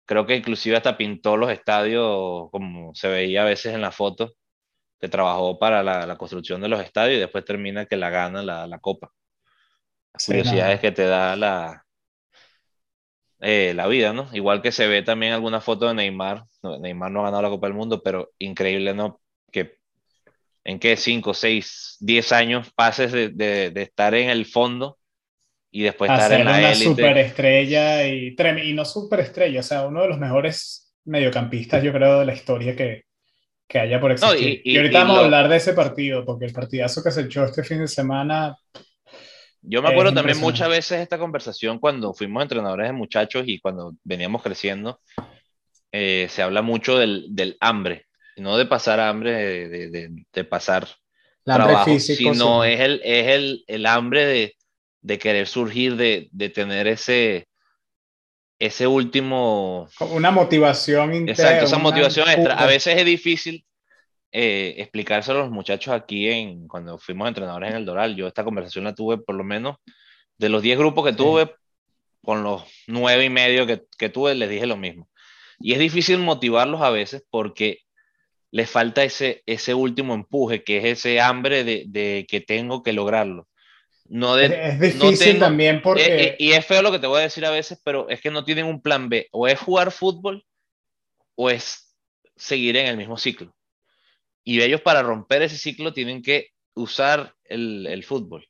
Creo 0.08 0.24
que 0.24 0.36
inclusive 0.36 0.74
hasta 0.74 0.96
pintó 0.96 1.36
los 1.36 1.50
estadios, 1.50 2.48
como 2.50 2.94
se 2.94 3.08
veía 3.08 3.42
a 3.42 3.44
veces 3.44 3.74
en 3.74 3.82
la 3.82 3.92
foto, 3.92 4.32
que 4.98 5.08
trabajó 5.08 5.58
para 5.58 5.82
la, 5.82 6.06
la 6.06 6.16
construcción 6.16 6.62
de 6.62 6.68
los 6.68 6.80
estadios 6.80 7.18
y 7.18 7.20
después 7.20 7.44
termina 7.44 7.84
que 7.84 7.98
la 7.98 8.08
gana 8.08 8.42
la, 8.42 8.66
la 8.66 8.78
copa. 8.78 9.12
Las 10.14 10.24
curiosidades 10.24 10.80
que 10.80 10.92
te 10.92 11.04
da 11.04 11.36
la, 11.36 11.84
eh, 13.40 13.74
la 13.74 13.86
vida, 13.86 14.14
¿no? 14.14 14.30
Igual 14.32 14.62
que 14.62 14.72
se 14.72 14.86
ve 14.86 15.02
también 15.02 15.34
alguna 15.34 15.60
foto 15.60 15.86
de 15.86 15.94
Neymar. 15.94 16.44
Neymar 16.80 17.10
no 17.10 17.20
ha 17.20 17.24
ganado 17.24 17.42
la 17.42 17.50
Copa 17.50 17.66
del 17.66 17.76
Mundo, 17.76 18.02
pero 18.02 18.32
increíble, 18.38 18.94
¿no? 18.94 19.20
Que 19.52 19.76
en 20.64 20.78
qué 20.78 20.96
5, 20.96 21.34
6, 21.34 21.98
10 22.00 22.32
años 22.32 22.72
pases 22.72 23.12
de, 23.12 23.28
de, 23.28 23.82
estar 23.82 24.14
en 24.14 24.30
el 24.30 24.46
fondo 24.46 24.97
y 25.78 25.82
después 25.82 26.10
estar 26.10 26.32
en 26.32 26.44
la 26.44 26.58
una 26.58 26.74
superestrella 26.74 28.04
y, 28.08 28.34
y 28.64 28.72
no 28.72 28.84
superestrella, 28.84 29.60
o 29.60 29.62
sea, 29.62 29.86
uno 29.86 30.02
de 30.02 30.08
los 30.08 30.18
mejores 30.18 30.92
mediocampistas, 31.04 31.84
yo 31.84 31.92
creo, 31.92 32.18
de 32.18 32.26
la 32.26 32.34
historia 32.34 32.74
que, 32.74 33.04
que 33.68 33.78
haya 33.78 34.00
por 34.00 34.10
existir. 34.10 34.60
y, 34.64 34.76
ahorita 34.76 34.98
vamos 34.98 35.18
a 35.18 35.24
hablar 35.26 35.48
de 35.48 35.56
ese 35.56 35.74
partido, 35.74 36.24
porque 36.24 36.46
el 36.46 36.52
partidazo 36.52 37.00
que 37.00 37.12
se 37.12 37.20
echó 37.20 37.44
este 37.44 37.62
fin 37.62 37.78
de 37.78 37.86
semana. 37.86 38.56
Yo 39.62 39.80
me 39.80 39.90
acuerdo 39.90 40.12
también 40.12 40.40
muchas 40.40 40.68
veces 40.68 41.00
esta 41.00 41.16
conversación 41.16 41.78
cuando 41.78 42.12
fuimos 42.12 42.42
entrenadores 42.42 42.88
de 42.88 42.92
muchachos 42.92 43.44
y 43.46 43.60
cuando 43.60 43.94
veníamos 44.02 44.42
creciendo, 44.42 44.98
eh, 45.92 46.26
se 46.28 46.42
habla 46.42 46.60
mucho 46.60 46.98
del, 46.98 47.26
del 47.30 47.56
hambre 47.60 48.08
no 48.40 48.56
de 48.56 48.66
pasar 48.66 49.00
hambre, 49.00 49.32
de, 49.68 49.90
de, 49.90 50.24
de 50.32 50.44
pasar 50.44 50.88
trabajo, 51.44 51.98
sino 51.98 52.64
es, 52.64 52.80
el, 52.80 53.00
es 53.04 53.26
el, 53.28 53.64
el 53.66 53.86
hambre 53.86 54.26
de, 54.26 54.57
de, 55.00 55.18
querer 55.18 55.46
surgir, 55.46 55.96
de, 55.96 56.28
de 56.32 56.48
tener 56.48 56.86
ese, 56.86 57.48
ese 58.58 58.86
último... 58.86 59.88
Una 60.00 60.30
motivación 60.30 61.14
interna. 61.14 61.32
Exacto, 61.32 61.64
esa 61.66 61.78
motivación 61.78 62.28
extra. 62.28 62.54
A 62.54 62.66
veces 62.66 62.96
es 62.96 63.04
difícil 63.04 63.64
eh, 64.32 64.74
explicárselo 64.78 65.40
a 65.40 65.42
los 65.42 65.50
muchachos 65.50 65.94
aquí 65.94 66.28
en, 66.28 66.68
cuando 66.68 66.98
fuimos 66.98 67.28
entrenadores 67.28 67.70
en 67.70 67.76
el 67.76 67.86
Doral. 67.86 68.14
Yo 68.14 68.26
esta 68.26 68.44
conversación 68.44 68.84
la 68.84 68.94
tuve 68.94 69.18
por 69.18 69.34
lo 69.34 69.44
menos 69.44 69.76
de 70.36 70.48
los 70.48 70.62
10 70.62 70.78
grupos 70.78 71.06
que 71.06 71.12
tuve, 71.14 71.54
con 72.22 72.42
los 72.42 72.62
9 72.88 73.24
y 73.24 73.30
medio 73.30 73.66
que, 73.66 73.84
que 73.96 74.08
tuve, 74.08 74.34
les 74.34 74.50
dije 74.50 74.66
lo 74.66 74.76
mismo. 74.76 75.08
Y 75.58 75.72
es 75.72 75.78
difícil 75.78 76.18
motivarlos 76.18 76.82
a 76.82 76.90
veces 76.90 77.24
porque 77.30 77.80
le 78.50 78.66
falta 78.66 79.02
ese, 79.02 79.42
ese 79.46 79.74
último 79.74 80.14
empuje, 80.14 80.62
que 80.62 80.78
es 80.78 80.84
ese 80.84 81.20
hambre 81.20 81.64
de, 81.64 81.84
de 81.88 82.26
que 82.28 82.40
tengo 82.40 82.82
que 82.82 82.92
lograrlo. 82.92 83.47
No 84.08 84.36
de, 84.36 84.46
es 84.46 84.80
difícil 84.80 85.38
también 85.38 85.82
porque... 85.82 86.02
Eh, 86.02 86.24
eh, 86.24 86.36
y 86.38 86.52
es 86.52 86.64
feo 86.64 86.82
lo 86.82 86.90
que 86.90 86.98
te 86.98 87.06
voy 87.06 87.20
a 87.20 87.24
decir 87.24 87.44
a 87.44 87.50
veces, 87.50 87.80
pero 87.84 88.08
es 88.08 88.20
que 88.20 88.30
no 88.30 88.44
tienen 88.44 88.64
un 88.64 88.80
plan 88.80 89.08
B. 89.08 89.28
O 89.32 89.46
es 89.46 89.58
jugar 89.58 89.92
fútbol 89.92 90.44
o 91.34 91.50
es 91.50 91.94
seguir 92.36 92.76
en 92.76 92.86
el 92.86 92.96
mismo 92.96 93.18
ciclo. 93.18 93.54
Y 94.44 94.60
ellos 94.62 94.80
para 94.80 95.02
romper 95.02 95.42
ese 95.42 95.58
ciclo 95.58 95.92
tienen 95.92 96.22
que 96.22 96.48
usar 96.74 97.34
el, 97.44 97.86
el 97.86 98.02
fútbol. 98.02 98.48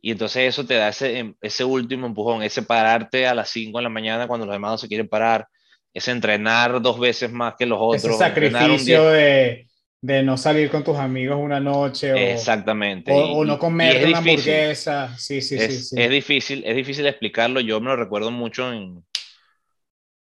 Y 0.00 0.12
entonces 0.12 0.48
eso 0.48 0.64
te 0.64 0.74
da 0.74 0.88
ese, 0.88 1.34
ese 1.40 1.64
último 1.64 2.06
empujón, 2.06 2.42
ese 2.42 2.62
pararte 2.62 3.26
a 3.26 3.34
las 3.34 3.50
5 3.50 3.78
de 3.78 3.82
la 3.82 3.90
mañana 3.90 4.26
cuando 4.26 4.46
los 4.46 4.54
demás 4.54 4.70
no 4.70 4.78
se 4.78 4.88
quieren 4.88 5.08
parar, 5.08 5.46
es 5.92 6.08
entrenar 6.08 6.80
dos 6.80 6.98
veces 6.98 7.30
más 7.30 7.54
que 7.58 7.66
los 7.66 7.78
otros. 7.80 8.04
Ese 8.04 8.18
sacrificio 8.18 9.10
de, 9.10 9.67
de, 10.00 10.22
no 10.22 10.36
salir 10.36 10.70
con 10.70 10.84
tus 10.84 10.96
amigos 10.96 11.38
una 11.40 11.60
noche. 11.60 12.12
O, 12.12 12.16
Exactamente. 12.16 13.12
O, 13.12 13.44
no 13.44 13.58
comer 13.58 14.06
una 14.06 14.18
hamburguesa. 14.18 15.16
Sí, 15.18 15.40
sí, 15.42 15.56
es, 15.56 15.90
sí, 15.90 15.96
Es 16.00 16.10
difícil, 16.10 16.62
es 16.64 16.76
difícil 16.76 17.06
explicarlo. 17.06 17.60
Yo 17.60 17.80
me 17.80 17.86
lo 17.86 17.96
recuerdo 17.96 18.30
mucho 18.30 18.72
en, 18.72 19.04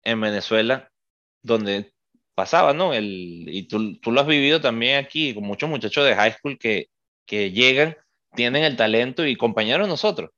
en 0.04 0.20
Venezuela, 0.20 0.90
donde 1.42 1.92
pasaba, 2.34 2.72
¿no? 2.72 2.92
El, 2.92 3.44
y 3.48 3.68
tú, 3.68 3.98
tú, 3.98 4.12
lo 4.12 4.20
has 4.20 4.26
vivido 4.26 4.60
también 4.60 5.02
aquí, 5.04 5.34
con 5.34 5.44
muchos 5.44 5.68
muchachos 5.68 6.04
de 6.06 6.14
high 6.14 6.32
school 6.32 6.58
que, 6.58 6.88
que 7.26 7.50
llegan, 7.50 7.96
tienen 8.34 8.64
el 8.64 8.76
talento 8.76 9.26
y 9.26 9.36
compañeros 9.36 9.88
nosotros 9.88 10.30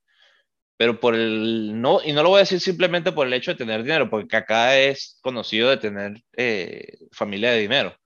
pero 0.78 1.00
por 1.00 1.14
el 1.16 1.80
no, 1.80 2.00
y 2.04 2.12
no 2.12 2.22
lo 2.22 2.30
voy 2.30 2.38
a 2.38 2.40
decir 2.40 2.60
simplemente 2.60 3.10
por 3.10 3.26
el 3.26 3.32
hecho 3.34 3.50
de 3.50 3.56
tener 3.56 3.82
dinero, 3.82 4.08
porque 4.08 4.36
acá 4.36 4.78
es 4.78 5.18
conocido 5.20 5.68
de 5.68 5.76
tener 5.76 6.22
eh, 6.36 6.98
familia 7.10 7.50
de 7.50 7.58
dinero. 7.60 7.96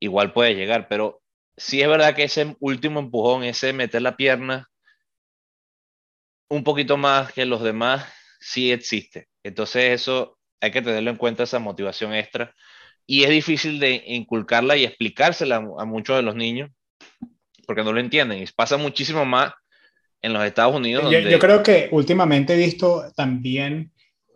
Igual 0.00 0.32
puede 0.32 0.54
llegar, 0.54 0.88
pero 0.88 1.22
sí 1.56 1.80
es 1.80 1.88
verdad 1.88 2.14
que 2.14 2.24
ese 2.24 2.56
último 2.60 3.00
empujón, 3.00 3.44
ese 3.44 3.72
meter 3.72 4.02
la 4.02 4.16
pierna 4.16 4.68
un 6.48 6.62
poquito 6.62 6.96
más 6.96 7.32
que 7.32 7.44
los 7.44 7.62
demás, 7.62 8.06
sí 8.40 8.70
existe. 8.70 9.28
Entonces 9.42 10.00
eso 10.00 10.38
hay 10.60 10.70
que 10.70 10.82
tenerlo 10.82 11.10
en 11.10 11.16
cuenta, 11.16 11.42
esa 11.42 11.58
motivación 11.58 12.14
extra. 12.14 12.54
Y 13.06 13.24
es 13.24 13.30
difícil 13.30 13.78
de 13.78 14.02
inculcarla 14.06 14.76
y 14.76 14.84
explicársela 14.84 15.56
a 15.56 15.84
muchos 15.84 16.16
de 16.16 16.22
los 16.22 16.34
niños, 16.34 16.70
porque 17.66 17.84
no 17.84 17.92
lo 17.92 18.00
entienden. 18.00 18.42
Y 18.42 18.46
pasa 18.46 18.76
muchísimo 18.76 19.24
más 19.24 19.52
en 20.22 20.32
los 20.32 20.44
Estados 20.44 20.74
Unidos. 20.74 21.10
Yo, 21.10 21.38
creo 21.38 21.62
que 21.62 21.88
últimamente 21.92 22.54
he 22.54 22.56
visto 22.56 23.04
también 23.14 23.92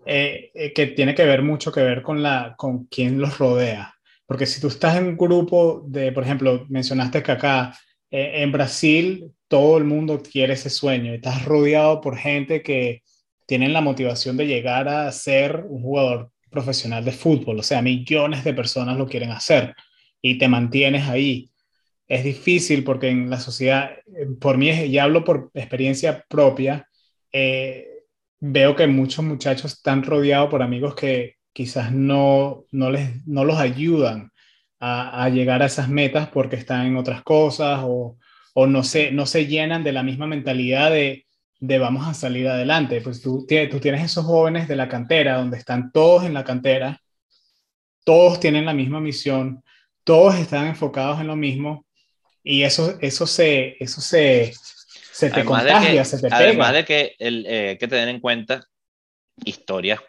eh, 0.06 0.50
eh, 0.54 0.72
que 0.72 0.86
tiene 0.88 1.14
que 1.14 1.24
ver 1.24 1.42
mucho 1.42 1.72
que 1.72 1.82
ver 1.82 2.02
con, 2.02 2.22
la, 2.22 2.54
con 2.56 2.86
quién 2.86 3.20
los 3.20 3.38
rodea. 3.38 3.94
Porque 4.30 4.46
si 4.46 4.60
tú 4.60 4.68
estás 4.68 4.96
en 4.96 5.08
un 5.08 5.16
grupo 5.16 5.82
de, 5.88 6.12
por 6.12 6.22
ejemplo, 6.22 6.64
mencionaste 6.68 7.20
que 7.20 7.32
acá 7.32 7.76
eh, 8.12 8.42
en 8.42 8.52
Brasil 8.52 9.32
todo 9.48 9.76
el 9.76 9.82
mundo 9.82 10.22
quiere 10.22 10.52
ese 10.52 10.70
sueño. 10.70 11.12
Estás 11.12 11.44
rodeado 11.44 12.00
por 12.00 12.16
gente 12.16 12.62
que 12.62 13.02
tienen 13.44 13.72
la 13.72 13.80
motivación 13.80 14.36
de 14.36 14.46
llegar 14.46 14.88
a 14.88 15.10
ser 15.10 15.64
un 15.68 15.82
jugador 15.82 16.30
profesional 16.48 17.04
de 17.04 17.10
fútbol. 17.10 17.58
O 17.58 17.64
sea, 17.64 17.82
millones 17.82 18.44
de 18.44 18.54
personas 18.54 18.96
lo 18.96 19.08
quieren 19.08 19.32
hacer 19.32 19.74
y 20.22 20.38
te 20.38 20.46
mantienes 20.46 21.08
ahí 21.08 21.50
es 22.06 22.24
difícil 22.24 22.84
porque 22.84 23.08
en 23.08 23.30
la 23.30 23.40
sociedad, 23.40 23.92
eh, 24.16 24.26
por 24.40 24.58
mí, 24.58 24.70
y 24.70 24.98
hablo 24.98 25.24
por 25.24 25.50
experiencia 25.54 26.24
propia, 26.28 26.88
eh, 27.32 27.86
veo 28.40 28.76
que 28.76 28.86
muchos 28.86 29.24
muchachos 29.24 29.72
están 29.72 30.04
rodeados 30.04 30.50
por 30.50 30.62
amigos 30.62 30.94
que 30.94 31.39
quizás 31.52 31.92
no, 31.92 32.64
no, 32.70 32.90
les, 32.90 33.26
no 33.26 33.44
los 33.44 33.58
ayudan 33.58 34.30
a, 34.78 35.24
a, 35.24 35.28
llegar 35.28 35.62
a 35.62 35.66
esas 35.66 35.88
metas 35.88 36.28
porque 36.28 36.56
están 36.56 36.86
en 36.86 36.96
otras 36.96 37.22
cosas 37.22 37.80
o, 37.82 38.18
o 38.54 38.66
no, 38.66 38.82
se, 38.82 39.10
no 39.12 39.26
se 39.26 39.46
llenan 39.46 39.84
de 39.84 39.92
la 39.92 40.02
misma 40.02 40.26
mentalidad 40.26 40.90
de, 40.90 41.26
de 41.58 41.78
vamos 41.78 42.06
a 42.06 42.14
salir 42.14 42.48
adelante. 42.48 43.00
Pues 43.00 43.20
tú, 43.20 43.46
tú 43.70 43.80
tienes 43.80 44.04
esos 44.04 44.24
jóvenes 44.24 44.68
de 44.68 44.76
la 44.76 44.88
cantera, 44.88 45.36
donde 45.36 45.58
están 45.58 45.92
todos 45.92 46.24
en 46.24 46.34
la 46.34 46.44
cantera, 46.44 47.00
todos 48.04 48.40
tienen 48.40 48.64
la 48.64 48.74
misma 48.74 49.00
misión, 49.00 49.62
todos 50.04 50.34
están 50.36 50.66
enfocados 50.66 51.20
en 51.20 51.26
lo 51.26 51.36
mismo 51.36 51.86
y 52.42 52.62
eso, 52.62 52.96
eso 53.00 53.26
se, 53.26 53.76
eso 53.78 54.00
se, 54.00 54.52
se 55.12 55.30
te 55.30 55.44
contagia, 55.44 56.04
se 56.04 56.16
te 56.16 56.22
pega. 56.22 56.36
Además 56.38 56.72
de 56.72 56.84
que 56.84 57.14
el, 57.18 57.44
eh, 57.46 57.76
tener 57.78 58.08
en 58.08 58.20
cuenta 58.20 58.64
historias 59.44 60.00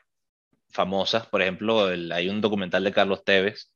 famosas, 0.71 1.27
por 1.27 1.41
ejemplo, 1.41 1.87
hay 1.87 2.29
un 2.29 2.41
documental 2.41 2.83
de 2.83 2.93
Carlos 2.93 3.23
Tevez, 3.23 3.71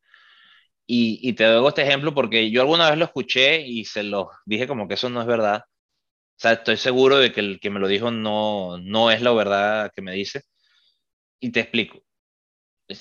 y, 0.88 1.34
te 1.34 1.44
doy 1.46 1.68
este 1.68 1.82
ejemplo 1.84 2.14
porque 2.14 2.52
yo 2.52 2.62
alguna 2.62 2.90
vez 2.90 3.00
lo 3.00 3.06
escuché 3.06 3.62
y 3.62 3.86
se 3.86 4.04
lo 4.04 4.30
dije 4.46 4.68
como 4.68 4.88
que 4.88 4.96
eso 4.96 5.10
no 5.10 5.22
es 5.22 5.28
verdad. 5.28 5.64
O 6.38 6.40
sea, 6.40 6.54
estoy 6.54 6.78
seguro 6.78 7.18
de 7.18 7.32
que 7.32 7.42
el 7.42 7.60
que 7.60 7.70
me 7.70 7.80
lo 7.80 7.88
dijo 7.88 8.12
no, 8.12 8.78
no 8.80 9.12
es 9.12 9.22
la 9.22 9.34
verdad 9.34 9.92
que 9.96 10.02
me 10.02 10.14
dice. 10.14 10.44
Y 11.40 11.52
te 11.52 11.62
explico. 11.62 12.04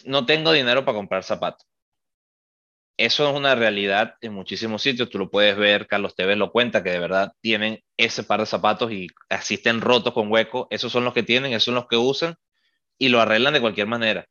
no 0.05 0.27
tengo 0.27 0.53
dinero 0.53 0.85
para 0.85 0.97
comprar 0.97 1.25
zapatos. 1.25 1.67
Eso 2.97 3.29
es 3.29 3.37
una 3.37 3.55
realidad 3.57 4.15
en 4.21 4.33
muchísimos 4.35 4.83
sitios. 4.83 5.11
Tú 5.11 5.19
lo 5.19 5.31
puedes 5.31 5.57
ver, 5.57 5.87
Carlos 5.89 6.15
Tevez 6.15 6.37
lo 6.39 6.53
cuenta, 6.53 6.83
que 6.83 6.91
de 6.91 7.01
verdad 7.01 7.33
tienen 7.41 7.81
ese 7.97 8.23
par 8.23 8.41
de 8.41 8.47
zapatos 8.47 8.93
y 8.93 9.09
asisten 9.29 9.81
rotos 9.81 10.15
con 10.15 10.31
hueco. 10.31 10.69
Esos 10.71 10.93
son 10.93 11.05
los 11.05 11.13
que 11.15 11.25
tienen, 11.25 11.53
esos 11.53 11.65
son 11.65 11.75
los 11.75 11.89
que 11.89 11.97
usan 11.97 12.37
y 12.99 13.09
lo 13.09 13.21
arreglan 13.21 13.55
de 13.55 13.61
cualquier 13.61 13.87
manera. 13.87 14.27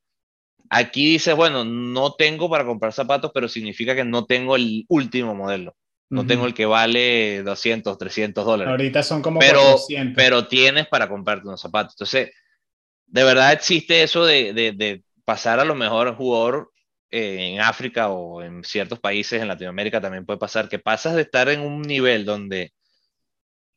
Aquí 0.69 1.13
dice, 1.13 1.33
bueno, 1.33 1.63
no 1.65 2.13
tengo 2.13 2.49
para 2.49 2.65
comprar 2.65 2.93
zapatos, 2.93 3.31
pero 3.33 3.47
significa 3.47 3.95
que 3.95 4.05
no 4.05 4.25
tengo 4.25 4.55
el 4.55 4.85
último 4.87 5.35
modelo. 5.35 5.75
No 6.09 6.27
tengo 6.27 6.45
el 6.45 6.53
que 6.53 6.67
vale 6.67 7.41
200, 7.41 7.97
300 7.97 8.45
dólares. 8.45 8.69
Ahorita 8.69 9.01
son 9.01 9.23
como 9.23 9.39
pero, 9.39 9.77
Pero 10.15 10.47
tienes 10.47 10.87
para 10.87 11.09
comprarte 11.09 11.47
unos 11.47 11.59
zapatos. 11.59 11.95
Entonces, 11.95 12.31
de 13.07 13.23
verdad 13.23 13.51
existe 13.51 14.03
eso 14.03 14.23
de, 14.23 14.53
de, 14.53 14.73
de 14.73 15.03
pasar 15.25 15.59
a 15.59 15.65
lo 15.65 15.73
mejor 15.73 16.15
jugador 16.15 16.71
eh, 17.15 17.53
en 17.53 17.61
África 17.61 18.09
o 18.09 18.41
en 18.41 18.63
ciertos 18.63 18.99
países 18.99 19.39
en 19.39 19.47
Latinoamérica 19.47 20.01
también 20.01 20.25
puede 20.25 20.39
pasar, 20.39 20.67
que 20.67 20.79
pasas 20.79 21.13
de 21.13 21.21
estar 21.21 21.47
en 21.49 21.61
un 21.61 21.83
nivel 21.83 22.25
donde 22.25 22.73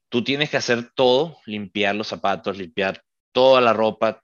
tú 0.09 0.25
tienes 0.25 0.49
que 0.49 0.57
hacer 0.57 0.91
todo, 0.95 1.37
limpiar 1.45 1.95
los 1.95 2.09
zapatos, 2.09 2.57
limpiar 2.57 3.03
toda 3.33 3.61
la 3.61 3.75
ropa, 3.75 4.23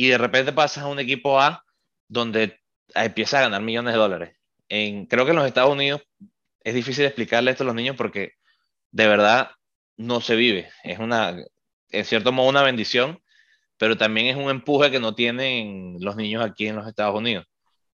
y 0.00 0.08
de 0.08 0.16
repente 0.16 0.54
pasas 0.54 0.84
a 0.84 0.86
un 0.86 0.98
equipo 0.98 1.38
A 1.38 1.62
donde 2.08 2.58
empiezas 2.94 3.40
a 3.40 3.42
ganar 3.42 3.60
millones 3.60 3.92
de 3.92 3.98
dólares. 3.98 4.36
En, 4.70 5.04
creo 5.04 5.26
que 5.26 5.32
en 5.32 5.36
los 5.36 5.46
Estados 5.46 5.72
Unidos 5.72 6.00
es 6.64 6.74
difícil 6.74 7.04
explicarle 7.04 7.50
esto 7.50 7.64
a 7.64 7.66
los 7.66 7.74
niños 7.74 7.96
porque 7.96 8.32
de 8.92 9.06
verdad 9.06 9.50
no 9.98 10.22
se 10.22 10.36
vive. 10.36 10.70
Es 10.84 10.98
una, 11.00 11.36
en 11.90 12.04
cierto 12.06 12.32
modo, 12.32 12.48
una 12.48 12.62
bendición, 12.62 13.20
pero 13.76 13.98
también 13.98 14.28
es 14.28 14.36
un 14.36 14.48
empuje 14.48 14.90
que 14.90 15.00
no 15.00 15.14
tienen 15.14 15.96
los 16.00 16.16
niños 16.16 16.42
aquí 16.42 16.66
en 16.66 16.76
los 16.76 16.88
Estados 16.88 17.14
Unidos. 17.14 17.44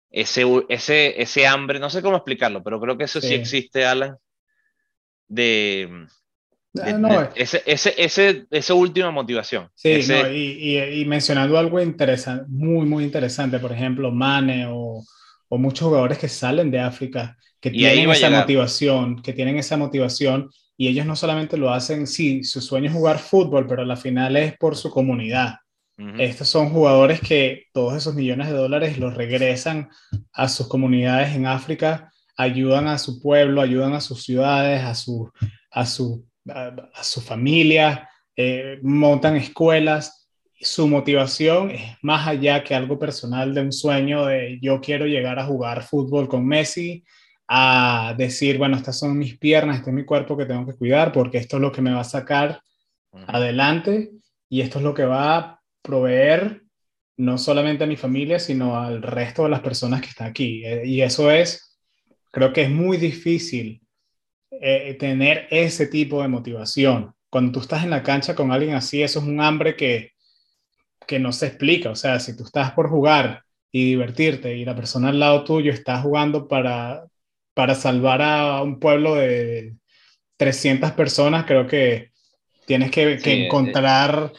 Ese, 0.08 0.44
ese, 0.68 1.20
ese 1.20 1.46
hambre, 1.48 1.80
no 1.80 1.90
sé 1.90 2.02
cómo 2.02 2.16
explicarlo, 2.16 2.62
pero 2.62 2.80
creo 2.80 2.96
que 2.96 3.04
eso 3.04 3.20
sí, 3.20 3.34
existe, 3.34 3.84
Alan, 3.84 4.16
de, 5.26 6.06
ah, 6.82 7.30
ese, 7.34 7.62
ese, 7.66 7.94
ese, 7.96 8.46
esa 8.50 8.74
última 8.74 9.10
motivación. 9.10 9.68
Sí, 9.74 10.00
y, 10.32 10.78
y, 10.78 11.04
mencionando 11.04 11.58
algo 11.58 11.80
interesante, 11.80 12.44
muy, 12.48 12.86
muy 12.86 13.04
interesante, 13.04 13.58
por 13.58 13.72
ejemplo, 13.72 14.10
Mane 14.10 14.66
o, 14.68 15.02
o 15.48 15.58
muchos 15.58 15.88
jugadores 15.88 16.18
que 16.18 16.28
salen 16.28 16.70
de 16.70 16.80
África, 16.80 17.36
que 17.60 17.70
tienen 17.70 18.10
esa 18.10 18.30
motivación, 18.30 19.22
que 19.22 19.32
tienen 19.32 19.56
esa 19.58 19.76
motivación 19.76 20.50
y 20.76 20.88
ellos 20.88 21.06
no 21.06 21.16
solamente 21.16 21.56
lo 21.56 21.70
hacen, 21.70 22.06
sí, 22.06 22.44
su 22.44 22.60
sueño 22.60 22.88
es 22.88 22.94
jugar 22.94 23.18
fútbol, 23.18 23.66
pero 23.66 23.84
la 23.84 23.96
final 23.96 24.36
es 24.36 24.56
por 24.58 24.76
su 24.76 24.90
comunidad. 24.90 25.56
Estos 26.18 26.48
son 26.50 26.68
jugadores 26.68 27.22
que 27.22 27.64
todos 27.72 27.96
esos 27.96 28.14
millones 28.14 28.48
de 28.48 28.52
dólares 28.52 28.98
los 28.98 29.14
regresan 29.14 29.88
a 30.34 30.46
sus 30.46 30.68
comunidades 30.68 31.34
en 31.34 31.46
África, 31.46 32.12
ayudan 32.36 32.86
a 32.86 32.98
su 32.98 33.18
pueblo, 33.22 33.62
ayudan 33.62 33.94
a 33.94 34.02
sus 34.02 34.22
ciudades, 34.22 34.84
a 34.84 34.94
su, 34.94 35.32
a 35.70 35.86
su, 35.86 36.26
a, 36.48 37.02
su 37.02 37.20
familia, 37.20 38.08
eh, 38.34 38.78
montan 38.82 39.36
escuelas. 39.36 40.28
Su 40.58 40.88
motivación 40.88 41.70
es 41.70 41.96
más 42.02 42.26
allá 42.26 42.64
que 42.64 42.74
algo 42.74 42.98
personal 42.98 43.54
de 43.54 43.60
un 43.60 43.72
sueño 43.72 44.26
de 44.26 44.58
yo 44.60 44.80
quiero 44.80 45.06
llegar 45.06 45.38
a 45.38 45.44
jugar 45.44 45.82
fútbol 45.82 46.28
con 46.28 46.46
Messi, 46.46 47.04
a 47.48 48.14
decir, 48.16 48.58
bueno, 48.58 48.76
estas 48.76 48.98
son 48.98 49.18
mis 49.18 49.38
piernas, 49.38 49.78
este 49.78 49.90
es 49.90 49.96
mi 49.96 50.04
cuerpo 50.04 50.36
que 50.36 50.46
tengo 50.46 50.66
que 50.66 50.76
cuidar 50.76 51.12
porque 51.12 51.38
esto 51.38 51.56
es 51.56 51.62
lo 51.62 51.72
que 51.72 51.82
me 51.82 51.92
va 51.92 52.00
a 52.00 52.04
sacar 52.04 52.60
adelante 53.28 54.10
y 54.48 54.60
esto 54.62 54.78
es 54.78 54.84
lo 54.84 54.94
que 54.94 55.04
va 55.04 55.38
a 55.38 55.60
proveer 55.82 56.62
no 57.18 57.38
solamente 57.38 57.84
a 57.84 57.86
mi 57.86 57.96
familia, 57.96 58.38
sino 58.38 58.78
al 58.78 59.02
resto 59.02 59.44
de 59.44 59.50
las 59.50 59.60
personas 59.60 60.02
que 60.02 60.08
están 60.08 60.28
aquí. 60.28 60.64
Eh, 60.64 60.82
y 60.84 61.00
eso 61.00 61.30
es, 61.30 61.78
creo 62.30 62.52
que 62.52 62.62
es 62.62 62.70
muy 62.70 62.98
difícil 62.98 63.85
eh, 64.60 64.96
tener 64.98 65.46
ese 65.50 65.86
tipo 65.86 66.22
de 66.22 66.28
motivación. 66.28 67.14
Cuando 67.30 67.52
tú 67.52 67.60
estás 67.60 67.84
en 67.84 67.90
la 67.90 68.02
cancha 68.02 68.34
con 68.34 68.52
alguien 68.52 68.74
así, 68.74 69.02
eso 69.02 69.18
es 69.18 69.26
un 69.26 69.40
hambre 69.40 69.76
que, 69.76 70.12
que 71.06 71.18
no 71.18 71.32
se 71.32 71.46
explica. 71.48 71.90
O 71.90 71.96
sea, 71.96 72.20
si 72.20 72.36
tú 72.36 72.44
estás 72.44 72.72
por 72.72 72.88
jugar 72.88 73.44
y 73.70 73.84
divertirte 73.84 74.56
y 74.56 74.64
la 74.64 74.76
persona 74.76 75.10
al 75.10 75.20
lado 75.20 75.44
tuyo 75.44 75.72
está 75.72 76.00
jugando 76.00 76.48
para, 76.48 77.06
para 77.54 77.74
salvar 77.74 78.22
a 78.22 78.62
un 78.62 78.78
pueblo 78.78 79.14
de 79.16 79.74
300 80.36 80.92
personas, 80.92 81.44
creo 81.44 81.66
que 81.66 82.10
tienes 82.66 82.90
que, 82.90 83.14
eh, 83.14 83.20
encontrar 83.24 84.32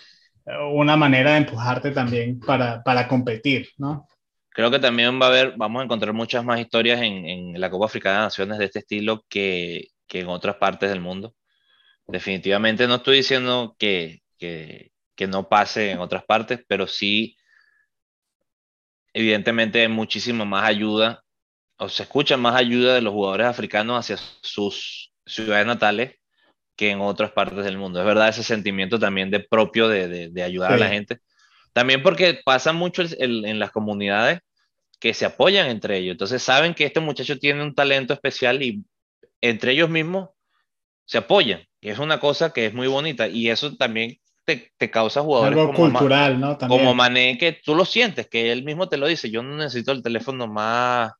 una 0.72 0.96
manera 0.96 1.32
de 1.32 1.38
empujarte 1.38 1.92
también 1.92 2.40
para, 2.40 2.82
para 2.82 3.08
competir, 3.08 3.70
¿no? 3.78 4.08
Creo 4.50 4.72
que 4.72 4.80
también 4.80 5.22
va 5.22 5.26
a 5.26 5.30
haber, 5.30 5.54
vamos 5.56 5.82
a 5.82 5.84
encontrar 5.84 6.14
muchas 6.14 6.44
más 6.44 6.60
historias 6.60 7.02
en, 7.02 7.26
en 7.26 7.62
la 7.62 7.70
Copa 7.70 7.86
Africana 7.86 8.20
de 8.20 8.24
Naciones 8.24 8.58
de 8.58 8.66
este 8.66 8.80
estilo 8.80 9.24
que, 9.30 9.90
que, 10.08 10.22
en 10.22 10.28
otras 10.28 10.56
partes 10.58 10.90
del 10.90 11.02
mundo. 11.02 11.36
Definitivamente 12.08 12.88
no 12.88 12.96
estoy 12.96 13.18
diciendo 13.18 13.76
que, 13.78 14.22
que, 14.38 14.92
que 15.16 15.28
no 15.28 15.50
pase 15.50 15.92
en 15.92 16.00
otras 16.00 16.24
partes, 16.24 16.62
pero 16.68 16.88
sí, 16.88 17.38
evidentemente 19.14 19.82
hay 19.82 19.88
muchísima 19.88 20.46
más 20.46 20.64
ayuda, 20.66 21.24
o 21.78 21.90
se 21.90 22.04
escucha 22.04 22.38
más 22.38 22.56
ayuda 22.56 22.96
de 22.96 23.02
los 23.02 23.14
jugadores 23.14 23.48
africanos 23.48 24.00
hacia 24.00 24.18
sus 24.42 25.12
ciudades 25.26 25.66
natales 25.66 26.16
que 26.76 26.92
en 26.92 27.02
otras 27.02 27.32
partes 27.32 27.66
del 27.66 27.78
mundo. 27.78 28.00
Es 28.00 28.06
verdad 28.06 28.30
ese 28.30 28.44
sentimiento 28.44 29.00
también 29.00 29.32
de 29.32 29.40
propio 29.40 29.88
de, 29.88 30.30
de, 30.30 30.44
ayudar 30.44 30.74
a 30.74 30.78
la 30.78 30.90
gente. 30.90 31.20
También 31.74 32.04
porque 32.04 32.40
pasa 32.46 32.72
mucho 32.72 33.04
en 33.20 33.60
las 33.60 33.72
comunidades 33.72 34.40
que 35.00 35.14
se 35.14 35.26
apoyan 35.26 35.68
entre 35.68 35.98
ellos. 35.98 36.14
Entonces 36.14 36.42
saben 36.42 36.74
que 36.74 36.86
este 36.86 37.00
muchacho 37.00 37.38
tiene 37.40 37.64
un 37.64 37.76
talento 37.76 38.14
especial 38.14 38.62
y 38.64 38.84
entre 39.42 39.72
ellos 39.72 39.90
mismos 39.90 40.30
se 41.06 41.20
apoyan. 41.20 41.66
Y 41.80 41.90
es 41.90 42.00
una 42.00 42.20
cosa 42.20 42.52
que 42.52 42.66
es 42.68 42.74
muy 42.74 42.88
bonita 42.88 43.28
y 43.28 43.50
eso 43.50 43.76
también 43.76 44.20
te, 44.46 44.72
te 44.78 44.90
causa 44.90 45.22
jugadores 45.22 45.58
Algo 45.58 45.74
como 45.74 45.92
cultural, 45.92 46.40
¿no? 46.40 46.58
Como 46.58 46.94
Mané, 46.96 47.38
que 47.38 47.54
tú 47.54 47.76
lo 47.76 47.86
sientes, 47.86 48.28
que 48.28 48.52
él 48.52 48.64
mismo 48.64 48.90
te 48.90 48.98
lo 48.98 49.08
dice. 49.08 49.30
Yo 49.30 49.44
no 49.44 49.56
necesito 49.56 49.92
el 49.92 50.04
teléfono 50.04 50.48
más, 50.48 51.12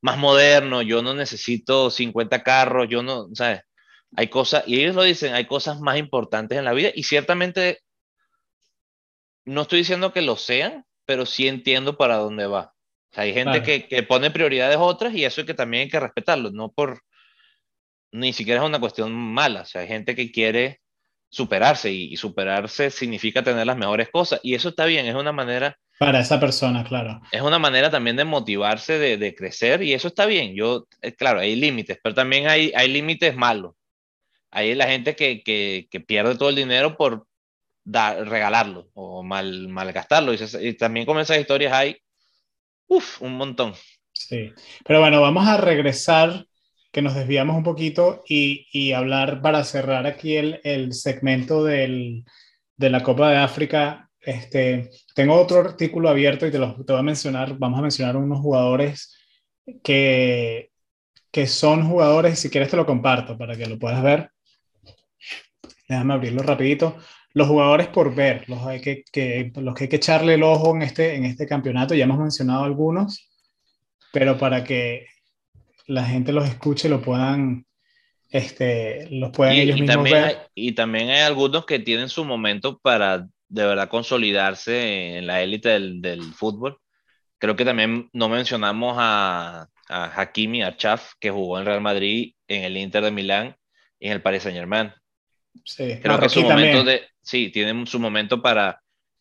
más 0.00 0.18
moderno, 0.18 0.82
yo 0.82 1.02
no 1.02 1.14
necesito 1.14 1.90
50 1.90 2.42
carros, 2.42 2.88
yo 2.88 3.02
no, 3.02 3.28
¿sabes? 3.34 3.62
Hay 4.16 4.28
cosas, 4.28 4.64
y 4.66 4.80
ellos 4.80 4.96
lo 4.96 5.02
dicen, 5.02 5.34
hay 5.34 5.46
cosas 5.46 5.80
más 5.80 5.96
importantes 5.96 6.58
en 6.58 6.64
la 6.64 6.72
vida 6.72 6.90
y 6.94 7.04
ciertamente 7.04 7.80
no 9.44 9.62
estoy 9.62 9.80
diciendo 9.80 10.12
que 10.12 10.22
lo 10.22 10.36
sean, 10.36 10.84
pero 11.04 11.26
sí 11.26 11.46
entiendo 11.46 11.96
para 11.96 12.16
dónde 12.16 12.46
va. 12.46 12.74
hay 13.14 13.32
gente 13.32 13.62
que, 13.62 13.86
que, 13.86 14.02
pone 14.02 14.30
prioridades 14.30 14.78
otras 14.80 15.14
y 15.14 15.24
eso 15.24 15.40
es 15.40 15.46
que 15.46 15.54
también 15.54 15.84
hay 15.84 15.88
que 15.90 16.00
respetarlo, 16.00 16.50
no 16.50 16.72
por, 16.72 17.02
ni 18.12 18.32
siquiera 18.32 18.60
es 18.60 18.66
una 18.66 18.80
cuestión 18.80 19.12
mala, 19.12 19.62
o 19.62 19.64
sea, 19.64 19.82
hay 19.82 19.88
gente 19.88 20.14
que 20.14 20.30
quiere 20.30 20.80
superarse 21.28 21.92
y, 21.92 22.16
superarse 22.16 22.90
significa 22.90 23.42
tener 23.42 23.66
las 23.66 23.76
mejores 23.76 24.08
cosas 24.10 24.40
y 24.42 24.54
eso 24.54 24.70
está 24.70 24.84
bien, 24.86 25.06
es 25.06 25.14
una 25.14 25.32
manera... 25.32 25.76
Para 25.98 26.20
esa 26.20 26.40
persona, 26.40 26.82
claro. 26.82 27.20
Es 27.30 27.42
una 27.42 27.58
manera 27.58 27.90
también 27.90 28.16
de 28.16 28.24
motivarse, 28.24 28.98
de, 28.98 29.16
de 29.16 29.34
crecer 29.34 29.82
y 29.82 29.92
eso 29.92 30.08
está 30.08 30.26
bien. 30.26 30.54
Yo, 30.56 30.86
eh, 31.02 31.14
claro, 31.14 31.40
hay 31.40 31.54
límites, 31.56 31.98
pero 32.02 32.14
también 32.14 32.48
hay, 32.48 32.72
hay 32.74 32.88
límites 32.88 33.36
malos. 33.36 33.74
Hay 34.50 34.74
la 34.74 34.86
gente 34.86 35.14
que, 35.14 35.42
que, 35.42 35.88
que 35.90 36.00
pierde 36.00 36.36
todo 36.36 36.48
el 36.48 36.56
dinero 36.56 36.96
por 36.96 37.26
dar, 37.84 38.28
regalarlo 38.28 38.88
o 38.94 39.22
mal, 39.22 39.68
malgastarlo. 39.68 40.32
Y, 40.34 40.74
también 40.74 41.06
con 41.06 41.18
esas 41.18 41.38
historias 41.38 41.72
hay, 41.72 41.96
uff, 42.86 43.20
un 43.22 43.36
montón. 43.36 43.74
Sí, 44.12 44.52
pero 44.84 45.00
bueno, 45.00 45.20
vamos 45.20 45.46
a 45.46 45.56
regresar, 45.56 46.46
que 46.92 47.02
nos 47.02 47.14
desviamos 47.14 47.56
un 47.56 47.62
poquito 47.62 48.22
y, 48.28 48.66
y 48.72 48.92
hablar 48.92 49.42
para 49.42 49.64
cerrar 49.64 50.06
aquí 50.06 50.36
el, 50.36 50.60
el 50.64 50.92
segmento 50.92 51.64
del, 51.64 52.24
de 52.76 52.90
la 52.90 53.02
Copa 53.02 53.30
de 53.30 53.36
África. 53.36 54.10
Este, 54.20 54.90
tengo 55.14 55.34
otro 55.34 55.60
artículo 55.60 56.08
abierto 56.08 56.46
y 56.46 56.50
te 56.50 56.58
lo 56.58 56.74
te 56.84 56.92
voy 56.92 57.00
a 57.00 57.04
mencionar. 57.04 57.56
Vamos 57.58 57.78
a 57.78 57.82
mencionar 57.82 58.16
unos 58.16 58.40
jugadores 58.40 59.16
que, 59.82 60.70
que 61.30 61.46
son 61.46 61.88
jugadores, 61.88 62.38
si 62.38 62.50
quieres 62.50 62.70
te 62.70 62.76
lo 62.76 62.86
comparto 62.86 63.38
para 63.38 63.56
que 63.56 63.66
lo 63.66 63.78
puedas 63.78 64.02
ver. 64.02 64.30
Déjame 65.88 66.14
abrirlo 66.14 66.42
rapidito. 66.42 66.96
Los 67.32 67.46
jugadores 67.46 67.86
por 67.88 68.12
ver, 68.14 68.48
los, 68.48 68.66
hay 68.66 68.80
que, 68.80 69.04
que, 69.12 69.52
los 69.56 69.74
que 69.74 69.84
hay 69.84 69.88
que 69.88 69.96
echarle 69.96 70.34
el 70.34 70.42
ojo 70.42 70.74
en 70.74 70.82
este, 70.82 71.14
en 71.14 71.24
este 71.24 71.46
campeonato, 71.46 71.94
ya 71.94 72.04
hemos 72.04 72.18
mencionado 72.18 72.64
algunos, 72.64 73.30
pero 74.12 74.36
para 74.36 74.64
que 74.64 75.06
la 75.90 76.04
gente 76.04 76.32
los 76.32 76.46
escuche, 76.46 76.88
lo 76.88 77.02
puedan, 77.02 77.66
este, 78.28 79.08
los 79.10 79.30
puedan 79.30 79.54
ellos 79.54 79.74
mismos 79.74 79.96
también 79.96 80.14
ver. 80.14 80.24
Hay, 80.24 80.36
y 80.54 80.72
también 80.72 81.10
hay 81.10 81.22
algunos 81.22 81.66
que 81.66 81.80
tienen 81.80 82.08
su 82.08 82.24
momento 82.24 82.78
para 82.78 83.26
de 83.48 83.66
verdad 83.66 83.88
consolidarse 83.88 85.18
en 85.18 85.26
la 85.26 85.42
élite 85.42 85.70
del, 85.70 86.00
del, 86.00 86.22
fútbol. 86.22 86.78
Creo 87.38 87.56
que 87.56 87.64
también 87.64 88.08
no 88.12 88.28
mencionamos 88.28 88.94
a, 88.98 89.66
a 89.88 90.20
Hakimi 90.20 90.62
Archaf, 90.62 91.14
que 91.18 91.30
jugó 91.30 91.58
en 91.58 91.66
Real 91.66 91.80
Madrid, 91.80 92.34
en 92.46 92.62
el 92.62 92.76
Inter 92.76 93.02
de 93.02 93.10
Milán 93.10 93.56
y 93.98 94.06
en 94.06 94.12
el 94.12 94.22
Paris 94.22 94.44
Saint 94.44 94.56
Germain. 94.56 94.92
Sí, 95.64 95.98
creo 96.00 96.20
que 96.20 96.28
su 96.28 96.42
momento 96.42 96.84
de, 96.84 97.02
sí, 97.20 97.50
tiene 97.50 97.84
su 97.86 97.98
momento 97.98 98.40
para 98.40 98.79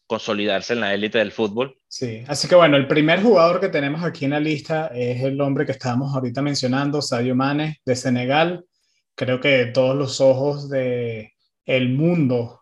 consolidarse 0.09 0.73
en 0.73 0.79
la 0.79 0.93
élite 0.93 1.19
del 1.19 1.31
fútbol. 1.31 1.77
Sí, 1.87 2.23
así 2.27 2.47
que 2.47 2.55
bueno, 2.55 2.77
el 2.77 2.87
primer 2.87 3.21
jugador 3.21 3.61
que 3.61 3.69
tenemos 3.69 4.03
aquí 4.03 4.25
en 4.25 4.31
la 4.31 4.39
lista 4.39 4.87
es 4.87 5.21
el 5.21 5.39
hombre 5.39 5.67
que 5.67 5.71
estábamos 5.71 6.15
ahorita 6.15 6.41
mencionando, 6.41 7.01
Sadio 7.01 7.35
Mane, 7.35 7.77
de 7.85 7.95
Senegal. 7.95 8.65
Creo 9.13 9.39
que 9.39 9.67
todos 9.67 9.95
los 9.95 10.19
ojos 10.19 10.67
de 10.67 11.33
el 11.65 11.89
mundo 11.89 12.61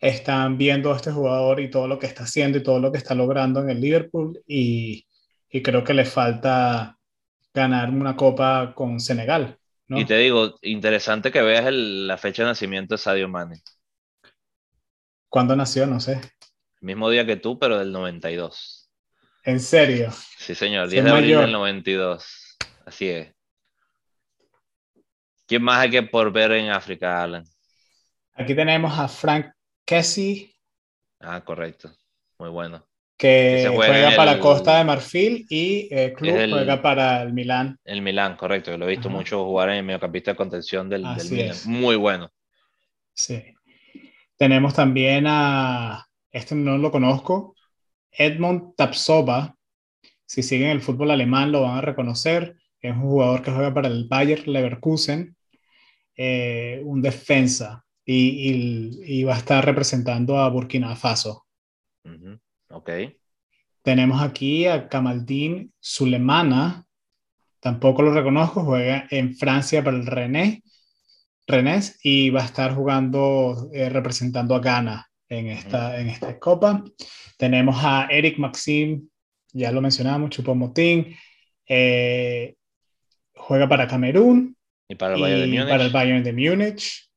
están 0.00 0.58
viendo 0.58 0.92
a 0.92 0.96
este 0.96 1.12
jugador 1.12 1.60
y 1.60 1.70
todo 1.70 1.86
lo 1.86 2.00
que 2.00 2.06
está 2.06 2.24
haciendo 2.24 2.58
y 2.58 2.64
todo 2.64 2.80
lo 2.80 2.90
que 2.90 2.98
está 2.98 3.14
logrando 3.14 3.60
en 3.60 3.70
el 3.70 3.80
Liverpool 3.80 4.40
y, 4.44 5.06
y 5.48 5.62
creo 5.62 5.84
que 5.84 5.94
le 5.94 6.04
falta 6.04 6.98
ganar 7.54 7.90
una 7.90 8.16
copa 8.16 8.72
con 8.74 8.98
Senegal. 8.98 9.56
Y 9.88 10.04
te 10.04 10.16
digo, 10.18 10.56
interesante 10.62 11.30
que 11.30 11.42
veas 11.42 11.72
la 11.72 12.18
fecha 12.18 12.42
de 12.42 12.48
nacimiento 12.48 12.94
de 12.94 12.98
Sadio 12.98 13.28
Mane. 13.28 13.62
¿Cuándo 15.28 15.54
nació? 15.54 15.86
No 15.86 16.00
sé. 16.00 16.20
El 16.80 16.86
mismo 16.86 17.10
día 17.10 17.26
que 17.26 17.36
tú, 17.36 17.58
pero 17.58 17.78
del 17.78 17.92
92. 17.92 18.90
¿En 19.44 19.60
serio? 19.60 20.12
Sí, 20.36 20.54
señor, 20.54 20.88
10 20.88 21.04
de 21.04 21.10
abril 21.10 21.38
del 21.38 21.52
92. 21.52 22.56
Así 22.84 23.08
es. 23.08 23.34
¿Quién 25.46 25.62
más 25.62 25.80
hay 25.80 25.90
que 25.90 26.02
por 26.02 26.30
ver 26.30 26.52
en 26.52 26.70
África, 26.70 27.22
Alan? 27.22 27.44
Aquí 28.34 28.54
tenemos 28.54 28.96
a 28.98 29.08
Frank 29.08 29.46
Kessie. 29.84 30.54
Ah, 31.20 31.42
correcto. 31.44 31.90
Muy 32.38 32.50
bueno. 32.50 32.86
Que 33.16 33.68
juega, 33.74 34.14
para 34.14 34.38
Costa 34.38 34.78
de 34.78 34.84
Marfil 34.84 35.44
y 35.48 35.88
el 35.90 36.12
club 36.12 36.36
juega 36.50 36.80
para 36.80 37.22
el 37.22 37.32
Milán. 37.32 37.76
El 37.84 38.02
Milán, 38.02 38.36
correcto. 38.36 38.76
Lo 38.78 38.86
he 38.86 38.90
visto 38.90 39.10
mucho 39.10 39.44
jugar 39.44 39.70
en 39.70 39.76
el 39.76 39.82
mediocampista 39.82 40.30
de 40.30 40.36
contención 40.36 40.88
del, 40.88 41.02
del 41.02 41.30
Milán. 41.30 41.56
Muy 41.64 41.96
bueno. 41.96 42.30
Sí. 43.12 43.42
Tenemos 44.36 44.74
también 44.74 45.24
a, 45.26 46.07
este 46.30 46.54
no 46.54 46.78
lo 46.78 46.90
conozco, 46.90 47.54
Edmond 48.10 48.74
Tapsova. 48.76 49.56
Si 50.26 50.42
siguen 50.42 50.70
el 50.70 50.80
fútbol 50.80 51.10
alemán 51.10 51.52
lo 51.52 51.62
van 51.62 51.78
a 51.78 51.80
reconocer. 51.80 52.56
Es 52.80 52.92
un 52.92 53.02
jugador 53.02 53.42
que 53.42 53.50
juega 53.50 53.74
para 53.74 53.88
el 53.88 54.06
Bayer 54.08 54.46
Leverkusen, 54.46 55.36
eh, 56.16 56.80
un 56.84 57.02
defensa, 57.02 57.84
y, 58.04 59.24
va 59.24 59.34
a 59.34 59.38
estar 59.38 59.64
representando 59.64 60.38
a 60.38 60.48
Burkina 60.48 60.94
Faso. 60.96 61.46
Ok. 62.70 62.90
Tenemos 63.82 64.22
aquí 64.22 64.66
a 64.66 64.88
Kamaldin 64.88 65.72
Sulemana, 65.78 66.86
tampoco 67.60 68.02
lo 68.02 68.12
reconozco, 68.12 68.64
juega 68.64 69.06
en 69.10 69.34
Francia 69.34 69.82
para 69.82 69.96
el 69.96 70.06
René, 70.06 70.62
Renés 71.46 71.98
y 72.02 72.30
va 72.30 72.42
a 72.42 72.46
estar 72.46 72.74
jugando, 72.74 73.70
eh, 73.72 73.88
representando 73.88 74.54
a 74.54 74.60
Ghana 74.60 75.07
en 75.28 75.48
esta, 75.48 76.00
en 76.00 76.08
esta 76.08 76.38
copa. 76.38 76.84
Tenemos 77.36 77.76
a 77.82 78.06
Eric 78.10 78.38
Maxim, 78.38 79.08
ya 79.52 79.72
lo 79.72 79.80
mencionamos, 79.80 80.30
Chupomotín, 80.30 81.16
eh, 81.66 82.54
juega 83.34 83.68
para 83.68 83.86
Camerún 83.86 84.56
y 84.88 84.94
para 84.94 85.14
el, 85.14 85.20
Bayern 85.20 85.50
de 85.50 85.70
para 85.70 85.84
el 85.84 85.92
Bayern 85.92 86.24
de 86.24 86.32
Múnich. 86.32 87.10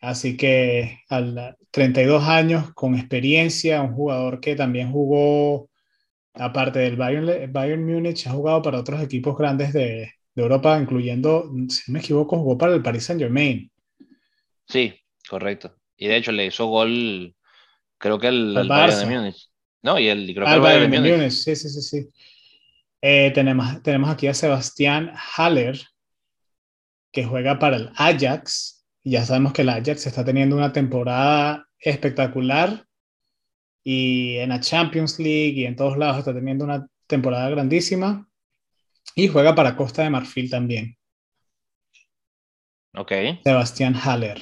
Así 0.00 0.36
que 0.36 0.98
a 1.10 1.54
32 1.70 2.24
años, 2.24 2.72
con 2.74 2.96
experiencia, 2.96 3.82
un 3.82 3.94
jugador 3.94 4.40
que 4.40 4.56
también 4.56 4.90
jugó, 4.90 5.70
aparte 6.34 6.80
del 6.80 6.96
Bayern, 6.96 7.52
Bayern 7.52 7.86
Múnich, 7.86 8.26
ha 8.26 8.32
jugado 8.32 8.62
para 8.62 8.80
otros 8.80 9.00
equipos 9.00 9.38
grandes 9.38 9.72
de, 9.72 10.10
de 10.34 10.42
Europa, 10.42 10.78
incluyendo, 10.80 11.50
si 11.68 11.90
no 11.90 11.94
me 11.94 11.98
equivoco, 12.00 12.38
jugó 12.38 12.58
para 12.58 12.74
el 12.74 12.82
Paris 12.82 13.04
Saint 13.04 13.20
Germain. 13.20 13.70
Sí, 14.66 14.94
correcto. 15.28 15.76
Y 15.96 16.08
de 16.08 16.16
hecho 16.16 16.32
le 16.32 16.46
hizo 16.46 16.66
gol, 16.66 17.34
creo 18.02 18.18
que 18.18 18.28
el, 18.28 18.54
el 18.56 18.68
Bayern 18.68 19.08
de 19.08 19.16
Múnich. 19.16 19.48
No, 19.80 19.98
y 19.98 20.08
el, 20.08 20.34
creo 20.34 20.46
que 20.46 20.52
el 20.52 20.60
Bayern, 20.60 20.90
de 20.90 21.00
Múnich. 21.00 21.32
Sí, 21.32 21.56
sí, 21.56 21.70
sí, 21.70 21.80
sí. 21.80 22.08
Eh, 23.00 23.30
tenemos, 23.34 23.82
tenemos 23.82 24.10
aquí 24.10 24.26
a 24.26 24.34
Sebastián 24.34 25.12
Haller, 25.36 25.80
que 27.10 27.24
juega 27.24 27.58
para 27.58 27.76
el 27.76 27.90
Ajax 27.96 28.82
ya 29.04 29.24
sabemos 29.24 29.52
que 29.52 29.62
el 29.62 29.68
Ajax 29.68 30.06
está 30.06 30.24
teniendo 30.24 30.56
una 30.56 30.72
temporada 30.72 31.66
espectacular 31.78 32.86
y 33.82 34.36
en 34.36 34.50
la 34.50 34.60
Champions 34.60 35.18
League 35.18 35.60
y 35.60 35.64
en 35.64 35.74
todos 35.74 35.96
lados 35.98 36.18
está 36.18 36.32
teniendo 36.32 36.64
una 36.64 36.86
temporada 37.08 37.50
grandísima 37.50 38.28
y 39.16 39.26
juega 39.26 39.54
para 39.54 39.76
Costa 39.76 40.02
de 40.02 40.10
Marfil 40.10 40.48
también. 40.48 40.96
Ok. 42.94 43.12
Sebastián 43.42 43.96
Haller. 43.96 44.40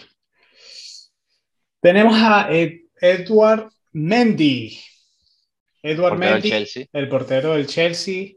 Tenemos 1.80 2.14
a 2.16 2.48
Edward 3.01 3.70
Mendy. 3.92 4.78
Edward 5.82 6.18
Mendy, 6.18 6.66
el 6.92 7.09
portero 7.09 7.55
del 7.55 7.66
Chelsea. 7.66 8.32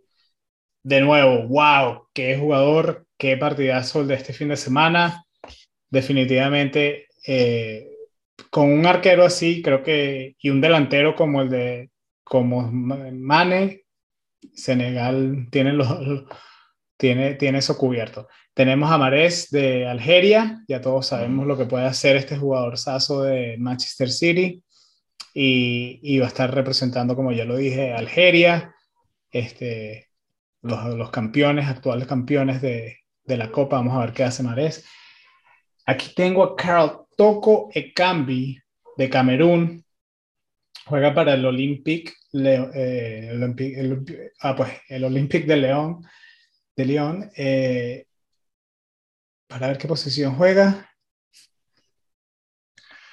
De 0.82 1.02
nuevo, 1.02 1.48
wow, 1.48 2.08
qué 2.14 2.38
jugador, 2.38 3.06
qué 3.18 3.38
partidazo 3.38 4.02
el 4.02 4.08
de 4.08 4.16
este 4.16 4.34
fin 4.34 4.50
de 4.50 4.58
semana 4.58 5.24
definitivamente 5.94 7.08
eh, 7.28 7.88
con 8.50 8.72
un 8.72 8.86
arquero 8.88 9.24
así, 9.24 9.62
creo 9.62 9.84
que, 9.84 10.36
y 10.40 10.50
un 10.50 10.60
delantero 10.60 11.16
como 11.16 11.44
el 11.44 11.50
de, 11.52 11.92
como 12.24 12.68
Mane, 12.72 13.84
Senegal 14.54 15.48
tiene, 15.52 15.74
los, 15.74 15.88
tiene, 16.98 17.36
tiene 17.36 17.60
eso 17.60 17.78
cubierto. 17.78 18.28
Tenemos 18.54 18.92
a 18.92 18.98
Mares 18.98 19.50
de 19.50 19.88
Algeria, 19.88 20.64
ya 20.68 20.82
todos 20.82 21.08
sabemos 21.08 21.48
lo 21.48 21.58
que 21.58 21.66
puede 21.66 21.86
hacer 21.86 22.16
este 22.16 22.38
jugador 22.38 22.78
saso 22.78 23.24
de 23.24 23.58
Manchester 23.58 24.12
City, 24.12 24.64
y, 25.34 26.00
y, 26.04 26.20
va 26.20 26.26
a 26.26 26.28
estar 26.28 26.54
representando, 26.54 27.16
como 27.16 27.32
ya 27.32 27.46
lo 27.46 27.58
dije, 27.58 27.92
Algeria, 27.92 28.76
este, 29.32 30.10
los, 30.62 30.86
los 30.96 31.10
campeones, 31.10 31.68
actuales 31.68 32.08
campeones 32.08 32.62
de, 32.62 33.00
de 33.26 33.38
la 33.38 33.52
Copa, 33.52 33.78
vamos 33.78 33.96
a 33.96 34.02
ver 34.02 34.14
qué 34.14 34.24
hace 34.24 34.44
Mares. 34.44 34.86
Aquí 35.86 36.14
tengo 36.16 36.44
a 36.44 36.56
Carl 36.56 37.06
Toko 37.18 37.70
Ekambi 37.74 38.58
de 38.98 39.10
Camerún. 39.10 39.86
Juega 40.86 41.14
para 41.14 41.34
el 41.34 41.46
Olympic, 41.46 42.14
eh, 42.34 43.32
ah, 44.42 44.56
pues, 44.56 44.72
el 44.90 45.04
Olympic 45.06 45.46
de 45.46 45.58
León. 45.58 46.06
De 46.76 46.86
León. 46.86 47.32
Eh, 47.36 48.08
para 49.54 49.68
ver 49.68 49.78
qué 49.78 49.88
posición 49.88 50.36
juega. 50.36 50.90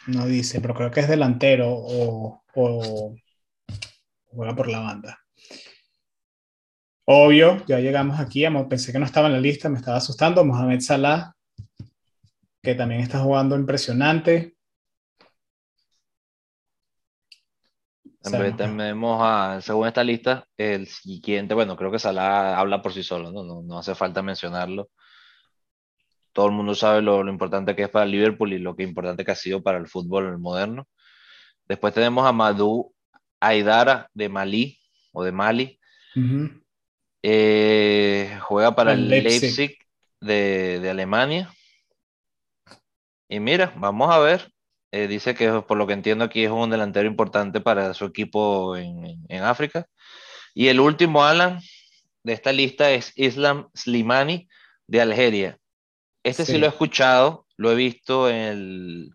No 0.07 0.25
dice, 0.25 0.63
pero 0.63 0.75
creo 0.75 0.91
que 0.91 1.01
es 1.01 1.09
delantero 1.09 1.69
o, 1.71 2.43
juega 4.33 4.57
por 4.57 4.69
la 4.69 4.81
banda. 4.81 5.19
Obvio, 7.05 7.63
ya 7.67 7.79
llegamos 7.79 8.19
aquí. 8.19 8.47
Pensé 8.71 8.91
que 8.91 8.99
no 8.99 9.05
estaba 9.05 9.27
en 9.27 9.35
la 9.35 9.41
lista, 9.41 9.69
me 9.69 9.77
estaba 9.77 9.99
asustando. 9.99 10.43
Mohamed 10.43 10.81
Salah 10.81 11.37
que 12.63 12.75
también 12.75 13.03
está 13.03 13.21
jugando 13.21 13.55
impresionante. 13.55 14.57
Tenemos 18.23 19.19
a, 19.23 19.61
según 19.61 19.89
esta 19.89 20.03
lista, 20.03 20.47
el 20.57 20.87
siguiente, 20.87 21.53
bueno, 21.53 21.77
creo 21.77 21.91
que 21.91 21.99
Salah 21.99 22.59
habla 22.59 22.81
por 22.81 22.95
sí 22.95 23.03
solo, 23.03 23.31
¿no? 23.31 23.63
No, 23.63 23.79
hace 23.79 23.95
falta 23.95 24.23
mencionarlo. 24.23 24.89
Todo 26.33 26.47
el 26.47 26.53
mundo 26.53 26.75
sabe 26.75 27.03
lo, 27.03 27.27
importante 27.29 27.75
que 27.75 27.83
es 27.83 27.89
para 27.89 28.07
Liverpool 28.07 28.53
y 28.53 28.59
lo 28.59 28.77
que 28.77 28.83
importante 28.83 29.25
que 29.25 29.33
ha 29.33 29.37
sido 29.37 29.63
para 29.63 29.79
el 29.79 29.89
fútbol 29.89 30.39
moderno. 30.39 30.87
Después 31.69 31.95
tenemos 31.95 32.27
a 32.27 32.33
Madou 32.33 32.95
Aidara 33.41 34.09
de 34.15 34.29
Malí 34.29 34.79
o 35.13 35.25
de 35.25 35.33
Mali. 35.33 35.81
Eh, 37.23 38.39
juega 38.43 38.75
para 38.75 38.93
el 38.93 39.09
Leipzig, 39.09 39.77
de, 40.21 40.81
de 40.81 40.91
Alemania. 40.91 41.53
Y 43.29 43.41
mira, 43.41 43.73
vamos 43.77 44.11
a 44.11 44.19
ver. 44.19 44.53
Eh, 44.93 45.07
dice 45.07 45.35
que 45.37 45.63
por 45.63 45.79
lo 45.79 45.87
que 45.87 45.93
entiendo 45.93 46.25
aquí 46.25 46.43
es 46.45 46.51
un 46.51 46.71
delantero 46.71 47.07
importante 47.07 47.61
para 47.61 47.95
su 47.95 48.05
equipo 48.05 48.77
en, 48.77 49.43
África. 49.43 49.87
Y 50.53 50.67
el 50.67 50.81
último, 50.81 51.25
Alan, 51.25 51.61
de 52.25 52.33
esta 52.33 52.53
lista 52.53 52.91
es 52.91 53.13
Islam 53.15 53.69
Slimani 53.73 54.49
de 54.89 55.01
Algeria. 55.01 55.59
Este 56.23 56.45
sí. 56.45 56.59
lo 56.59 56.67
he 56.67 56.69
escuchado, 56.69 57.47
lo 57.57 57.73
he 57.73 57.75
visto 57.75 58.29
en 58.29 58.37
el... 58.37 59.11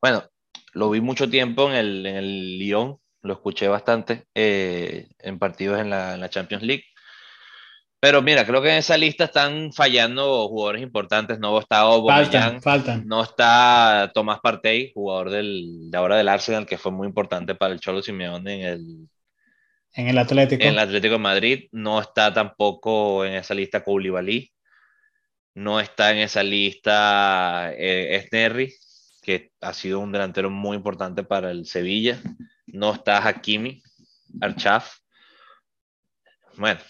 Bueno, 0.00 0.24
lo 0.72 0.90
vi 0.90 1.00
mucho 1.00 1.28
tiempo 1.30 1.68
en 1.68 1.76
el, 1.76 2.06
en 2.06 2.16
el 2.16 2.58
Lyon, 2.58 2.98
lo 3.22 3.34
escuché 3.34 3.68
bastante 3.68 4.26
eh, 4.34 5.06
en 5.18 5.38
partidos 5.38 5.80
en 5.80 5.90
la, 5.90 6.14
en 6.14 6.20
la 6.20 6.30
Champions 6.30 6.64
League. 6.64 6.84
Pero 8.00 8.20
mira, 8.20 8.44
creo 8.44 8.60
que 8.60 8.70
en 8.70 8.78
esa 8.78 8.96
lista 8.96 9.24
están 9.24 9.72
fallando 9.72 10.48
jugadores 10.48 10.82
importantes. 10.82 11.38
No 11.38 11.56
está 11.60 11.78
Aubameyang, 11.82 12.60
faltan, 12.60 13.06
no 13.06 13.22
está 13.22 14.10
Tomás 14.12 14.40
Partey, 14.40 14.90
jugador 14.92 15.30
del, 15.30 15.88
de 15.88 15.96
ahora 15.98 16.16
del 16.16 16.28
Arsenal, 16.28 16.66
que 16.66 16.78
fue 16.78 16.90
muy 16.90 17.06
importante 17.06 17.54
para 17.54 17.72
el 17.72 17.78
Cholo 17.78 18.02
Simeone 18.02 18.54
en 18.54 18.66
el, 18.66 19.08
en 19.94 20.08
el 20.08 20.18
Atlético. 20.18 20.64
En 20.64 20.70
el 20.70 20.78
Atlético 20.80 21.12
de 21.12 21.20
Madrid. 21.20 21.68
No 21.70 22.00
está 22.00 22.34
tampoco 22.34 23.24
en 23.24 23.34
esa 23.34 23.54
lista 23.54 23.84
Koulibaly. 23.84 24.52
No 25.54 25.80
está 25.80 26.12
en 26.12 26.18
esa 26.18 26.42
lista 26.42 27.72
eh, 27.74 28.28
que 29.22 29.52
ha 29.60 29.72
sido 29.72 30.00
un 30.00 30.12
delantero 30.12 30.50
muy 30.50 30.76
importante 30.76 31.22
para 31.24 31.50
el 31.50 31.66
Sevilla. 31.66 32.20
no 32.66 32.94
está 32.94 33.26
Hakimi, 33.26 33.82
Archaf. 34.40 34.96
Bueno, 36.56 36.80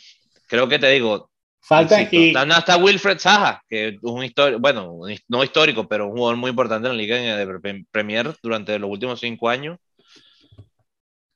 creo 0.49 0.69
que 0.69 0.79
te 0.79 0.89
digo. 0.91 1.31
Falta 1.61 2.03
y... 2.03 2.33
No 2.33 2.59
está 2.59 2.77
Wilfred 2.77 3.19
Saja, 3.19 3.63
que 3.69 3.89
es 3.89 3.99
un 4.03 4.25
histórico, 4.25 4.59
bueno, 4.61 4.99
no 5.29 5.45
histórico, 5.45 5.87
pero 5.87 6.07
un 6.07 6.17
jugador 6.17 6.37
muy 6.37 6.51
importante 6.51 6.89
en 6.89 6.97
la 6.97 7.01
Liga 7.01 7.17
de 7.17 7.85
Premier 7.91 8.35
durante 8.43 8.79
los 8.79 8.91
últimos 8.91 9.21
cinco 9.21 9.49
años. 9.49 9.79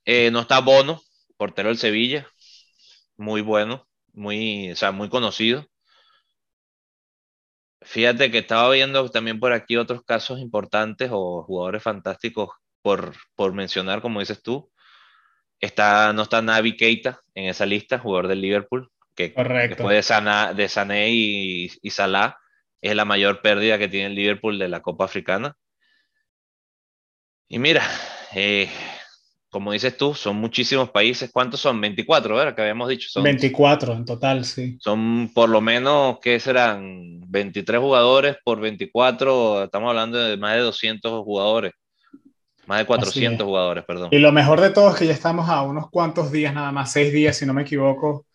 Eh, 0.04 0.30
no 0.30 0.40
está 0.40 0.60
Bono, 0.60 1.00
portero 1.36 1.68
del 1.68 1.78
Sevilla, 1.78 2.26
muy 3.16 3.40
bueno, 3.40 3.86
muy, 4.12 4.72
o 4.72 4.76
sea, 4.76 4.92
muy 4.92 5.08
conocido. 5.08 5.66
Fíjate 7.86 8.32
que 8.32 8.38
estaba 8.38 8.68
viendo 8.72 9.08
también 9.10 9.38
por 9.38 9.52
aquí 9.52 9.76
otros 9.76 10.02
casos 10.04 10.40
importantes 10.40 11.08
o 11.12 11.44
jugadores 11.44 11.84
fantásticos 11.84 12.50
por, 12.82 13.14
por 13.36 13.52
mencionar, 13.52 14.02
como 14.02 14.18
dices 14.18 14.42
tú. 14.42 14.72
Está, 15.60 16.12
no 16.12 16.22
está 16.22 16.42
Navi 16.42 16.76
Keita 16.76 17.20
en 17.34 17.48
esa 17.48 17.64
lista, 17.64 18.00
jugador 18.00 18.26
del 18.26 18.40
Liverpool, 18.40 18.90
que 19.14 19.32
después 19.68 19.96
de, 19.96 20.02
Sana, 20.02 20.52
de 20.52 20.68
Sané 20.68 21.10
y, 21.10 21.70
y 21.80 21.90
Salah 21.90 22.36
es 22.82 22.96
la 22.96 23.04
mayor 23.04 23.40
pérdida 23.40 23.78
que 23.78 23.88
tiene 23.88 24.06
el 24.06 24.14
Liverpool 24.16 24.58
de 24.58 24.68
la 24.68 24.82
Copa 24.82 25.04
Africana. 25.04 25.56
Y 27.48 27.60
mira, 27.60 27.84
eh, 28.34 28.68
como 29.50 29.72
dices 29.72 29.96
tú, 29.96 30.14
son 30.14 30.36
muchísimos 30.36 30.90
países. 30.90 31.30
¿Cuántos 31.32 31.60
son? 31.60 31.80
24, 31.80 32.34
¿verdad? 32.34 32.54
Que 32.54 32.62
habíamos 32.62 32.88
dicho. 32.88 33.08
Son, 33.10 33.22
24 33.22 33.92
en 33.94 34.04
total, 34.04 34.44
sí. 34.44 34.76
Son 34.80 35.30
por 35.32 35.48
lo 35.48 35.60
menos, 35.60 36.18
¿qué 36.20 36.38
serán? 36.40 37.20
23 37.28 37.80
jugadores 37.80 38.36
por 38.44 38.60
24, 38.60 39.64
estamos 39.64 39.88
hablando 39.88 40.18
de 40.18 40.36
más 40.36 40.54
de 40.54 40.60
200 40.60 41.22
jugadores. 41.22 41.72
Más 42.66 42.80
de 42.80 42.86
400 42.86 43.46
jugadores, 43.46 43.84
perdón. 43.84 44.08
Y 44.10 44.18
lo 44.18 44.32
mejor 44.32 44.60
de 44.60 44.70
todo 44.70 44.90
es 44.90 44.96
que 44.96 45.06
ya 45.06 45.12
estamos 45.12 45.48
a 45.48 45.62
unos 45.62 45.88
cuantos 45.88 46.32
días, 46.32 46.52
nada 46.52 46.72
más, 46.72 46.90
seis 46.90 47.12
días, 47.12 47.36
si 47.36 47.46
no 47.46 47.54
me 47.54 47.62
equivoco. 47.62 48.26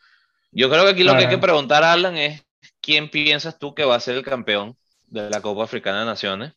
Yo 0.53 0.69
creo 0.69 0.85
que 0.85 0.91
aquí 0.91 1.03
lo 1.03 1.11
que 1.13 1.25
hay 1.25 1.29
que 1.29 1.37
preguntar, 1.37 1.83
Alan, 1.83 2.15
es 2.15 2.41
quién 2.81 3.09
piensas 3.09 3.59
tú 3.59 3.75
que 3.75 3.83
va 3.83 3.95
a 3.95 3.99
ser 3.99 4.15
el 4.15 4.23
campeón 4.23 4.77
de 5.07 5.29
la 5.29 5.41
Copa 5.41 5.65
Africana 5.65 5.99
de 5.99 6.05
Naciones 6.05 6.53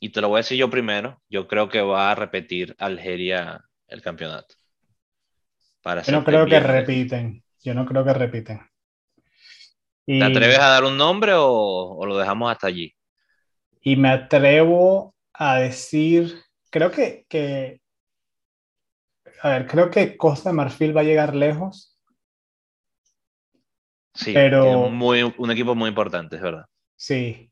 y 0.00 0.08
te 0.10 0.22
lo 0.22 0.28
voy 0.28 0.38
a 0.38 0.42
decir 0.42 0.58
yo 0.58 0.70
primero, 0.70 1.22
yo 1.28 1.46
creo 1.46 1.68
que 1.68 1.82
va 1.82 2.10
a 2.10 2.14
repetir 2.14 2.74
Algeria 2.78 3.62
el 3.86 4.00
campeonato. 4.00 4.54
Para 5.82 6.02
yo 6.02 6.12
no 6.12 6.24
creo 6.24 6.46
que 6.46 6.58
repiten, 6.58 7.44
yo 7.62 7.74
no 7.74 7.84
creo 7.84 8.02
que 8.04 8.14
repiten. 8.14 8.60
¿Te 10.06 10.24
atreves 10.24 10.58
a 10.58 10.68
dar 10.68 10.84
un 10.84 10.96
nombre 10.96 11.32
o, 11.36 12.04
lo 12.04 12.18
dejamos 12.18 12.50
hasta 12.50 12.66
allí? 12.66 12.94
Y 13.82 13.96
me 13.96 14.08
atrevo 14.08 15.14
a 15.34 15.58
decir, 15.58 16.42
creo 16.70 16.90
que, 16.90 17.26
que, 17.28 17.80
a 19.42 19.50
ver, 19.50 19.66
creo 19.66 19.90
que 19.90 20.16
Costa 20.16 20.48
de 20.48 20.56
Marfil 20.56 20.96
va 20.96 21.02
a 21.02 21.04
llegar 21.04 21.36
lejos. 21.36 21.98
Sí, 24.14 24.32
pero 24.32 24.88
muy, 24.88 25.22
un 25.22 25.50
equipo 25.50 25.74
muy 25.74 25.88
importante, 25.88 26.36
es 26.36 26.42
verdad. 26.42 26.66
Sí, 26.96 27.49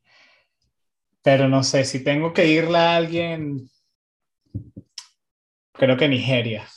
pero 1.21 1.47
no 1.47 1.63
sé, 1.63 1.85
si 1.85 2.03
tengo 2.03 2.33
que 2.33 2.47
irle 2.47 2.77
a 2.77 2.95
alguien, 2.95 3.69
creo 5.73 5.97
que 5.97 6.07
Nigeria. 6.07 6.67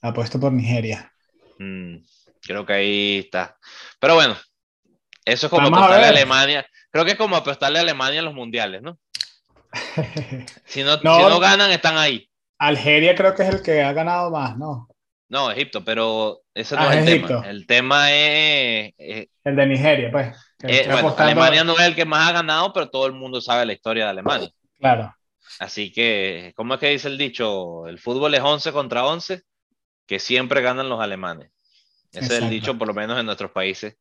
Apuesto 0.00 0.40
por 0.40 0.52
Nigeria. 0.52 1.12
Mm, 1.58 1.98
creo 2.40 2.66
que 2.66 2.72
ahí 2.72 3.18
está. 3.18 3.56
Pero 4.00 4.14
bueno, 4.14 4.36
eso 5.24 5.46
es 5.46 5.50
como 5.50 5.68
apostarle 5.68 6.06
a, 6.06 6.08
Alemania. 6.08 6.66
Creo 6.90 7.04
que 7.04 7.12
es 7.12 7.16
como 7.16 7.36
apostarle 7.36 7.78
a 7.78 7.82
Alemania 7.82 8.18
en 8.18 8.24
los 8.24 8.34
mundiales, 8.34 8.82
¿no? 8.82 8.98
si, 10.66 10.82
no, 10.82 10.98
no, 11.02 11.40
ganan, 11.40 11.70
están 11.70 11.96
ahí. 11.96 12.28
Algeria 12.58 13.14
creo 13.14 13.34
que 13.34 13.42
es 13.42 13.48
el 13.48 13.62
que 13.62 13.82
ha 13.82 13.92
ganado 13.92 14.30
más, 14.30 14.56
¿no? 14.58 14.88
No, 15.28 15.50
Egipto, 15.50 15.84
pero 15.84 16.41
ese 16.54 16.76
no 16.76 16.82
ah, 16.82 16.94
es 16.94 17.08
el 17.08 17.22
tema. 17.22 17.48
El 17.48 17.66
tema 17.66 18.12
es, 18.12 18.94
El 19.44 19.56
de 19.56 19.66
Nigeria, 19.66 20.10
pues. 20.10 20.36
Eh, 20.62 20.88
Alemania 21.16 21.64
no 21.64 21.74
es 21.74 21.86
el 21.86 21.94
que 21.94 22.04
más 22.04 22.28
ha 22.28 22.32
ganado, 22.32 22.72
pero 22.72 22.88
todo 22.88 23.06
el 23.06 23.12
mundo 23.12 23.40
sabe 23.40 23.66
la 23.66 23.72
historia 23.72 24.04
de 24.04 24.10
Alemania. 24.10 24.50
Claro. 24.78 25.14
Así 25.58 25.92
que, 25.92 26.52
¿cómo 26.54 26.74
es 26.74 26.80
que 26.80 26.88
dice 26.88 27.08
el 27.08 27.18
dicho? 27.18 27.86
El 27.86 27.98
fútbol 27.98 28.34
es 28.34 28.40
11 28.40 28.72
contra 28.72 29.06
11, 29.06 29.42
que 30.06 30.18
siempre 30.18 30.60
ganan 30.60 30.88
los 30.88 31.00
alemanes. 31.00 31.50
Ese 32.12 32.36
es 32.36 32.42
el 32.42 32.50
dicho, 32.50 32.76
por 32.76 32.88
lo 32.88 32.94
menos 32.94 33.18
en 33.18 33.26
nuestros 33.26 33.50
países. 33.50 33.96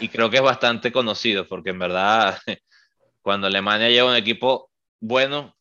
Y 0.00 0.08
creo 0.08 0.30
que 0.30 0.36
es 0.36 0.42
bastante 0.42 0.92
conocido, 0.92 1.48
porque 1.48 1.70
en 1.70 1.78
verdad, 1.78 2.38
cuando 3.22 3.46
Alemania 3.46 3.88
lleva 3.88 4.10
un 4.10 4.16
equipo 4.16 4.70
bueno, 5.00 5.56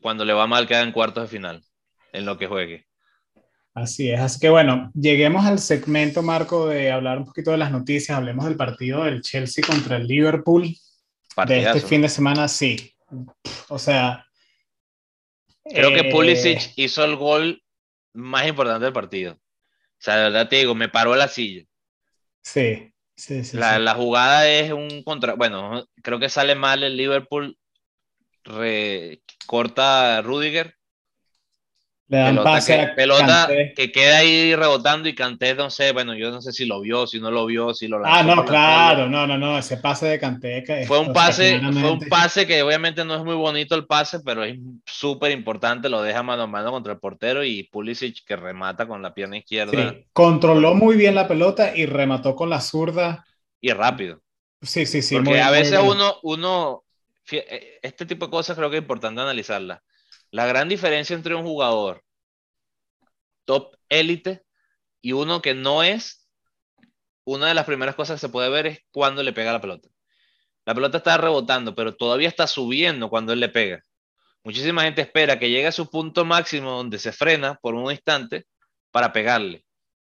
cuando 0.00 0.24
le 0.24 0.34
va 0.34 0.46
mal 0.46 0.66
queda 0.66 0.82
en 0.82 0.92
cuartos 0.92 1.24
de 1.24 1.28
final, 1.28 1.64
en 2.12 2.26
lo 2.26 2.36
que 2.36 2.46
juegue. 2.46 2.86
Así 3.74 4.08
es, 4.08 4.20
así 4.20 4.38
que 4.38 4.48
bueno, 4.48 4.92
lleguemos 4.94 5.44
al 5.44 5.58
segmento, 5.58 6.22
Marco, 6.22 6.68
de 6.68 6.92
hablar 6.92 7.18
un 7.18 7.24
poquito 7.24 7.50
de 7.50 7.58
las 7.58 7.72
noticias, 7.72 8.16
hablemos 8.16 8.44
del 8.44 8.56
partido 8.56 9.02
del 9.02 9.20
Chelsea 9.20 9.66
contra 9.66 9.96
el 9.96 10.06
Liverpool 10.06 10.76
de 11.46 11.60
este 11.60 11.80
fin 11.80 12.02
de 12.02 12.08
semana, 12.08 12.46
sí. 12.46 12.94
O 13.68 13.78
sea... 13.78 14.24
Creo 15.64 15.92
que 15.92 16.04
Pulisic 16.04 16.60
eh, 16.60 16.72
hizo 16.76 17.04
el 17.04 17.16
gol 17.16 17.62
más 18.12 18.46
importante 18.46 18.84
del 18.84 18.92
partido. 18.92 19.32
O 19.32 19.38
sea, 19.98 20.16
de 20.18 20.22
verdad 20.24 20.48
te 20.48 20.56
digo, 20.56 20.76
me 20.76 20.88
paró 20.88 21.16
la 21.16 21.26
silla. 21.26 21.64
Sí, 22.42 22.92
sí, 23.16 23.42
sí. 23.42 23.56
La, 23.56 23.80
la 23.80 23.94
jugada 23.94 24.48
es 24.48 24.70
un 24.70 25.02
contra... 25.02 25.34
Bueno, 25.34 25.84
creo 26.00 26.20
que 26.20 26.28
sale 26.28 26.54
mal 26.54 26.84
el 26.84 26.96
Liverpool, 26.96 27.58
corta 29.46 30.22
Rudiger 30.22 30.76
le 32.08 32.18
dan 32.18 32.34
pelota 32.34 32.50
pase 32.50 32.76
que, 32.78 32.86
pelota 32.88 33.48
que 33.74 33.90
queda 33.90 34.18
ahí 34.18 34.54
rebotando 34.54 35.08
y 35.08 35.14
Canté, 35.14 35.54
no 35.54 35.70
sé, 35.70 35.92
bueno, 35.92 36.14
yo 36.14 36.30
no 36.30 36.42
sé 36.42 36.52
si 36.52 36.66
lo 36.66 36.80
vio, 36.82 37.06
si 37.06 37.18
no 37.18 37.30
lo 37.30 37.46
vio, 37.46 37.72
si 37.72 37.88
lo 37.88 38.02
Ah, 38.04 38.22
no, 38.22 38.44
claro, 38.44 39.08
no, 39.08 39.26
no, 39.26 39.38
no, 39.38 39.56
ese 39.58 39.78
pase 39.78 40.06
de 40.06 40.18
Canté. 40.18 40.84
Fue 40.86 40.98
un 40.98 41.14
pase, 41.14 41.60
fue 41.60 41.92
un 41.92 42.00
pase 42.00 42.46
que 42.46 42.62
obviamente 42.62 43.04
no 43.06 43.16
es 43.16 43.24
muy 43.24 43.34
bonito 43.34 43.74
el 43.74 43.86
pase, 43.86 44.20
pero 44.20 44.44
es 44.44 44.58
súper 44.84 45.32
importante, 45.32 45.88
lo 45.88 46.02
deja 46.02 46.22
mano 46.22 46.42
a 46.42 46.46
mano 46.46 46.70
contra 46.70 46.92
el 46.92 46.98
portero 46.98 47.42
y 47.42 47.62
Pulisic 47.64 48.24
que 48.26 48.36
remata 48.36 48.86
con 48.86 49.00
la 49.00 49.14
pierna 49.14 49.38
izquierda. 49.38 49.90
Sí, 49.90 50.06
controló 50.12 50.74
muy 50.74 50.96
bien 50.96 51.14
la 51.14 51.26
pelota 51.26 51.74
y 51.74 51.86
remató 51.86 52.36
con 52.36 52.50
la 52.50 52.60
zurda. 52.60 53.24
Y 53.60 53.72
rápido. 53.72 54.20
Sí, 54.60 54.84
sí, 54.84 55.00
sí. 55.00 55.14
Porque 55.14 55.40
a 55.40 55.50
veces 55.50 55.80
uno, 55.82 56.16
uno, 56.22 56.84
eh, 57.30 57.78
este 57.80 58.04
tipo 58.04 58.26
de 58.26 58.30
cosas 58.30 58.58
creo 58.58 58.68
que 58.68 58.76
es 58.76 58.82
importante 58.82 59.22
analizarla 59.22 59.82
la 60.34 60.46
gran 60.46 60.68
diferencia 60.68 61.14
entre 61.14 61.36
un 61.36 61.44
jugador 61.44 62.02
top 63.44 63.76
élite 63.88 64.42
y 65.00 65.12
uno 65.12 65.40
que 65.40 65.54
no 65.54 65.84
es, 65.84 66.28
una 67.24 67.46
de 67.46 67.54
las 67.54 67.66
primeras 67.66 67.94
cosas 67.94 68.16
que 68.16 68.26
se 68.26 68.32
puede 68.32 68.48
ver 68.48 68.66
es 68.66 68.80
cuando 68.90 69.22
le 69.22 69.32
pega 69.32 69.52
la 69.52 69.60
pelota. 69.60 69.88
La 70.66 70.74
pelota 70.74 70.98
está 70.98 71.16
rebotando, 71.18 71.76
pero 71.76 71.94
todavía 71.94 72.26
está 72.26 72.48
subiendo 72.48 73.08
cuando 73.10 73.32
él 73.32 73.38
le 73.38 73.48
pega. 73.48 73.84
Muchísima 74.42 74.82
gente 74.82 75.02
espera 75.02 75.38
que 75.38 75.50
llegue 75.50 75.68
a 75.68 75.72
su 75.72 75.88
punto 75.88 76.24
máximo 76.24 76.72
donde 76.72 76.98
se 76.98 77.12
frena 77.12 77.54
por 77.62 77.76
un 77.76 77.92
instante 77.92 78.46
para 78.90 79.12
pegarle. 79.12 79.64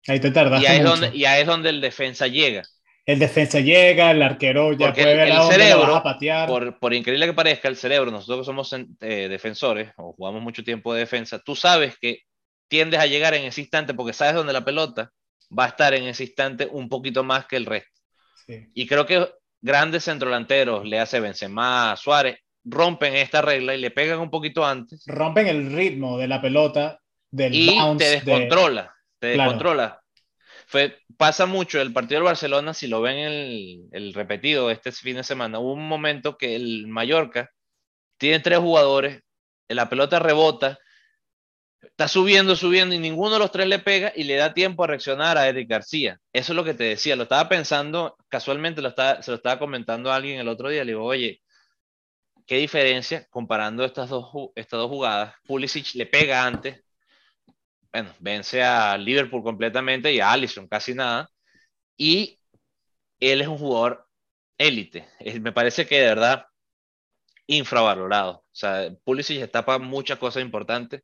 Ahí 0.06 0.20
te 0.20 0.30
tardas. 0.30 0.62
Y 0.62 0.64
y 0.64 1.24
ahí 1.26 1.42
es 1.42 1.46
donde 1.46 1.68
el 1.68 1.82
defensa 1.82 2.28
llega 2.28 2.62
el 3.06 3.18
defensa 3.18 3.60
llega, 3.60 4.10
el 4.10 4.22
arquero 4.22 4.72
ya 4.72 4.92
puede 4.92 5.14
ver 5.14 5.28
el, 5.28 5.42
cerebro, 5.42 5.96
a 5.96 6.02
patear. 6.02 6.48
Por, 6.48 6.94
increíble 6.94 7.26
que 7.26 7.34
parezca, 7.34 7.68
el 7.68 7.76
cerebro, 7.76 8.10
nosotros 8.10 8.40
que 8.40 8.44
somos 8.44 8.74
eh, 9.00 9.28
defensores 9.28 9.92
o 9.96 10.14
jugamos 10.14 10.42
mucho 10.42 10.64
tiempo 10.64 10.94
de 10.94 11.00
defensa, 11.00 11.38
tú 11.38 11.54
sabes 11.54 11.98
que 12.00 12.20
tiendes 12.68 13.00
a 13.00 13.06
llegar 13.06 13.34
en 13.34 13.44
ese 13.44 13.60
instante 13.60 13.92
porque 13.92 14.14
sabes 14.14 14.34
dónde 14.34 14.54
la 14.54 14.64
pelota 14.64 15.12
va 15.56 15.66
a 15.66 15.68
estar 15.68 15.92
en 15.92 16.04
ese 16.04 16.24
instante 16.24 16.66
un 16.70 16.88
poquito 16.88 17.22
más 17.22 17.46
que 17.46 17.56
el 17.56 17.66
resto. 17.66 17.90
Y 18.46 18.86
creo 18.86 19.06
que 19.06 19.28
grandes 19.60 20.04
centrodelanteros, 20.04 20.86
le 20.86 20.98
hace 20.98 21.20
Benzema, 21.20 21.96
Suárez, 21.96 22.38
rompen 22.64 23.14
esta 23.14 23.42
regla 23.42 23.74
y 23.74 23.80
le 23.80 23.90
pegan 23.90 24.20
un 24.20 24.30
poquito 24.30 24.64
antes. 24.64 25.04
Rompen 25.06 25.46
el 25.46 25.72
ritmo 25.72 26.18
de 26.18 26.28
la 26.28 26.40
pelota, 26.40 27.00
del 27.30 27.54
y 27.54 27.78
te 27.98 28.10
descontrola, 28.10 28.94
te 29.18 29.28
descontrola 29.28 30.03
pasa 31.16 31.46
mucho 31.46 31.80
el 31.80 31.92
partido 31.92 32.20
del 32.20 32.26
Barcelona, 32.26 32.74
si 32.74 32.86
lo 32.86 33.00
ven 33.00 33.16
el, 33.18 33.88
el 33.92 34.14
repetido 34.14 34.70
este 34.70 34.92
fin 34.92 35.16
de 35.16 35.24
semana, 35.24 35.58
hubo 35.58 35.72
un 35.72 35.88
momento 35.88 36.36
que 36.36 36.56
el 36.56 36.86
Mallorca 36.86 37.50
tiene 38.18 38.40
tres 38.40 38.58
jugadores, 38.58 39.22
la 39.68 39.88
pelota 39.88 40.18
rebota, 40.18 40.78
está 41.82 42.08
subiendo, 42.08 42.56
subiendo 42.56 42.94
y 42.94 42.98
ninguno 42.98 43.34
de 43.34 43.38
los 43.38 43.52
tres 43.52 43.66
le 43.66 43.78
pega 43.78 44.12
y 44.14 44.24
le 44.24 44.36
da 44.36 44.54
tiempo 44.54 44.84
a 44.84 44.86
reaccionar 44.86 45.38
a 45.38 45.48
Eric 45.48 45.68
García. 45.68 46.18
Eso 46.32 46.52
es 46.52 46.56
lo 46.56 46.64
que 46.64 46.74
te 46.74 46.84
decía, 46.84 47.16
lo 47.16 47.24
estaba 47.24 47.48
pensando, 47.48 48.16
casualmente 48.28 48.82
lo 48.82 48.88
estaba, 48.88 49.22
se 49.22 49.30
lo 49.30 49.36
estaba 49.36 49.58
comentando 49.58 50.10
a 50.10 50.16
alguien 50.16 50.40
el 50.40 50.48
otro 50.48 50.68
día, 50.68 50.84
le 50.84 50.92
digo, 50.92 51.04
oye, 51.04 51.40
¿qué 52.46 52.56
diferencia 52.56 53.26
comparando 53.30 53.84
estas 53.84 54.08
dos, 54.08 54.26
estas 54.54 54.78
dos 54.78 54.90
jugadas? 54.90 55.34
Pulisic 55.46 55.94
le 55.94 56.06
pega 56.06 56.44
antes, 56.44 56.83
bueno, 57.94 58.12
vence 58.18 58.60
a 58.60 58.98
Liverpool 58.98 59.44
completamente 59.44 60.12
y 60.12 60.18
a 60.18 60.32
Allison 60.32 60.66
casi 60.66 60.94
nada. 60.94 61.30
Y 61.96 62.40
él 63.20 63.40
es 63.40 63.46
un 63.46 63.56
jugador 63.56 64.08
élite. 64.58 65.06
Me 65.40 65.52
parece 65.52 65.86
que 65.86 66.00
de 66.00 66.08
verdad 66.08 66.46
infravalorado. 67.46 68.38
O 68.38 68.44
sea, 68.50 68.90
Pulisic 69.04 69.40
está 69.40 69.64
para 69.64 69.78
muchas 69.78 70.18
cosas 70.18 70.42
importantes. 70.42 71.02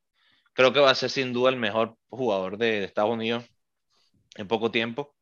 Creo 0.52 0.72
que 0.72 0.80
va 0.80 0.90
a 0.90 0.94
ser 0.96 1.10
sin 1.10 1.32
duda 1.32 1.50
el 1.50 1.56
mejor 1.56 1.96
jugador 2.08 2.58
de, 2.58 2.82
Estados 2.82 3.12
Unidos 3.12 3.44
en 4.34 4.48
poco 4.48 4.72
tiempo. 4.72 5.14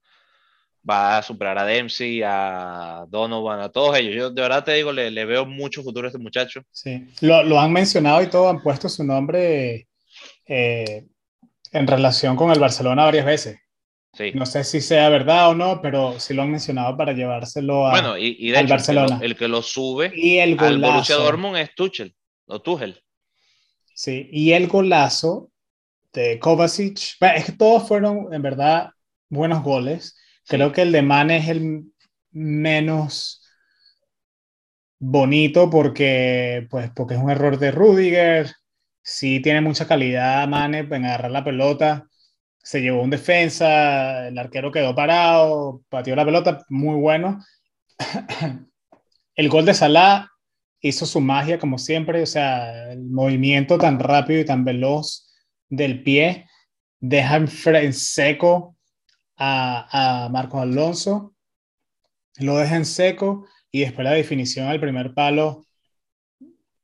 Va 0.89 1.19
a 1.19 1.23
superar 1.23 1.59
a 1.59 1.67
Dempsey, 1.67 2.23
a 2.25 3.05
Donovan, 3.11 3.61
a 3.61 3.69
todos 3.69 3.95
ellos. 3.99 4.15
Yo 4.15 4.31
de 4.31 4.41
verdad 4.41 4.65
te 4.65 4.73
digo, 4.73 4.91
le, 4.91 5.25
veo 5.27 5.45
mucho 5.45 5.83
futuro 5.83 6.07
a 6.07 6.09
este 6.09 6.19
muchacho. 6.19 6.63
Sí, 6.71 7.07
lo, 7.21 7.43
lo, 7.43 7.61
han 7.61 7.75
mencionado 7.75 8.23
y 8.23 8.29
todo, 8.29 8.49
han 8.49 8.63
puesto 8.63 8.89
su 8.89 9.05
nombre 9.05 9.87
eh, 10.47 11.07
en 11.73 11.87
relación 11.87 12.37
con 12.37 12.51
el 12.51 12.59
Barcelona 12.59 13.05
varias 13.05 13.27
veces. 13.27 13.59
Sí. 14.15 14.33
No 14.35 14.47
sé 14.47 14.65
si 14.65 14.81
sea 14.81 15.09
verdad 15.11 15.51
o 15.51 15.55
no, 15.55 15.81
pero 15.83 16.19
sí 16.19 16.35
lo 16.35 16.43
han 16.43 16.51
mencionado 16.51 16.97
para 16.97 17.13
llevárselo 17.13 17.87
a, 17.87 17.91
bueno, 17.91 18.19
y, 18.19 18.51
de 18.51 18.59
al 18.59 18.67
Barcelona. 18.67 19.21
El 19.23 19.37
que, 19.37 19.49
lo, 19.49 19.63
sube 19.63 20.11
y 20.15 20.39
el 20.39 20.59
al 20.59 20.81
Borussia 20.81 21.17
Dortmund 21.17 21.57
es 21.59 21.75
Tuchel, 21.75 22.17
o 22.47 22.61
Tuchel. 22.61 23.03
Sí, 23.95 24.29
y 24.33 24.53
el 24.53 24.67
golazo 24.69 25.51
de 26.13 26.39
Kovacic, 26.39 27.17
es 27.21 27.45
que 27.45 27.53
todos 27.53 27.87
fueron 27.87 28.33
en 28.33 28.43
verdad 28.43 28.91
buenos 29.29 29.63
goles. 29.63 30.17
Creo 30.47 30.73
que 30.73 30.83
el 30.83 30.93
de 30.93 31.03
Mane 31.03 31.39
es 31.39 31.49
el 31.49 31.85
menos 32.31 33.43
bonito 34.99 35.71
porque, 35.71 36.67
pues, 36.71 36.91
porque 36.95 37.15
es 37.15 37.21
un 37.21 37.31
error 37.31 37.59
de 37.59 37.71
Rudiger. 37.71 38.53
Sí 39.09 39.41
tiene 39.41 39.61
mucha 39.61 39.87
calidad 39.87 40.47
Mane 40.49 40.81
en 40.81 41.05
agarrar 41.05 41.31
la 41.31 41.45
pelota 41.45 42.09
se 42.69 42.83
llevó 42.83 43.03
un 43.03 43.09
defensa, 43.09 44.29
el 44.29 44.39
arquero 44.39 44.71
quedó 44.71 44.95
parado, 44.95 45.83
pateó 45.89 46.15
la 46.15 46.27
pelota, 46.27 46.67
muy 46.69 46.97
bueno. 46.97 47.43
El 49.35 49.49
gol 49.49 49.65
de 49.65 49.73
Salah 49.73 50.29
hizo 50.81 51.07
su 51.07 51.21
magia 51.23 51.59
como 51.59 51.79
siempre, 51.79 52.23
o 52.23 52.27
sea, 52.27 52.93
el 52.93 53.05
movimiento 53.05 53.79
tan 53.79 53.99
rápido 53.99 54.41
y 54.41 54.45
tan 54.45 54.67
veloz 54.67 55.33
del 55.71 56.03
pie 56.03 56.47
deja 57.01 57.37
en, 57.37 57.93
seco 57.95 58.77
a, 59.39 60.25
a 60.25 60.29
Marcos 60.29 60.61
Alonso, 60.61 61.35
lo 62.37 62.59
deja 62.59 62.77
en 62.77 62.85
seco 62.85 63.47
y 63.71 63.81
después 63.81 64.05
la 64.05 64.13
definición 64.13 64.67
al 64.67 64.79
primer 64.79 65.15
palo 65.15 65.65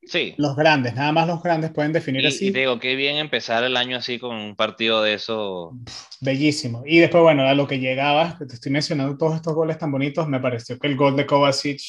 Sí. 0.05 0.35
Los 0.37 0.55
grandes, 0.55 0.93
nada 0.95 1.11
más 1.11 1.27
los 1.27 1.41
grandes 1.41 1.71
pueden 1.71 1.91
definir 1.91 2.25
así. 2.27 2.47
Y 2.47 2.51
digo, 2.51 2.79
qué 2.79 2.95
bien 2.95 3.17
empezar 3.17 3.63
el 3.63 3.75
año 3.75 3.97
así 3.97 4.19
con 4.19 4.35
un 4.35 4.55
partido 4.55 5.01
de 5.01 5.15
eso. 5.15 5.73
Bellísimo. 6.21 6.83
Y 6.85 6.99
después, 6.99 7.23
bueno, 7.23 7.43
a 7.43 7.53
lo 7.53 7.67
que 7.67 7.79
llegaba, 7.79 8.37
te 8.37 8.53
estoy 8.53 8.71
mencionando 8.71 9.17
todos 9.17 9.35
estos 9.35 9.53
goles 9.53 9.77
tan 9.77 9.91
bonitos, 9.91 10.27
me 10.27 10.39
pareció 10.39 10.77
que 10.77 10.87
el 10.87 10.95
gol 10.95 11.15
de 11.15 11.25
Kovacic, 11.25 11.81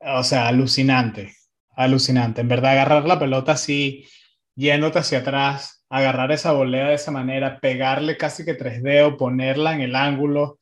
o 0.00 0.22
sea, 0.22 0.48
alucinante, 0.48 1.34
alucinante. 1.76 2.40
En 2.40 2.48
verdad, 2.48 2.72
agarrar 2.72 3.04
la 3.04 3.18
pelota 3.18 3.52
así, 3.52 4.06
yéndote 4.54 5.00
hacia 5.00 5.18
atrás, 5.18 5.84
agarrar 5.88 6.32
esa 6.32 6.52
volea 6.52 6.88
de 6.88 6.94
esa 6.94 7.10
manera, 7.10 7.58
pegarle 7.60 8.16
casi 8.16 8.44
que 8.44 8.54
tres 8.54 8.82
dedos, 8.82 9.16
ponerla 9.18 9.74
en 9.74 9.80
el 9.82 9.96
ángulo. 9.96 10.58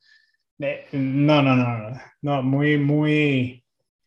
No, 0.91 1.41
no, 1.41 1.55
no, 1.55 1.65
no, 1.65 2.01
no, 2.21 2.43
muy, 2.43 2.77
muy, 2.77 3.60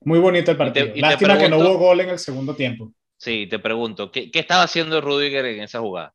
muy 0.05 0.19
bonito 0.19 0.51
el 0.51 0.57
partido. 0.57 0.89
Lástima 0.97 1.39
que 1.39 1.49
no 1.49 1.59
hubo 1.59 1.79
gol 1.79 2.01
en 2.01 2.11
el 2.11 2.19
segundo 2.19 2.55
tiempo. 2.55 2.93
Sí, 3.17 3.47
te 3.49 3.59
pregunto, 3.59 4.11
¿qué, 4.11 4.31
qué 4.31 4.41
estaba 4.41 4.65
haciendo 4.65 5.01
Rudiger 5.01 5.45
en 5.47 5.63
esa 5.63 5.81
jugada? 5.81 6.15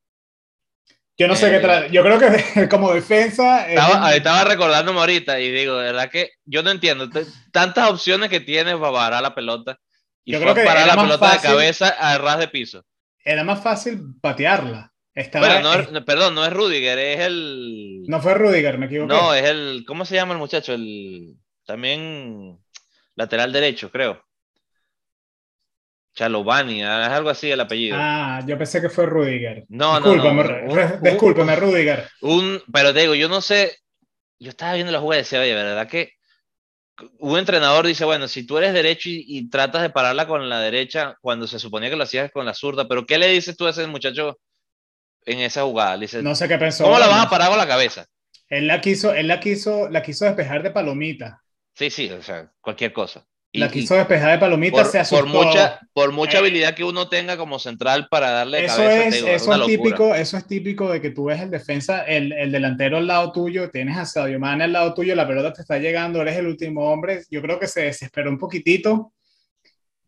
Yo 1.19 1.27
no 1.27 1.35
sé 1.35 1.49
qué 1.49 1.57
eh, 1.57 1.89
Yo 1.91 2.01
creo 2.01 2.17
que 2.17 2.69
como 2.69 2.93
defensa. 2.93 3.69
Estaba, 3.69 4.15
estaba, 4.15 4.45
recordándome 4.45 4.99
ahorita 5.01 5.37
y 5.41 5.51
digo, 5.51 5.77
de 5.77 5.91
verdad 5.91 6.09
que 6.09 6.31
yo 6.45 6.63
no 6.63 6.71
entiendo. 6.71 7.09
Tantas 7.51 7.91
opciones 7.91 8.29
que 8.29 8.39
tiene 8.39 8.77
para 8.77 8.93
parar 8.93 9.21
la 9.21 9.35
pelota. 9.35 9.77
Y 10.23 10.31
yo 10.31 10.39
creo 10.39 10.55
que 10.55 10.63
parar 10.63 10.87
la 10.87 10.95
pelota 10.95 11.33
de 11.33 11.39
cabeza 11.39 11.89
a 11.89 12.17
ras 12.17 12.39
de 12.39 12.47
piso. 12.47 12.85
Era 13.25 13.43
más 13.43 13.61
fácil 13.61 14.15
patearla. 14.21 14.93
Estaba, 15.13 15.59
no 15.59 16.05
perdón, 16.05 16.35
no 16.35 16.45
es 16.45 16.53
Rudiger, 16.53 16.97
es 16.97 17.19
el. 17.19 18.03
No 18.07 18.21
fue 18.21 18.35
Rudiger, 18.35 18.77
me 18.77 18.85
equivoqué. 18.85 19.13
No, 19.13 19.33
es 19.33 19.43
el. 19.43 19.83
¿Cómo 19.85 20.05
se 20.05 20.15
llama 20.15 20.33
el 20.33 20.39
muchacho? 20.39 20.73
El. 20.73 21.35
También 21.65 22.57
lateral 23.19 23.51
derecho, 23.51 23.91
creo. 23.91 24.23
Chalovani, 26.15 26.83
ah, 26.83 27.07
es 27.07 27.09
algo 27.09 27.29
así 27.29 27.51
el 27.51 27.59
apellido. 27.59 27.97
Ah, 27.99 28.41
yo 28.47 28.57
pensé 28.57 28.81
que 28.81 28.89
fue 28.89 29.05
Rudiger. 29.05 29.65
No, 29.67 29.99
no, 29.99 30.15
no. 30.15 31.55
Rudiger. 31.55 32.09
Un, 32.21 32.61
pero 32.71 32.93
te 32.93 33.01
digo, 33.01 33.15
yo 33.15 33.27
no 33.27 33.41
sé, 33.41 33.77
yo 34.39 34.49
estaba 34.49 34.73
viendo 34.73 34.93
la 34.93 35.01
jugada 35.01 35.19
y 35.19 35.23
decía, 35.23 35.41
oye, 35.41 35.53
¿verdad 35.53 35.87
que 35.87 36.13
un 37.19 37.37
entrenador 37.37 37.85
dice, 37.85 38.05
bueno, 38.05 38.29
si 38.29 38.45
tú 38.45 38.57
eres 38.57 38.73
derecho 38.73 39.09
y, 39.11 39.49
tratas 39.49 39.81
de 39.81 39.89
pararla 39.89 40.25
con 40.25 40.47
la 40.47 40.61
derecha 40.61 41.17
cuando 41.21 41.45
se 41.45 41.59
suponía 41.59 41.89
que 41.89 41.97
lo 41.97 42.03
hacías 42.03 42.31
con 42.31 42.45
la 42.45 42.53
zurda, 42.53 42.87
pero 42.87 43.05
¿qué 43.05 43.17
le 43.17 43.27
dices 43.27 43.55
tú 43.57 43.67
a 43.67 43.71
ese 43.71 43.85
muchacho 43.87 44.39
en 45.25 45.39
esa 45.39 45.63
jugada? 45.63 45.97
dice, 45.97 46.23
no 46.23 46.35
sé 46.35 46.47
qué 46.47 46.57
pensó. 46.57 46.85
¿Cómo 46.85 46.99
la 46.99 47.07
vas 47.07 47.25
a 47.25 47.29
parar 47.29 47.49
con 47.49 47.57
la 47.57 47.67
cabeza? 47.67 48.05
Él 48.47 48.67
la 48.67 48.79
quiso, 48.81 49.13
él 49.13 49.27
la 49.27 49.39
quiso, 49.39 49.89
la 49.89 50.01
quiso 50.01 50.25
despejar 50.25 50.63
de 50.63 50.71
palomita. 50.71 51.41
Sí, 51.79 51.89
sí, 51.89 52.11
o 52.11 52.21
sea, 52.21 52.51
cualquier 52.59 52.91
cosa. 52.91 53.25
la 53.53 53.71
quiso 53.71 53.95
despejar 53.95 54.31
de 54.31 54.37
palomita, 54.37 54.83
se 54.83 54.99
asustó. 54.99 55.23
Por 55.23 55.33
mucha, 55.33 55.79
por 55.93 56.11
mucha 56.11 56.33
eh, 56.33 56.39
habilidad 56.39 56.75
que 56.75 56.83
uno 56.83 57.07
tenga 57.07 57.37
como 57.37 57.57
central 57.57 58.09
para 58.11 58.31
darle 58.31 58.65
eso 58.65 58.75
cabeza. 58.75 59.07
Es, 59.07 59.43
eso, 59.43 59.53
es 59.53 59.65
típico, 59.65 60.13
eso 60.13 60.35
es 60.35 60.45
típico 60.45 60.91
de 60.91 60.99
que 60.99 61.11
tú 61.11 61.23
ves 61.23 61.39
el 61.39 61.49
defensa, 61.49 62.03
el, 62.03 62.33
el, 62.33 62.51
delantero 62.51 62.97
al 62.97 63.07
lado 63.07 63.31
tuyo, 63.31 63.69
tienes 63.69 63.95
a 63.95 64.05
Sadio 64.05 64.41
Mane 64.41 64.65
al 64.65 64.73
lado 64.73 64.93
tuyo, 64.93 65.15
la 65.15 65.25
pelota 65.25 65.53
te 65.53 65.61
está 65.61 65.77
llegando, 65.77 66.21
eres 66.21 66.35
el 66.35 66.47
último 66.47 66.91
hombre. 66.91 67.23
Yo 67.31 67.41
creo 67.41 67.57
que 67.57 67.67
se 67.67 67.83
desesperó 67.83 68.29
un 68.29 68.37
poquitito 68.37 69.13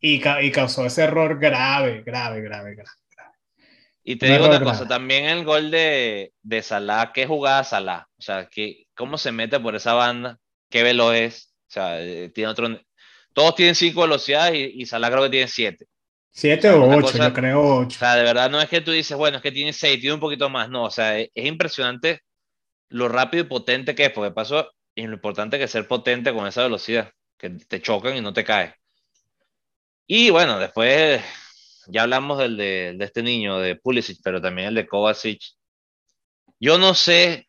y, 0.02 0.22
y 0.42 0.52
causó 0.52 0.86
ese 0.86 1.04
error 1.04 1.40
grave, 1.40 2.04
grave, 2.06 2.42
grave, 2.42 2.76
grave. 2.76 2.90
Y 4.04 4.18
te 4.18 4.26
digo 4.26 4.48
una 4.48 4.62
cosa, 4.62 4.86
también 4.86 5.24
el 5.24 5.46
gol 5.46 5.72
de, 5.72 6.34
de 6.42 6.62
Salah, 6.64 7.14
¿qué 7.14 7.26
jugada 7.28 7.64
Salah? 7.64 8.10
O 8.18 8.22
sea, 8.22 8.48
que, 8.48 8.88
¿cómo 8.94 9.18
se 9.18 9.32
mete 9.32 9.58
por 9.58 9.76
esa 9.78 9.94
banda? 9.94 10.38
¿Qué 10.70 10.84
velo 10.84 11.14
es? 11.14 11.51
O 11.72 11.74
sea, 11.74 12.02
eh, 12.02 12.28
tiene 12.36 12.52
otro. 12.52 12.68
Todos 13.32 13.56
tienen 13.56 13.76
cinco 13.76 14.02
velocidades 14.02 14.56
y, 14.56 14.82
y 14.82 14.86
Salah 14.86 15.10
creo 15.10 15.24
que 15.24 15.30
tiene 15.30 15.48
siete. 15.48 15.88
Siete 16.34 16.70
o 16.70 16.84
ocho, 16.84 17.18
yo 17.18 17.34
creo 17.34 17.78
ocho. 17.78 17.96
O 17.96 18.00
sea, 18.00 18.16
de 18.16 18.24
verdad 18.24 18.50
no 18.50 18.60
es 18.60 18.68
que 18.68 18.82
tú 18.82 18.92
dices, 18.92 19.16
bueno, 19.16 19.38
es 19.38 19.44
que 19.44 19.54
tiene 19.54 19.72
seis, 19.72 20.02
tiene 20.02 20.16
un 20.16 20.20
poquito 20.20 20.50
más. 20.50 20.70
No, 20.70 20.84
o 20.84 20.90
sea, 20.90 21.18
es, 21.18 21.30
impresionante 21.34 22.24
lo 22.90 23.08
rápido 23.08 23.46
y 23.46 23.48
potente 23.48 23.96
que 23.96 24.06
es, 24.06 24.12
porque 24.12 24.32
pasó, 24.32 24.70
y 24.96 25.08
lo 25.08 25.14
importante 25.14 25.58
que 25.58 25.64
es 25.64 25.72
ser 25.72 25.88
potente 25.88 26.34
con 26.34 26.46
esa 26.46 26.64
velocidad, 26.64 27.10
que 27.38 27.52
te 27.52 27.82
chocan 27.82 28.18
y 28.18 28.22
no 28.22 28.34
te 28.34 28.44
cae. 28.44 28.76
Y 30.08 30.30
bueno, 30.30 30.60
después 30.60 31.24
ya 31.88 32.02
hablamos 32.02 32.38
del 32.38 32.58
de, 32.58 32.96
de 32.98 33.06
este 33.06 33.24
niño, 33.24 33.60
de 33.60 33.78
Pulisic, 33.78 34.20
pero 34.22 34.42
también 34.42 34.68
el 34.68 34.76
de 34.76 34.88
Kovacic. 34.88 35.42
Yo 36.60 36.78
no 36.78 36.94
sé 36.96 37.48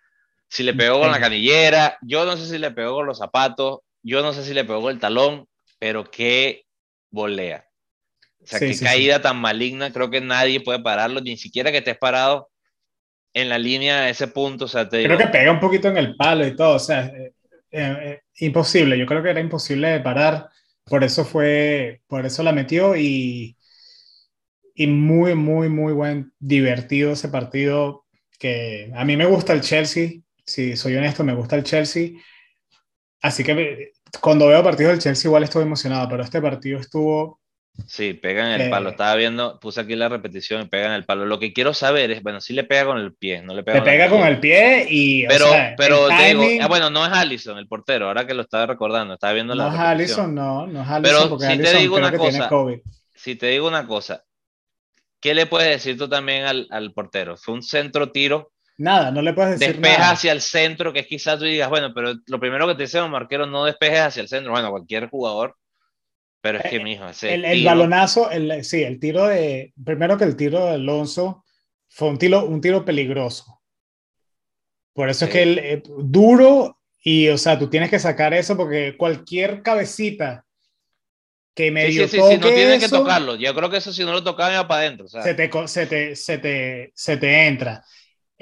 si 0.48 0.62
le 0.62 0.74
pegó 0.74 1.00
con 1.00 1.10
la 1.10 1.18
canillera, 1.18 1.98
yo 2.02 2.24
no 2.24 2.36
sé 2.36 2.46
si 2.46 2.58
le 2.58 2.70
pegó 2.70 2.96
con 2.96 3.06
los 3.06 3.18
zapatos, 3.18 3.80
yo 4.02 4.22
no 4.22 4.32
sé 4.32 4.44
si 4.44 4.54
le 4.54 4.64
pegó 4.64 4.90
el 4.90 4.98
talón, 4.98 5.46
pero 5.78 6.10
qué 6.10 6.64
volea. 7.10 7.66
O 8.42 8.46
sea, 8.46 8.58
qué 8.58 8.76
caída 8.78 9.22
tan 9.22 9.36
maligna, 9.36 9.92
creo 9.92 10.10
que 10.10 10.20
nadie 10.20 10.60
puede 10.60 10.80
pararlo, 10.80 11.20
ni 11.20 11.36
siquiera 11.36 11.70
que 11.70 11.78
estés 11.78 11.96
parado 11.96 12.50
en 13.32 13.48
la 13.48 13.58
línea 13.58 14.00
a 14.00 14.08
ese 14.08 14.26
punto. 14.26 14.64
O 14.64 14.68
sea, 14.68 14.88
te 14.88 15.04
creo 15.04 15.18
que 15.18 15.28
pega 15.28 15.52
un 15.52 15.60
poquito 15.60 15.88
en 15.88 15.96
el 15.96 16.16
palo 16.16 16.46
y 16.46 16.56
todo, 16.56 16.76
o 16.76 16.80
sea, 16.80 17.06
eh, 17.06 17.34
eh, 17.70 17.96
eh, 18.02 18.20
imposible, 18.38 18.98
yo 18.98 19.06
creo 19.06 19.22
que 19.22 19.30
era 19.30 19.40
imposible 19.40 19.88
de 19.88 20.00
parar, 20.00 20.48
por 20.84 21.04
eso 21.04 21.24
fue, 21.24 22.02
por 22.08 22.26
eso 22.26 22.42
la 22.42 22.52
metió 22.52 22.96
y, 22.96 23.56
y 24.74 24.86
muy, 24.88 25.34
muy, 25.34 25.68
muy 25.68 25.92
buen, 25.92 26.32
divertido 26.40 27.12
ese 27.12 27.28
partido, 27.28 28.04
que 28.38 28.90
a 28.94 29.04
mí 29.04 29.16
me 29.16 29.26
gusta 29.26 29.52
el 29.52 29.60
Chelsea, 29.60 30.10
si 30.44 30.76
soy 30.76 30.96
honesto, 30.96 31.22
me 31.22 31.34
gusta 31.34 31.54
el 31.56 31.62
Chelsea 31.62 32.10
Así 33.22 33.44
que 33.44 33.92
cuando 34.20 34.48
veo 34.48 34.62
partidos 34.62 34.92
del 34.92 35.00
Chelsea 35.00 35.28
igual 35.28 35.44
estoy 35.44 35.62
emocionado, 35.62 36.08
pero 36.08 36.22
este 36.22 36.42
partido 36.42 36.78
estuvo... 36.78 37.40
Sí, 37.86 38.12
pega 38.12 38.54
en 38.54 38.60
el 38.60 38.68
palo. 38.68 38.90
Eh, 38.90 38.92
Estaba 38.92 39.14
viendo, 39.14 39.58
puse 39.58 39.80
aquí 39.80 39.96
la 39.96 40.10
repetición 40.10 40.60
y 40.60 40.66
pega 40.66 40.88
en 40.88 40.92
el 40.92 41.06
palo. 41.06 41.24
Lo 41.24 41.38
que 41.38 41.54
quiero 41.54 41.72
saber 41.72 42.10
es, 42.10 42.22
bueno, 42.22 42.38
sí 42.38 42.52
le 42.52 42.64
pega 42.64 42.84
con 42.84 42.98
el 42.98 43.14
pie, 43.14 43.40
no 43.40 43.54
le 43.54 43.62
pega. 43.62 43.78
Le 43.78 43.84
pega 43.84 44.10
con 44.10 44.20
el 44.26 44.38
pie 44.40 44.86
y. 44.90 45.26
Pero, 45.26 45.46
pero 45.78 46.08
digo, 46.08 46.44
ah, 46.60 46.68
bueno, 46.68 46.90
no 46.90 47.06
es 47.06 47.12
Allison 47.12 47.56
el 47.56 47.68
portero, 47.68 48.08
ahora 48.08 48.26
que 48.26 48.34
lo 48.34 48.42
estaba 48.42 48.66
recordando, 48.66 49.14
estaba 49.14 49.32
viendo 49.32 49.54
la. 49.54 49.68
No 49.68 49.74
es 49.74 49.80
Allison, 49.80 50.34
no, 50.34 50.66
no 50.66 50.82
es 50.82 50.88
Allison. 50.88 51.38
Pero 51.38 51.50
si 51.50 51.58
te 51.62 51.78
digo 51.78 51.96
una 51.96 52.14
cosa, 52.14 52.50
si 53.14 53.36
te 53.36 53.46
digo 53.46 53.68
una 53.68 53.86
cosa, 53.86 54.22
¿qué 55.18 55.32
le 55.32 55.46
puedes 55.46 55.70
decir 55.70 55.96
tú 55.96 56.10
también 56.10 56.44
al, 56.44 56.66
al 56.70 56.92
portero? 56.92 57.38
Fue 57.38 57.54
un 57.54 57.62
centro 57.62 58.12
tiro 58.12 58.51
Nada, 58.78 59.10
no 59.10 59.22
le 59.22 59.34
puedes 59.34 59.58
decir 59.58 59.76
Despeja 59.76 60.10
hacia 60.10 60.32
el 60.32 60.40
centro, 60.40 60.92
que 60.92 61.00
es 61.00 61.06
quizás 61.06 61.38
tú 61.38 61.44
digas, 61.44 61.68
bueno, 61.68 61.92
pero 61.94 62.14
lo 62.26 62.40
primero 62.40 62.66
que 62.66 62.74
te 62.74 62.82
dice 62.82 63.02
un 63.02 63.10
marquero, 63.10 63.46
no 63.46 63.64
despejes 63.64 64.00
hacia 64.00 64.22
el 64.22 64.28
centro. 64.28 64.52
Bueno, 64.52 64.70
cualquier 64.70 65.08
jugador, 65.08 65.56
pero 66.40 66.58
es 66.58 66.70
que, 66.70 66.76
eh, 66.76 66.84
mijo, 66.84 67.06
ese 67.06 67.34
el, 67.34 67.44
el 67.44 67.64
balonazo, 67.64 68.30
el, 68.30 68.64
sí, 68.64 68.82
el 68.82 68.98
tiro 68.98 69.26
de, 69.26 69.72
primero 69.84 70.16
que 70.16 70.24
el 70.24 70.36
tiro 70.36 70.66
de 70.66 70.72
Alonso 70.72 71.44
fue 71.88 72.08
un 72.08 72.18
tiro, 72.18 72.44
un 72.44 72.60
tiro 72.60 72.84
peligroso. 72.84 73.60
Por 74.94 75.08
eso 75.08 75.26
es 75.26 75.30
que 75.30 75.42
el 75.42 75.58
eh, 75.58 75.82
duro 75.98 76.78
y, 77.04 77.28
o 77.28 77.38
sea, 77.38 77.58
tú 77.58 77.68
tienes 77.68 77.90
que 77.90 77.98
sacar 77.98 78.34
eso 78.34 78.56
porque 78.56 78.96
cualquier 78.96 79.62
cabecita 79.62 80.44
que 81.54 81.70
medio 81.70 82.08
sí, 82.08 82.16
sí, 82.16 82.22
sí, 82.28 82.38
no 82.38 82.48
tienen 82.48 82.80
que 82.80 82.88
tocarlo. 82.88 83.36
Yo 83.36 83.54
creo 83.54 83.68
que 83.68 83.76
eso 83.76 83.92
si 83.92 84.04
no 84.04 84.12
lo 84.12 84.24
tocaban 84.24 84.54
iba 84.54 84.66
para 84.66 84.82
adentro. 84.82 85.06
se, 85.08 85.34
te, 85.34 85.50
se, 85.66 85.86
te, 85.86 86.16
se, 86.16 86.38
te, 86.38 86.92
se 86.94 87.16
te 87.18 87.46
entra 87.46 87.84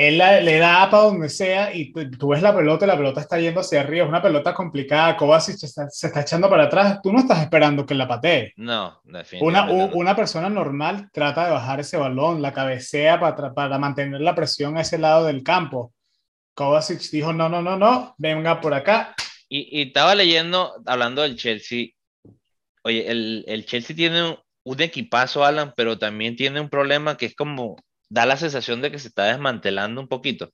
él 0.00 0.16
le 0.16 0.58
da 0.58 0.88
para 0.88 1.02
donde 1.02 1.28
sea 1.28 1.74
y 1.74 1.92
tú, 1.92 2.28
ves 2.28 2.40
la 2.40 2.56
pelota 2.56 2.86
y 2.86 2.88
la 2.88 2.96
pelota 2.96 3.20
está 3.20 3.38
yendo 3.38 3.60
hacia 3.60 3.82
arriba. 3.82 4.04
Es 4.04 4.08
una 4.08 4.22
pelota 4.22 4.54
complicada. 4.54 5.14
Kovacic 5.14 5.56
se 5.56 5.66
está, 5.66 5.90
se 5.90 6.06
está 6.06 6.22
echando 6.22 6.48
para 6.48 6.64
atrás. 6.64 7.00
Tú 7.02 7.12
no 7.12 7.18
estás 7.18 7.42
esperando 7.42 7.84
que 7.84 7.94
la 7.94 8.08
patee. 8.08 8.54
No, 8.56 8.98
definitivamente. 9.04 9.74
Una, 9.74 9.92
una 9.94 10.16
persona 10.16 10.48
normal 10.48 11.10
trata 11.12 11.44
de 11.44 11.50
bajar 11.52 11.80
ese 11.80 11.98
balón, 11.98 12.40
la 12.40 12.54
cabecea 12.54 13.20
para, 13.20 13.52
para 13.52 13.78
mantener 13.78 14.22
la 14.22 14.34
presión 14.34 14.78
a 14.78 14.80
ese 14.80 14.96
lado 14.96 15.26
del 15.26 15.42
campo. 15.42 15.92
Kovacic 16.54 17.02
dijo: 17.10 17.34
No, 17.34 17.50
no, 17.50 17.60
no, 17.60 17.76
no, 17.76 18.14
venga 18.16 18.58
por 18.62 18.72
acá. 18.72 19.14
Y, 19.50 19.80
y 19.80 19.88
estaba 19.88 20.14
leyendo, 20.14 20.76
hablando 20.86 21.20
del 21.20 21.36
Chelsea. 21.36 21.88
Oye, 22.84 23.10
el, 23.10 23.44
el 23.46 23.66
Chelsea 23.66 23.94
tiene 23.94 24.30
un, 24.30 24.38
un 24.64 24.80
equipazo, 24.80 25.44
Alan, 25.44 25.74
pero 25.76 25.98
también 25.98 26.36
tiene 26.36 26.58
un 26.58 26.70
problema 26.70 27.18
que 27.18 27.26
es 27.26 27.34
como 27.34 27.76
da 28.10 28.26
la 28.26 28.36
sensación 28.36 28.82
de 28.82 28.90
que 28.90 28.98
se 28.98 29.08
está 29.08 29.24
desmantelando 29.24 30.00
un 30.00 30.08
poquito. 30.08 30.52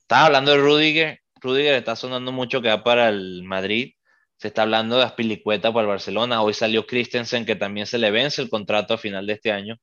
Estaba 0.00 0.26
hablando 0.26 0.52
de 0.52 0.58
Rudiger, 0.58 1.20
Rudiger 1.40 1.74
está 1.74 1.96
sonando 1.96 2.32
mucho 2.32 2.62
que 2.62 2.68
va 2.68 2.82
para 2.82 3.08
el 3.08 3.42
Madrid, 3.42 3.92
se 4.36 4.48
está 4.48 4.62
hablando 4.62 4.96
de 4.96 5.04
Aspilicueta 5.04 5.72
para 5.72 5.82
el 5.82 5.88
Barcelona, 5.88 6.42
hoy 6.42 6.54
salió 6.54 6.86
Christensen 6.86 7.44
que 7.44 7.56
también 7.56 7.86
se 7.86 7.98
le 7.98 8.10
vence 8.10 8.40
el 8.40 8.48
contrato 8.48 8.94
a 8.94 8.98
final 8.98 9.26
de 9.26 9.34
este 9.34 9.52
año, 9.52 9.76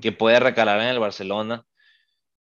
que 0.00 0.12
puede 0.12 0.40
recalar 0.40 0.80
en 0.80 0.88
el 0.88 0.98
Barcelona. 0.98 1.64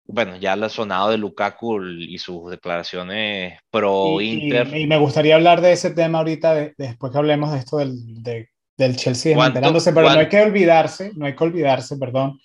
Bueno, 0.06 0.36
ya 0.36 0.54
ha 0.54 0.70
sonado 0.70 1.12
de 1.12 1.18
Lukaku 1.18 1.82
y 1.82 2.18
sus 2.18 2.52
declaraciones 2.52 3.58
pro 3.72 4.20
Inter. 4.20 4.76
Y, 4.76 4.86
me 4.86 4.98
gustaría 4.98 5.36
hablar 5.36 5.62
de 5.62 5.72
ese 5.72 5.92
tema 5.92 6.20
ahorita, 6.20 6.72
después 6.78 7.12
que 7.12 7.18
hablemos 7.18 7.54
de 7.54 7.60
esto 7.60 7.78
del, 7.78 8.22
del 8.22 8.96
Chelsea 8.98 9.30
desmantelándose, 9.30 9.94
pero 9.94 10.10
no 10.10 10.20
hay 10.20 10.30
que 10.30 10.42
olvidarse, 10.42 11.12
no 11.16 11.26
hay 11.26 11.36
que 11.36 11.44
olvidarse, 11.44 11.96
perdón, 11.98 12.38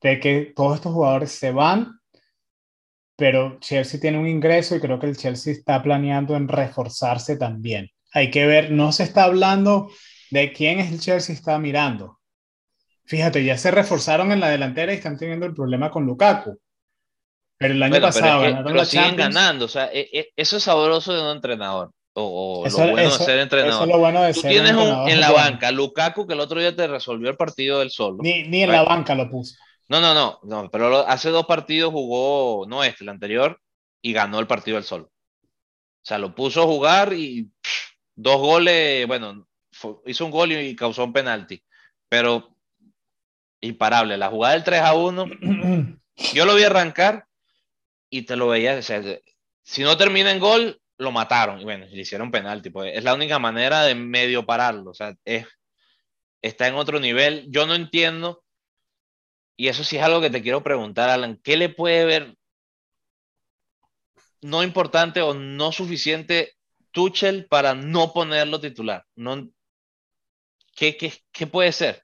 de 0.00 0.20
que 0.20 0.52
todos 0.56 0.76
estos 0.76 0.92
jugadores 0.92 1.32
se 1.32 1.52
van, 1.52 2.00
pero 3.16 3.58
Chelsea 3.60 4.00
tiene 4.00 4.18
un 4.18 4.26
ingreso 4.26 4.74
y 4.74 4.80
creo 4.80 4.98
que 4.98 5.06
el 5.06 5.16
Chelsea 5.16 5.52
está 5.52 5.82
planeando 5.82 6.36
en 6.36 6.48
reforzarse 6.48 7.36
también. 7.36 7.90
Hay 8.12 8.30
que 8.30 8.46
ver, 8.46 8.70
no 8.70 8.92
se 8.92 9.02
está 9.04 9.24
hablando 9.24 9.90
de 10.30 10.52
quién 10.52 10.80
es 10.80 10.90
el 10.90 11.00
Chelsea 11.00 11.34
está 11.34 11.58
mirando. 11.58 12.18
Fíjate, 13.04 13.44
ya 13.44 13.58
se 13.58 13.70
reforzaron 13.70 14.32
en 14.32 14.40
la 14.40 14.48
delantera 14.48 14.92
y 14.92 14.96
están 14.96 15.18
teniendo 15.18 15.44
el 15.44 15.54
problema 15.54 15.90
con 15.90 16.06
Lukaku. 16.06 16.58
Pero 17.58 17.74
el 17.74 17.82
año 17.82 18.00
pasado 18.00 18.40
ganaron 18.40 18.74
la 18.74 18.84
siguen 18.86 19.16
ganando, 19.16 19.66
o 19.66 19.68
sea, 19.68 19.90
e, 19.92 20.08
e, 20.12 20.28
eso 20.34 20.56
es 20.56 20.62
sabroso 20.62 21.12
de 21.12 21.20
un 21.20 21.36
entrenador. 21.36 21.90
O, 22.14 22.64
lo 22.66 22.78
bueno 22.78 22.96
de 22.96 23.10
ser 23.10 23.38
entrenador. 23.38 23.74
Eso 23.74 23.82
es 23.82 23.88
lo 23.90 23.98
bueno 23.98 24.22
de 24.22 24.32
Tú 24.32 24.40
tienes 24.42 24.72
en 24.72 25.20
la 25.20 25.30
banca 25.30 25.70
Lukaku 25.70 26.26
que 26.26 26.34
el 26.34 26.40
otro 26.40 26.58
día 26.58 26.74
te 26.74 26.86
resolvió 26.86 27.28
el 27.28 27.36
partido 27.36 27.80
del 27.80 27.90
solo. 27.90 28.18
Ni, 28.20 28.44
ni 28.48 28.62
en 28.62 28.72
la 28.72 28.82
banca 28.82 29.14
lo 29.14 29.28
puso. 29.28 29.56
No, 29.90 30.00
no, 30.00 30.14
no, 30.14 30.38
no, 30.44 30.70
pero 30.70 31.04
hace 31.08 31.30
dos 31.30 31.46
partidos 31.46 31.90
jugó, 31.90 32.64
no 32.68 32.84
este, 32.84 33.02
el 33.02 33.08
anterior, 33.08 33.60
y 34.00 34.12
ganó 34.12 34.38
el 34.38 34.46
partido 34.46 34.76
del 34.76 34.84
solo. 34.84 35.06
O 35.06 36.04
sea, 36.04 36.16
lo 36.16 36.32
puso 36.32 36.62
a 36.62 36.66
jugar 36.66 37.12
y 37.12 37.50
dos 38.14 38.36
goles, 38.38 39.04
bueno, 39.08 39.48
hizo 40.06 40.24
un 40.24 40.30
gol 40.30 40.52
y, 40.52 40.76
causó 40.76 41.02
un 41.02 41.12
penalti, 41.12 41.60
pero 42.08 42.56
imparable. 43.60 44.16
La 44.16 44.28
jugada 44.28 44.54
del 44.54 44.62
3 44.62 44.80
a 44.80 44.94
1, 44.94 45.26
yo 46.34 46.46
lo 46.46 46.54
vi 46.54 46.62
arrancar 46.62 47.26
y 48.08 48.22
te 48.22 48.36
lo 48.36 48.46
veía, 48.46 48.76
o 48.78 48.82
sea, 48.82 49.02
si 49.64 49.82
no 49.82 49.96
termina 49.96 50.30
en 50.30 50.38
gol, 50.38 50.80
lo 50.98 51.10
mataron 51.10 51.60
y 51.60 51.64
bueno, 51.64 51.86
le 51.90 52.00
hicieron 52.00 52.30
penalti, 52.30 52.70
pues 52.70 52.96
es 52.96 53.02
la 53.02 53.14
única 53.14 53.40
manera 53.40 53.82
de 53.82 53.96
medio 53.96 54.46
pararlo, 54.46 54.92
o 54.92 54.94
sea, 54.94 55.16
es, 55.24 55.48
está 56.42 56.68
en 56.68 56.76
otro 56.76 57.00
nivel. 57.00 57.46
Yo 57.48 57.66
no 57.66 57.74
entiendo 57.74 58.44
y 59.60 59.68
eso 59.68 59.84
sí 59.84 59.98
es 59.98 60.02
algo 60.02 60.22
que 60.22 60.30
te 60.30 60.40
quiero 60.40 60.62
preguntar, 60.62 61.10
Alan, 61.10 61.38
¿qué 61.44 61.58
le 61.58 61.68
puede 61.68 62.06
ver 62.06 62.34
no 64.40 64.62
importante 64.62 65.20
o 65.20 65.34
no 65.34 65.70
suficiente 65.70 66.54
Tuchel 66.92 67.44
para 67.44 67.74
no 67.74 68.14
ponerlo 68.14 68.58
titular? 68.58 69.04
No, 69.16 69.50
¿qué, 70.74 70.96
qué, 70.96 71.46
puede 71.46 71.72
ser? 71.72 71.96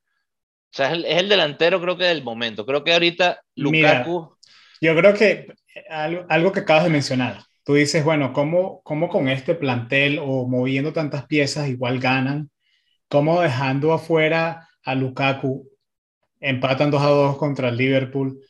O 0.65 0.77
sea, 0.77 0.93
es 0.93 1.17
el, 1.17 1.31
delantero 1.31 1.81
creo 1.81 1.97
que 1.97 2.05
del 2.05 2.23
momento. 2.23 2.67
Creo 2.67 2.85
que 2.85 2.93
ahorita 2.93 3.41
Lukaku... 3.55 4.37
yo 4.83 4.95
creo 4.95 5.15
que 5.15 5.47
algo, 5.89 6.27
algo, 6.29 6.53
que 6.53 6.61
acabas 6.61 6.85
de 6.85 6.91
mencionar. 6.91 7.43
Tú 7.65 7.73
dices, 7.73 8.05
bueno, 8.05 8.35
¿cómo, 8.35 8.83
¿cómo 8.83 9.09
con 9.09 9.31
este 9.31 9.55
plantel 9.55 10.19
o 10.19 10.47
moviendo 10.47 10.93
tantas 10.93 11.25
piezas 11.25 11.71
igual 11.71 12.01
ganan? 12.01 12.51
¿Cómo 13.09 13.41
dejando 13.41 13.95
afuera 13.95 14.69
a 14.83 14.95
Lukaku 14.95 15.71
empatan 16.47 16.91
2 16.91 17.03
a 17.03 17.09
2 17.09 17.37
contra 17.39 17.69
el 17.69 17.77
Liverpool. 17.77 18.41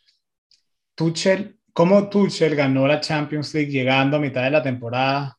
Tuchel, 0.94 1.58
¿cómo 1.72 2.08
Tuchel 2.08 2.54
ganó 2.54 2.86
la 2.86 3.00
Champions 3.00 3.54
League 3.54 3.70
llegando 3.70 4.16
a 4.16 4.20
mitad 4.20 4.44
de 4.44 4.50
la 4.50 4.62
temporada? 4.62 5.38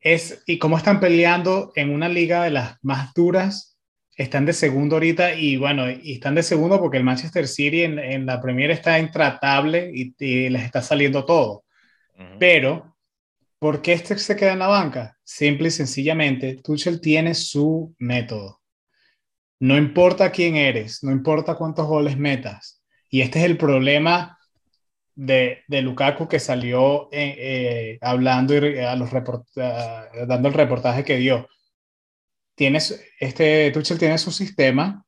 Es, 0.00 0.42
y 0.46 0.58
cómo 0.58 0.76
están 0.76 1.00
peleando 1.00 1.72
en 1.74 1.90
una 1.90 2.08
liga 2.08 2.44
de 2.44 2.50
las 2.50 2.76
más 2.82 3.12
duras. 3.14 3.76
Están 4.16 4.44
de 4.44 4.52
segundo 4.52 4.96
ahorita 4.96 5.34
y 5.34 5.56
bueno, 5.56 5.90
y 5.90 6.14
están 6.14 6.34
de 6.34 6.42
segundo 6.42 6.78
porque 6.78 6.98
el 6.98 7.04
Manchester 7.04 7.48
City 7.48 7.82
en, 7.82 8.26
la 8.26 8.40
Premier 8.40 8.70
está 8.70 8.98
intratable 8.98 9.90
y, 9.92 10.14
les 10.48 10.62
está 10.62 10.82
saliendo 10.82 11.24
todo. 11.24 11.64
Pero, 12.38 12.96
¿por 13.58 13.82
qué 13.82 13.94
este 13.94 14.18
se 14.18 14.36
queda 14.36 14.52
en 14.52 14.60
la 14.60 14.68
banca? 14.68 15.16
Simple 15.24 15.68
y 15.68 15.70
sencillamente, 15.72 16.60
Tuchel 16.62 17.00
tiene 17.00 17.34
su 17.34 17.94
método 17.98 18.61
no 19.62 19.78
importa 19.78 20.32
quién 20.32 20.56
eres, 20.56 21.04
no 21.04 21.12
importa 21.12 21.54
cuántos 21.54 21.86
goles 21.86 22.18
metas. 22.18 22.82
Y 23.08 23.20
este 23.20 23.38
es 23.38 23.44
el 23.44 23.56
problema 23.56 24.36
de, 25.14 25.62
de 25.68 25.82
Lukaku 25.82 26.26
que 26.26 26.40
salió 26.40 27.08
eh, 27.12 27.36
eh, 27.38 27.98
hablando 28.00 28.56
y 28.56 28.80
a 28.80 28.96
los 28.96 29.10
dando 29.12 30.48
el 30.48 30.54
reportaje 30.54 31.04
que 31.04 31.16
dio. 31.18 31.48
Tienes, 32.56 33.04
este 33.20 33.70
Tuchel 33.70 34.00
tiene 34.00 34.18
su 34.18 34.32
sistema 34.32 35.06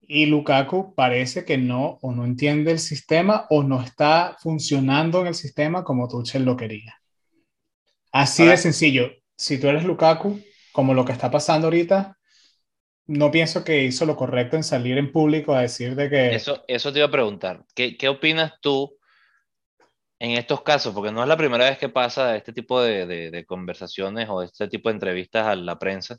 y 0.00 0.24
Lukaku 0.24 0.94
parece 0.94 1.44
que 1.44 1.58
no 1.58 1.98
o 2.00 2.12
no 2.12 2.24
entiende 2.24 2.72
el 2.72 2.78
sistema 2.78 3.46
o 3.50 3.62
no 3.62 3.82
está 3.82 4.38
funcionando 4.40 5.20
en 5.20 5.26
el 5.26 5.34
sistema 5.34 5.84
como 5.84 6.08
Tuchel 6.08 6.46
lo 6.46 6.56
quería. 6.56 6.98
Así 8.10 8.46
de 8.46 8.56
sencillo. 8.56 9.10
Si 9.36 9.58
tú 9.58 9.68
eres 9.68 9.84
Lukaku, 9.84 10.40
como 10.72 10.94
lo 10.94 11.04
que 11.04 11.12
está 11.12 11.30
pasando 11.30 11.66
ahorita, 11.66 12.16
no 13.06 13.30
pienso 13.30 13.64
que 13.64 13.84
hizo 13.84 14.06
lo 14.06 14.16
correcto 14.16 14.56
en 14.56 14.64
salir 14.64 14.96
en 14.98 15.12
público 15.12 15.54
a 15.54 15.60
decir 15.60 15.94
de 15.94 16.08
que... 16.08 16.34
Eso, 16.34 16.64
eso 16.66 16.92
te 16.92 17.00
iba 17.00 17.08
a 17.08 17.10
preguntar. 17.10 17.64
¿Qué, 17.74 17.96
qué 17.96 18.08
opinas 18.08 18.54
tú 18.60 18.96
en 20.18 20.32
estos 20.32 20.62
casos? 20.62 20.94
Porque 20.94 21.12
no 21.12 21.22
es 21.22 21.28
la 21.28 21.36
primera 21.36 21.68
vez 21.68 21.78
que 21.78 21.90
pasa 21.90 22.36
este 22.36 22.52
tipo 22.52 22.80
de, 22.80 23.06
de, 23.30 23.44
conversaciones 23.44 24.28
o 24.30 24.42
este 24.42 24.68
tipo 24.68 24.88
de 24.88 24.94
entrevistas 24.94 25.46
a 25.46 25.54
la 25.54 25.78
prensa. 25.78 26.16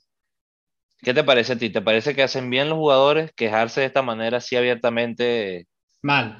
¿Qué 1.01 1.13
te 1.13 1.23
parece 1.23 1.53
a 1.53 1.57
ti? 1.57 1.71
¿Te 1.71 1.81
parece 1.81 2.15
que 2.15 2.23
hacen 2.23 2.49
bien 2.49 2.69
los 2.69 2.77
jugadores 2.77 3.31
quejarse 3.36 3.81
de 3.81 3.88
esta 3.88 4.01
manera 4.01 4.38
así 4.38 4.55
abiertamente? 4.55 5.67
Mal, 6.03 6.39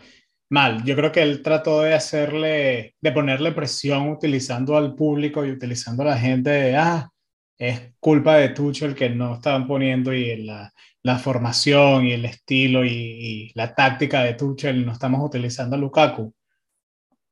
mal. 0.50 0.84
Yo 0.84 0.96
creo 0.96 1.12
que 1.12 1.24
él 1.24 1.42
trató 1.42 1.82
de 1.82 1.96
hacerle, 1.96 2.96
de 3.02 3.12
ponerle 3.12 3.52
presión 3.52 4.10
utilizando 4.10 4.78
al 4.78 4.94
público 4.94 5.44
y 5.44 5.52
utilizando 5.52 6.04
a 6.04 6.08
la 6.08 6.18
gente 6.18 6.52
de, 6.52 6.76
ah, 6.78 7.10
es 7.58 7.94
culpa 8.00 8.38
de 8.38 8.50
Tuchel 8.50 8.96
que 8.96 9.10
no 9.10 9.36
estaban 9.36 9.68
poniendo 9.68 10.14
y 10.14 10.44
la, 10.44 10.74
la 11.06 11.20
formación 11.20 12.06
y 12.06 12.14
el 12.14 12.26
estilo 12.26 12.84
y, 12.84 13.52
la 13.54 13.74
táctica 13.74 14.24
de 14.24 14.34
Tuchel 14.34 14.86
no 14.86 14.92
estamos 14.92 15.22
utilizando 15.24 15.76
a 15.76 15.80
Lukaku. 15.80 16.34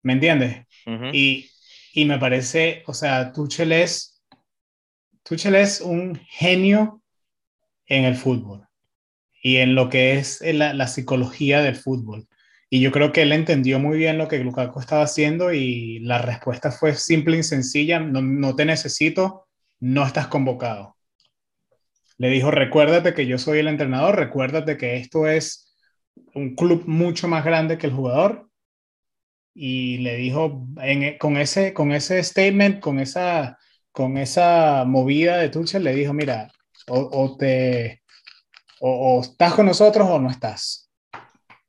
¿Me 0.03 0.13
entiendes? 0.13 0.65
y, 1.11 1.49
y, 1.93 2.05
me 2.05 2.19
parece, 2.19 2.83
o 2.87 2.93
sea, 2.93 3.31
Tuchel 3.31 3.71
es, 3.71 4.21
Tuchel 5.23 5.55
es 5.55 5.81
un 5.81 6.15
genio 6.27 7.01
en 7.87 8.05
el 8.05 8.15
fútbol 8.15 8.67
y 9.41 9.57
en 9.57 9.75
lo 9.75 9.89
que 9.89 10.17
es 10.17 10.41
la, 10.41 10.73
la, 10.73 10.87
psicología 10.87 11.61
del 11.61 11.75
fútbol. 11.75 12.27
Y 12.69 12.79
yo 12.81 12.91
creo 12.91 13.11
que 13.11 13.23
él 13.23 13.31
entendió 13.31 13.79
muy 13.79 13.97
bien 13.97 14.17
lo 14.17 14.27
que 14.27 14.39
Lukaku 14.39 14.79
estaba 14.79 15.03
haciendo 15.03 15.53
y 15.53 15.99
la 15.99 16.19
respuesta 16.19 16.71
fue 16.71 16.95
simple 16.95 17.37
y 17.37 17.43
sencilla, 17.43 17.99
no, 17.99 18.21
no 18.21 18.55
te 18.55 18.65
necesito, 18.65 19.42
no 19.83 20.05
estás 20.05 20.27
convocado. 20.27 20.95
Le 22.17 22.29
dijo, 22.29 22.51
recuérdate 22.51 23.13
que 23.13 23.27
yo 23.27 23.37
soy 23.37 23.59
el 23.59 23.67
entrenador, 23.67 24.15
recuérdate 24.15 24.77
que 24.77 24.95
esto 24.95 25.27
es 25.27 25.75
un 26.33 26.55
club 26.55 26.83
mucho 26.87 27.27
más 27.27 27.43
grande 27.43 27.77
que 27.77 27.87
el 27.87 27.93
jugador. 27.93 28.49
Y 29.53 29.97
le 29.97 30.15
dijo, 30.15 30.67
con, 31.19 31.35
ese, 31.35 31.73
con 31.73 31.91
ese 31.91 32.23
statement, 32.23 32.79
con 32.79 32.97
esa, 32.97 33.57
con 33.91 34.17
esa 34.17 34.85
movida 34.87 35.37
de 35.37 35.49
Tuchel, 35.49 35.83
le 35.83 35.93
dijo, 35.93 36.13
mira, 36.13 36.49
o, 36.87 37.35
te, 37.37 38.03
o, 38.79 39.19
estás 39.21 39.53
con 39.53 39.65
nosotros 39.65 40.07
o 40.09 40.17
no 40.17 40.29
estás, 40.29 40.89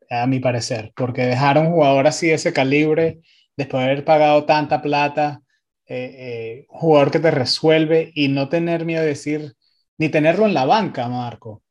a 0.09 0.29
mi 0.29 0.39
parecer, 0.39 0.93
porque 0.95 1.27
dejar 1.27 1.59
a 1.59 1.63
un 1.63 1.73
jugador 1.73 2.07
así 2.07 2.29
de 2.29 2.35
ese 2.35 2.53
calibre, 2.53 3.23
después 3.57 3.83
de 3.85 3.91
haber 3.91 4.05
pagado 4.05 4.45
tanta 4.45 4.81
plata, 4.81 5.43
eh, 5.87 6.17
eh, 6.19 6.67
jugador 6.69 7.11
que 7.11 7.19
te 7.19 7.31
resuelve 7.31 8.11
y 8.15 8.29
no 8.29 8.49
tener 8.49 8.85
miedo 8.85 9.03
de 9.03 9.09
decir, 9.09 9.55
ni 9.99 10.09
tenerlo 10.09 10.47
en 10.47 10.55
la 10.55 10.65
banca, 10.65 11.09
Marco. 11.09 11.51
O 11.51 11.63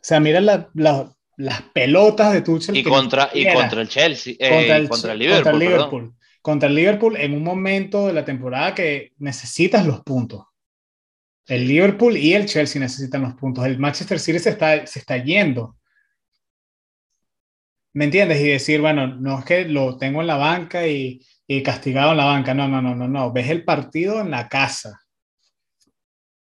sea, 0.00 0.20
mira 0.20 0.40
sea, 0.40 0.68
mira 0.74 1.14
las 1.36 1.62
pelotas 1.72 2.32
de 2.32 2.42
Tuchel. 2.42 2.76
Y, 2.76 2.82
contra, 2.82 3.30
y 3.32 3.50
contra 3.52 3.80
el 3.80 3.88
Chelsea, 3.88 4.34
eh, 4.38 4.50
contra, 4.50 4.76
el, 4.76 4.88
contra, 4.88 5.12
el, 5.12 5.18
Liverpool. 5.18 5.42
Contra 5.42 5.52
el 5.52 5.58
Liverpool. 5.58 6.14
Contra 6.42 6.68
el 6.68 6.74
Liverpool 6.74 7.16
en 7.16 7.34
un 7.34 7.42
momento 7.42 8.06
de 8.06 8.12
la 8.12 8.24
temporada 8.24 8.74
que 8.74 9.12
necesitas 9.18 9.86
los 9.86 10.00
puntos. 10.02 10.44
El 11.46 11.66
Liverpool 11.66 12.16
y 12.16 12.34
el 12.34 12.46
Chelsea 12.46 12.80
necesitan 12.80 13.22
los 13.22 13.34
puntos. 13.34 13.64
El 13.64 13.78
Manchester 13.78 14.18
City 14.18 14.38
se 14.38 14.50
está, 14.50 14.86
se 14.86 14.98
está 14.98 15.16
yendo. 15.16 15.76
¿Me 17.94 18.04
entiendes? 18.04 18.40
Y 18.40 18.48
decir, 18.48 18.80
bueno, 18.80 19.06
no 19.06 19.38
es 19.38 19.44
que 19.44 19.64
lo 19.64 19.98
tengo 19.98 20.20
en 20.20 20.26
la 20.26 20.36
banca 20.36 20.86
y, 20.86 21.20
y 21.46 21.62
castigado 21.62 22.12
en 22.12 22.18
la 22.18 22.26
banca. 22.26 22.54
No, 22.54 22.68
no, 22.68 22.80
no, 22.80 22.94
no, 22.94 23.08
no. 23.08 23.32
Ves 23.32 23.50
el 23.50 23.64
partido 23.64 24.20
en 24.20 24.30
la 24.30 24.48
casa 24.48 25.00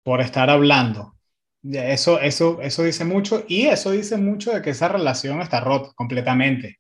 por 0.04 0.22
estar 0.22 0.50
hablando. 0.50 1.16
Eso, 1.64 2.20
eso, 2.20 2.60
eso 2.62 2.84
dice 2.84 3.06
mucho 3.06 3.46
y 3.48 3.68
eso 3.68 3.92
dice 3.92 4.18
mucho 4.18 4.52
de 4.52 4.62
que 4.62 4.72
esa 4.72 4.88
relación 4.88 5.42
está 5.42 5.60
rota 5.60 5.92
completamente. 5.96 6.80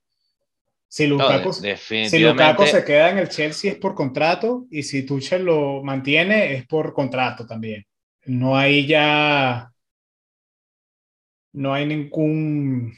Si 0.88 1.08
Lukaku, 1.08 1.54
si 1.54 2.20
Lukaku 2.20 2.66
se 2.66 2.84
queda 2.84 3.12
en 3.12 3.20
el 3.20 3.30
Chelsea 3.30 3.72
es 3.72 3.78
por 3.78 3.96
contrato 3.96 4.66
y 4.70 4.84
si 4.84 5.04
Tuchel 5.04 5.46
lo 5.46 5.82
mantiene 5.84 6.54
es 6.56 6.68
por 6.68 6.94
contrato 6.94 7.46
también. 7.46 7.86
No 8.26 8.58
hay 8.58 8.86
ya, 8.88 9.72
no 11.54 11.74
hay 11.74 11.86
ningún 11.86 12.94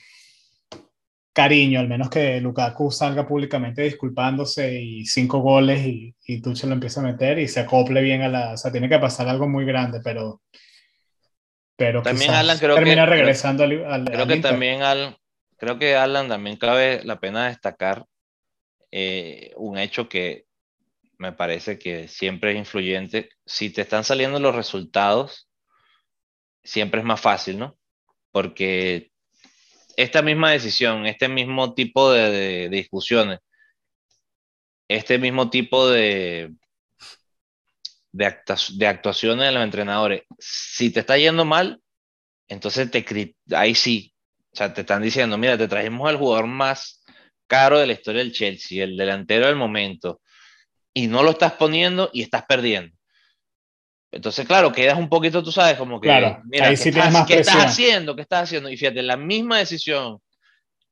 cariño, 1.34 1.79
al 1.79 1.88
menos 1.88 2.09
que 2.09 2.39
Lukaku 2.39 2.91
salga 2.91 3.27
públicamente 3.27 3.81
disculpándose 3.81 4.79
y 4.79 5.05
cinco 5.05 5.39
goles 5.39 5.86
y, 5.86 6.15
y 6.27 6.41
Tuchel 6.41 6.69
lo 6.69 6.75
empieza 6.75 7.01
a 7.01 7.03
meter 7.03 7.39
y 7.39 7.47
se 7.47 7.61
acople 7.61 8.01
bien 8.01 8.21
a 8.21 8.29
la... 8.29 8.53
O 8.53 8.57
sea, 8.57 8.71
tiene 8.71 8.88
que 8.88 8.99
pasar 8.99 9.27
algo 9.27 9.49
muy 9.49 9.65
grande, 9.65 9.99
pero... 10.03 10.41
Pero 11.75 12.03
también 12.03 12.31
Alan 12.31 12.59
creo 12.59 12.75
termina 12.75 13.07
regresando 13.07 13.63
al, 13.63 14.05
Creo 14.05 14.27
que 14.27 14.38
también 14.38 14.84
Alan, 14.84 15.17
creo 15.57 15.79
que 15.79 15.95
Alan 15.95 16.29
también 16.29 16.55
cabe 16.57 17.03
la 17.03 17.19
pena 17.19 17.47
destacar 17.47 18.05
eh, 18.91 19.51
un 19.57 19.79
hecho 19.79 20.07
que 20.07 20.45
me 21.17 21.31
parece 21.31 21.79
que 21.79 22.07
siempre 22.07 22.51
es 22.51 22.57
influyente. 22.57 23.29
Si 23.43 23.71
te 23.71 23.81
están 23.81 24.03
saliendo 24.03 24.39
los 24.39 24.53
resultados, 24.53 25.49
siempre 26.63 26.99
es 26.99 27.05
más 27.05 27.19
fácil, 27.19 27.57
¿no? 27.57 27.75
Porque 28.31 29.12
esta 29.95 30.21
misma 30.21 30.51
decisión, 30.51 31.05
este 31.05 31.27
mismo 31.27 31.73
tipo 31.73 32.11
de, 32.11 32.69
discusiones, 32.69 33.39
este 34.87 35.17
mismo 35.17 35.49
tipo 35.49 35.87
de, 35.89 36.53
de, 38.11 38.87
actuaciones 38.87 39.45
de 39.45 39.51
los 39.51 39.63
entrenadores, 39.63 40.23
si 40.39 40.91
te 40.91 41.01
está 41.01 41.17
yendo 41.17 41.45
mal, 41.45 41.81
entonces 42.47 42.89
te, 42.91 43.35
ahí 43.55 43.75
sí, 43.75 44.13
o 44.51 44.55
sea, 44.55 44.73
te 44.73 44.81
están 44.81 45.01
diciendo, 45.01 45.37
mira, 45.37 45.57
te 45.57 45.67
trajimos 45.67 46.09
al 46.09 46.17
jugador 46.17 46.47
más 46.47 47.03
caro 47.47 47.79
de 47.79 47.87
la 47.87 47.93
historia 47.93 48.23
del 48.23 48.33
Chelsea, 48.33 48.83
el 48.83 48.97
delantero 48.97 49.47
del 49.47 49.55
momento, 49.55 50.21
y 50.93 51.07
no 51.07 51.23
lo 51.23 51.31
estás 51.31 51.53
poniendo 51.53 52.09
y 52.13 52.21
estás 52.21 52.45
perdiendo. 52.45 52.95
Entonces, 54.14 54.45
claro, 54.45 54.72
quedas 54.72 54.97
un 54.97 55.09
poquito, 55.09 55.43
tú 55.43 55.51
sabes, 55.51 55.76
como 55.76 55.99
que, 55.99 56.07
mira, 56.07 56.43
¿qué, 56.51 56.74
estás, 56.74 57.26
¿qué 57.26 57.39
estás, 57.39 57.66
haciendo? 57.66 58.16
¿Qué 58.16 58.22
estás 58.22 58.43
haciendo? 58.43 58.70
Y 58.70 58.78
fíjate, 58.78 59.01
la 59.01 59.18
misma 59.18 59.57
decisión, 59.57 60.20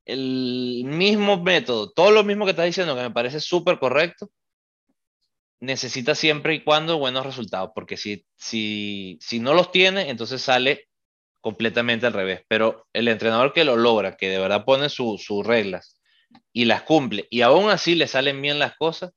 el 0.05 0.83
mismo 0.85 1.41
método, 1.41 1.91
todo 1.91 2.09
lo 2.09 2.23
mismo 2.23 2.45
que 2.45 2.51
estás 2.51 2.65
diciendo, 2.65 2.95
que 2.95 3.03
me 3.03 3.11
parece 3.11 3.39
súper 3.39 3.77
correcto, 3.77 4.31
necesita 5.59 6.15
siempre 6.15 6.55
y 6.55 6.63
cuando 6.63 6.97
buenos 6.97 7.23
resultados, 7.23 7.69
porque 7.75 7.95
si, 7.95 8.25
si, 8.37 9.19
si 9.21 9.39
no 9.39 9.53
los 9.53 9.71
tiene, 9.71 10.09
entonces 10.09 10.41
sale 10.41 10.87
completamente 11.41 12.07
al 12.07 12.13
revés. 12.13 12.41
Pero 12.47 12.87
el 12.91 13.07
entrenador 13.07 13.53
que 13.53 13.63
lo 13.63 13.75
logra, 13.75 14.17
que 14.17 14.29
de 14.29 14.39
verdad 14.39 14.65
pone 14.65 14.89
sus 14.89 15.45
reglas 15.45 16.01
y 16.51 16.65
las 16.65 16.81
cumple, 16.81 17.27
y 17.29 17.41
aún 17.41 17.69
así 17.69 17.93
le 17.93 18.07
salen 18.07 18.41
bien 18.41 18.57
las 18.57 18.75
cosas, 18.77 19.11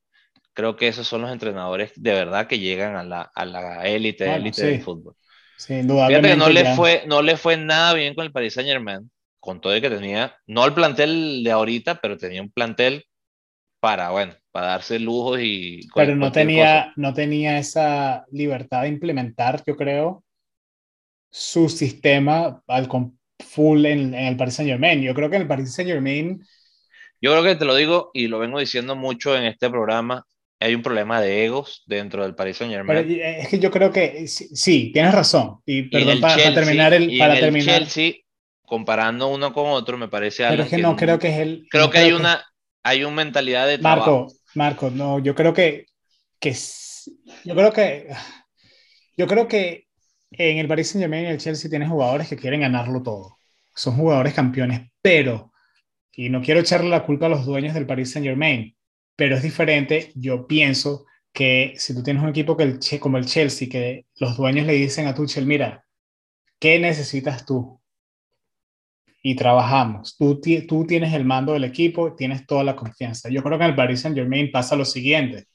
creo 0.55 0.75
que 0.75 0.87
esos 0.87 1.07
son 1.07 1.21
los 1.21 1.31
entrenadores 1.31 1.91
de 1.95 2.13
verdad 2.13 2.47
que 2.47 2.57
llegan 2.57 2.95
a 2.95 3.03
la, 3.03 3.21
a 3.21 3.45
la 3.45 3.85
élite, 3.85 4.33
élite 4.33 4.65
del 4.65 4.81
fútbol. 4.81 5.15
Sí, 5.57 5.81
Fíjate 5.83 6.21
que 6.21 6.35
no 6.35 6.49
le, 6.49 6.75
fue, 6.75 7.03
no 7.07 7.21
le 7.21 7.37
fue 7.37 7.57
nada 7.57 7.93
bien 7.93 8.15
con 8.15 8.25
el 8.25 8.31
Paris 8.31 8.55
Saint 8.55 8.67
Germain, 8.67 9.09
con 9.39 9.61
todo 9.61 9.73
el 9.73 9.81
que 9.81 9.89
tenía, 9.89 10.35
no 10.47 10.65
el 10.65 10.73
plantel 10.73 11.43
de 11.43 11.51
ahorita, 11.51 11.95
pero 11.95 12.17
tenía 12.17 12.41
un 12.41 12.51
plantel 12.51 13.05
para, 13.79 14.09
bueno, 14.09 14.33
para 14.51 14.67
darse 14.67 14.97
lujos 14.99 15.39
y... 15.41 15.81
Pero 15.93 16.15
no 16.15 16.31
tenía, 16.31 16.91
no 16.95 17.13
tenía 17.13 17.57
esa 17.59 18.25
libertad 18.31 18.81
de 18.83 18.89
implementar, 18.89 19.61
yo 19.65 19.75
creo, 19.75 20.23
su 21.29 21.69
sistema 21.69 22.61
al 22.67 22.89
full 23.39 23.85
en, 23.85 24.13
en 24.13 24.25
el 24.25 24.37
Paris 24.37 24.55
Saint 24.55 24.71
Germain. 24.71 25.01
Yo 25.01 25.13
creo 25.13 25.29
que 25.29 25.35
en 25.35 25.43
el 25.43 25.47
Paris 25.47 25.73
Saint 25.73 25.91
Germain... 25.91 26.41
Yo 27.21 27.31
creo 27.31 27.43
que 27.43 27.55
te 27.55 27.65
lo 27.65 27.75
digo 27.75 28.11
y 28.13 28.27
lo 28.27 28.39
vengo 28.39 28.59
diciendo 28.59 28.95
mucho 28.95 29.37
en 29.37 29.45
este 29.45 29.69
programa, 29.69 30.25
hay 30.59 30.75
un 30.75 30.81
problema 30.81 31.21
de 31.21 31.45
egos 31.45 31.83
dentro 31.85 32.23
del 32.23 32.35
Paris 32.35 32.57
Saint 32.57 32.73
Germain. 32.73 33.09
Eh, 33.09 33.39
es 33.41 33.47
que 33.49 33.59
yo 33.59 33.71
creo 33.71 33.91
que 33.91 34.27
sí, 34.27 34.91
tienes 34.93 35.13
razón. 35.13 35.59
Y 35.65 35.83
perdón, 35.83 36.21
para, 36.21 36.53
terminar 36.53 36.93
el, 36.93 37.17
para 37.17 37.39
terminar. 37.39 37.79
Chelsea, 37.79 38.13
comparando 38.61 39.27
uno 39.27 39.53
con 39.53 39.67
otro, 39.67 39.97
me 39.97 40.07
parece 40.07 40.45
Pero 40.47 40.63
es 40.63 40.69
que, 40.69 40.77
no, 40.77 40.95
creo 40.95 41.19
que 41.19 41.29
es 41.29 41.39
el. 41.39 41.67
Creo 41.69 41.89
que 41.89 41.99
hay 41.99 42.11
una, 42.13 42.43
hay 42.83 43.03
una 43.03 43.15
mentalidad 43.15 43.67
de 43.67 43.77
Marco, 43.79 44.27
Marco, 44.55 44.89
no, 44.89 45.19
yo 45.19 45.35
creo 45.35 45.53
que, 45.53 45.87
que 46.39 46.55
yo 47.43 47.55
creo 47.55 47.73
que 47.73 48.07
yo 49.17 49.27
creo 49.27 49.47
que 49.47 49.87
en 50.31 50.57
el 50.57 50.67
Paris 50.67 50.89
Saint 50.89 51.03
Germain 51.03 51.25
y 51.25 51.29
el 51.29 51.37
Chelsea 51.37 51.69
tienes 51.69 51.89
jugadores 51.89 52.27
que 52.27 52.37
quieren 52.37 52.61
ganarlo 52.61 53.03
todo. 53.03 53.37
Son 53.75 53.95
jugadores 53.95 54.33
campeones, 54.33 54.89
pero 55.01 55.51
y 56.13 56.29
no 56.29 56.41
quiero 56.41 56.61
echarle 56.61 56.89
la 56.89 57.03
culpa 57.03 57.25
a 57.25 57.29
los 57.29 57.45
dueños 57.45 57.73
del 57.73 57.85
Paris 57.85 58.11
Saint 58.11 58.25
Germain 58.25 58.75
pero 59.15 59.35
es 59.35 59.43
diferente. 59.43 60.11
Yo 60.15 60.47
pienso 60.47 61.05
que 61.33 61.73
si 61.77 61.93
tú 61.93 62.03
tienes 62.03 62.23
un 62.23 62.29
equipo 62.29 62.57
que 62.57 62.63
el, 62.63 62.79
como 62.99 63.17
el 63.17 63.25
Chelsea, 63.25 63.69
que 63.69 64.05
los 64.19 64.37
dueños 64.37 64.65
le 64.65 64.73
dicen 64.73 65.07
a 65.07 65.13
Tuchel, 65.15 65.45
mira, 65.45 65.85
¿qué 66.59 66.79
necesitas 66.79 67.45
tú? 67.45 67.81
Y 69.21 69.35
trabajamos. 69.35 70.15
Tú, 70.17 70.39
tú 70.67 70.85
tienes 70.85 71.13
el 71.13 71.25
mando 71.25 71.53
del 71.53 71.63
equipo, 71.63 72.15
tienes 72.15 72.45
toda 72.45 72.63
la 72.63 72.75
confianza. 72.75 73.29
Yo 73.29 73.43
creo 73.43 73.57
que 73.57 73.65
en 73.65 73.71
el 73.71 73.75
Paris 73.75 74.01
Saint 74.01 74.15
Germain 74.15 74.51
pasa 74.51 74.75
lo 74.75 74.85
siguiente. 74.85 75.47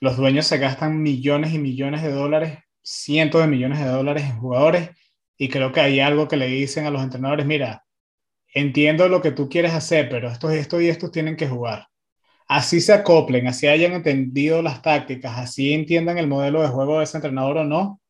Los 0.00 0.16
dueños 0.16 0.46
se 0.46 0.58
gastan 0.58 1.02
millones 1.02 1.54
y 1.54 1.58
millones 1.58 2.02
de 2.02 2.12
dólares, 2.12 2.58
cientos 2.82 3.40
de 3.40 3.46
millones 3.48 3.78
de 3.80 3.86
dólares 3.86 4.24
en 4.24 4.38
jugadores 4.38 4.90
y 5.38 5.48
creo 5.48 5.72
que 5.72 5.80
hay 5.80 6.00
algo 6.00 6.28
que 6.28 6.36
le 6.36 6.46
dicen 6.46 6.86
a 6.86 6.90
los 6.90 7.02
entrenadores, 7.02 7.46
mira, 7.46 7.84
entiendo 8.54 9.08
lo 9.08 9.22
que 9.22 9.32
tú 9.32 9.48
quieres 9.48 9.72
hacer, 9.74 10.08
pero 10.10 10.30
estos, 10.30 10.52
estos 10.52 10.82
y 10.82 10.88
estos 10.88 11.12
tienen 11.12 11.36
que 11.36 11.48
jugar 11.48 11.88
así 12.48 12.80
se 12.80 12.92
acoplen, 12.92 13.46
así 13.46 13.66
hayan 13.66 13.92
entendido 13.92 14.62
las 14.62 14.82
tácticas, 14.82 15.38
así 15.38 15.72
entiendan 15.72 16.18
el 16.18 16.26
modelo 16.26 16.62
de 16.62 16.68
juego 16.68 16.98
de 16.98 17.04
ese 17.04 17.16
entrenador 17.16 17.58
o 17.58 17.64
no, 17.64 18.00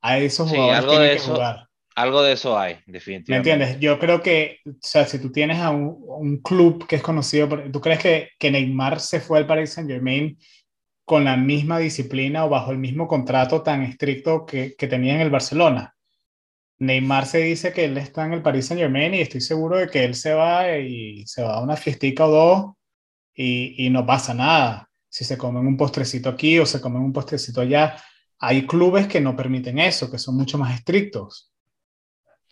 a 0.00 0.18
esos 0.18 0.48
jugadores 0.48 0.78
algo 0.78 0.90
tienen 0.92 1.08
de 1.08 1.16
que 1.16 1.22
jugar. 1.22 1.66
Algo 1.96 2.22
de 2.22 2.32
eso 2.32 2.58
hay, 2.58 2.78
definitivamente. 2.86 3.32
¿Me 3.32 3.36
entiendes? 3.36 3.80
Yo 3.80 3.98
creo 3.98 4.22
que, 4.22 4.58
o 4.64 4.72
sea, 4.80 5.04
si 5.06 5.18
tú 5.18 5.30
tienes 5.30 5.58
a 5.58 5.70
un, 5.70 6.38
club 6.38 6.86
que 6.86 6.96
es 6.96 7.02
conocido, 7.02 7.48
por, 7.48 7.70
¿tú 7.70 7.80
crees 7.80 7.98
que, 7.98 8.28
que 8.38 8.50
Neymar 8.50 9.00
se 9.00 9.20
fue 9.20 9.38
al 9.38 9.46
Paris 9.46 9.72
Saint 9.72 9.90
Germain 9.90 10.38
con 11.04 11.24
la 11.24 11.36
misma 11.36 11.78
disciplina 11.78 12.44
o 12.44 12.48
bajo 12.48 12.70
el 12.70 12.78
mismo 12.78 13.08
contrato 13.08 13.62
tan 13.62 13.82
estricto 13.82 14.46
que, 14.46 14.74
que 14.78 14.86
tenía 14.86 15.14
en 15.14 15.20
el 15.20 15.30
Barcelona? 15.30 15.94
Neymar 16.78 17.26
se 17.26 17.38
dice 17.38 17.72
que 17.72 17.84
él 17.84 17.98
está 17.98 18.24
en 18.24 18.32
el 18.32 18.42
Paris 18.42 18.66
Saint 18.66 18.80
Germain 18.80 19.12
y 19.12 19.20
estoy 19.20 19.42
seguro 19.42 19.76
de 19.76 19.88
que 19.88 20.04
él 20.04 20.14
se 20.14 20.32
va 20.32 20.78
y 20.78 21.26
se 21.26 21.42
va 21.42 21.56
a 21.56 21.62
una 21.62 21.76
fiestica 21.76 22.24
o 22.24 22.30
dos 22.30 22.74
y, 23.34 23.88
no 23.90 24.04
pasa 24.04 24.34
nada. 24.34 24.90
Si 25.08 25.24
se 25.24 25.38
comen 25.38 25.66
un 25.66 25.76
postrecito 25.76 26.28
aquí 26.28 26.58
o 26.58 26.66
se 26.66 26.80
comen 26.80 27.02
un 27.02 27.12
postrecito 27.12 27.60
allá, 27.60 27.96
hay 28.38 28.66
clubes 28.66 29.06
que 29.06 29.20
no 29.20 29.36
permiten 29.36 29.78
eso, 29.78 30.10
que 30.10 30.18
son 30.18 30.36
mucho 30.36 30.58
más 30.58 30.74
estrictos. 30.74 31.52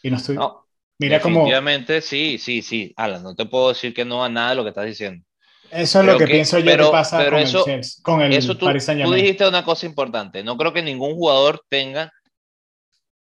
Y 0.03 0.11
no 0.11 0.16
estoy... 0.16 0.37
No, 0.37 0.68
Mira 0.99 1.18
definitivamente 1.18 2.01
sí, 2.01 2.39
sí, 2.39 2.61
sí. 2.61 2.93
Alan, 2.97 3.22
no 3.22 3.35
te 3.35 3.47
puedo 3.47 3.68
decir 3.68 3.95
que 3.95 4.05
no 4.05 4.24
a 4.24 4.29
nada 4.29 4.51
de 4.51 4.57
lo 4.57 4.64
que 4.64 4.70
estás 4.70 4.87
diciendo. 4.87 5.24
Eso 5.70 6.01
es 6.01 6.07
lo 6.07 6.18
que, 6.18 6.26
pienso 6.26 6.59
yo 6.59 6.76
que 6.76 6.85
pasa 6.91 7.24
con, 7.26 7.39
eso, 7.39 7.66
el 7.66 7.83
con 8.03 8.22
el 8.22 8.33
eso 8.33 8.57
tú, 8.57 8.66
tú 8.66 9.12
dijiste 9.12 9.47
una 9.47 9.64
cosa 9.64 9.87
importante. 9.87 10.43
No 10.43 10.57
creo 10.57 10.72
que 10.72 10.83
ningún 10.83 11.14
jugador 11.14 11.62
tenga 11.68 12.12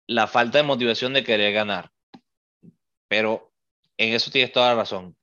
la 0.07 0.27
falta 0.27 0.59
de 0.59 0.65
motivación 0.65 1.15
de 1.15 1.25
querer 1.25 1.53
ganar. 1.53 1.91
Pero 3.09 3.51
en 3.97 4.15
eso 4.15 4.31
tienes 4.31 4.53
toda 4.53 4.69
la 4.69 4.75
razón. 4.77 5.17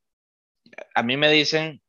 A 0.93 1.03
mí 1.03 1.15
me 1.15 1.31
dicen, 1.31 1.81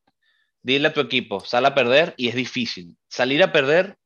dile 0.66 0.88
a 0.88 0.92
tu 0.92 1.00
equipo, 1.00 1.38
sal 1.38 1.64
a 1.64 1.76
perder 1.76 2.12
y 2.16 2.26
es 2.26 2.34
difícil. 2.34 2.96
Salir 3.08 3.40
a 3.44 3.52
perder 3.52 3.96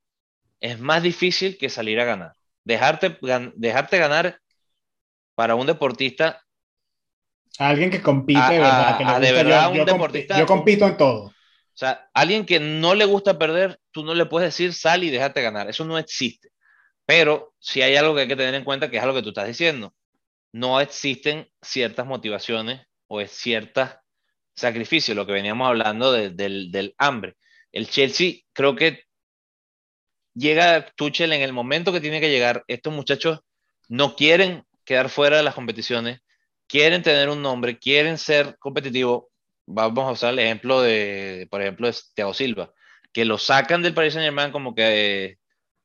es 0.60 0.78
más 0.78 1.02
difícil 1.02 1.56
que 1.56 1.70
salir 1.70 1.98
a 1.98 2.04
ganar. 2.04 2.34
Dejarte, 2.64 3.18
dejarte 3.54 3.96
ganar 3.96 4.38
para 5.34 5.54
un 5.54 5.66
deportista. 5.66 6.42
Alguien 7.58 7.90
que 7.90 8.02
compite, 8.02 8.52
de 8.52 8.58
verdad. 9.32 9.72
yo, 9.72 9.86
deportista, 9.86 10.38
yo 10.38 10.44
compito 10.44 10.86
en 10.86 10.98
todo. 10.98 11.24
O 11.24 11.32
sea, 11.72 12.10
alguien 12.12 12.44
que 12.44 12.60
no 12.60 12.94
le 12.94 13.06
gusta 13.06 13.38
perder, 13.38 13.80
tú 13.90 14.04
no 14.04 14.12
le 14.12 14.26
puedes 14.26 14.48
decir 14.48 14.74
sal 14.74 15.02
y 15.02 15.08
déjate 15.08 15.40
ganar. 15.40 15.66
Eso 15.70 15.86
no 15.86 15.96
existe. 15.96 16.50
Pero 17.06 17.54
si 17.58 17.80
hay 17.80 17.96
algo 17.96 18.14
que 18.14 18.20
hay 18.20 18.28
que 18.28 18.36
tener 18.36 18.54
en 18.54 18.64
cuenta, 18.64 18.90
que 18.90 18.98
es 18.98 19.02
algo 19.02 19.14
que 19.14 19.22
tú 19.22 19.30
estás 19.30 19.48
diciendo, 19.48 19.94
no 20.52 20.78
existen 20.78 21.48
ciertas 21.62 22.04
motivaciones 22.04 22.82
o 23.06 23.22
es 23.22 23.30
ciertos 24.54 24.60
sacrificios, 24.60 25.16
lo 25.16 25.26
que 25.26 25.32
veníamos 25.32 25.68
hablando 25.68 26.12
del, 26.12 26.70
del 26.70 26.94
hambre. 26.98 27.36
El 27.72 27.88
Chelsea 27.88 28.34
creo 28.52 28.74
que 28.74 29.04
llega 30.34 30.90
Tuchel 30.96 31.32
en 31.32 31.42
el 31.42 31.52
momento 31.52 31.92
que 31.92 32.00
tiene 32.00 32.20
que 32.20 32.30
llegar. 32.30 32.64
Estos 32.68 32.92
muchachos 32.92 33.40
no 33.88 34.16
quieren 34.16 34.64
quedar 34.84 35.08
fuera 35.08 35.36
de 35.38 35.42
las 35.42 35.54
competiciones, 35.54 36.20
quieren 36.66 37.02
tener 37.02 37.28
un 37.28 37.42
nombre, 37.42 37.78
quieren 37.78 38.18
ser 38.18 38.56
competitivos. 38.58 39.24
Vamos 39.66 40.08
a 40.08 40.12
usar 40.12 40.32
el 40.32 40.40
ejemplo 40.40 40.80
de, 40.80 41.46
por 41.50 41.62
ejemplo, 41.62 41.86
de 41.86 41.96
Thiago 42.14 42.34
Silva, 42.34 42.72
que 43.12 43.24
lo 43.24 43.38
sacan 43.38 43.82
del 43.82 43.94
Paris 43.94 44.14
Saint 44.14 44.24
Germain 44.24 44.52
como 44.52 44.74
que... 44.74 45.38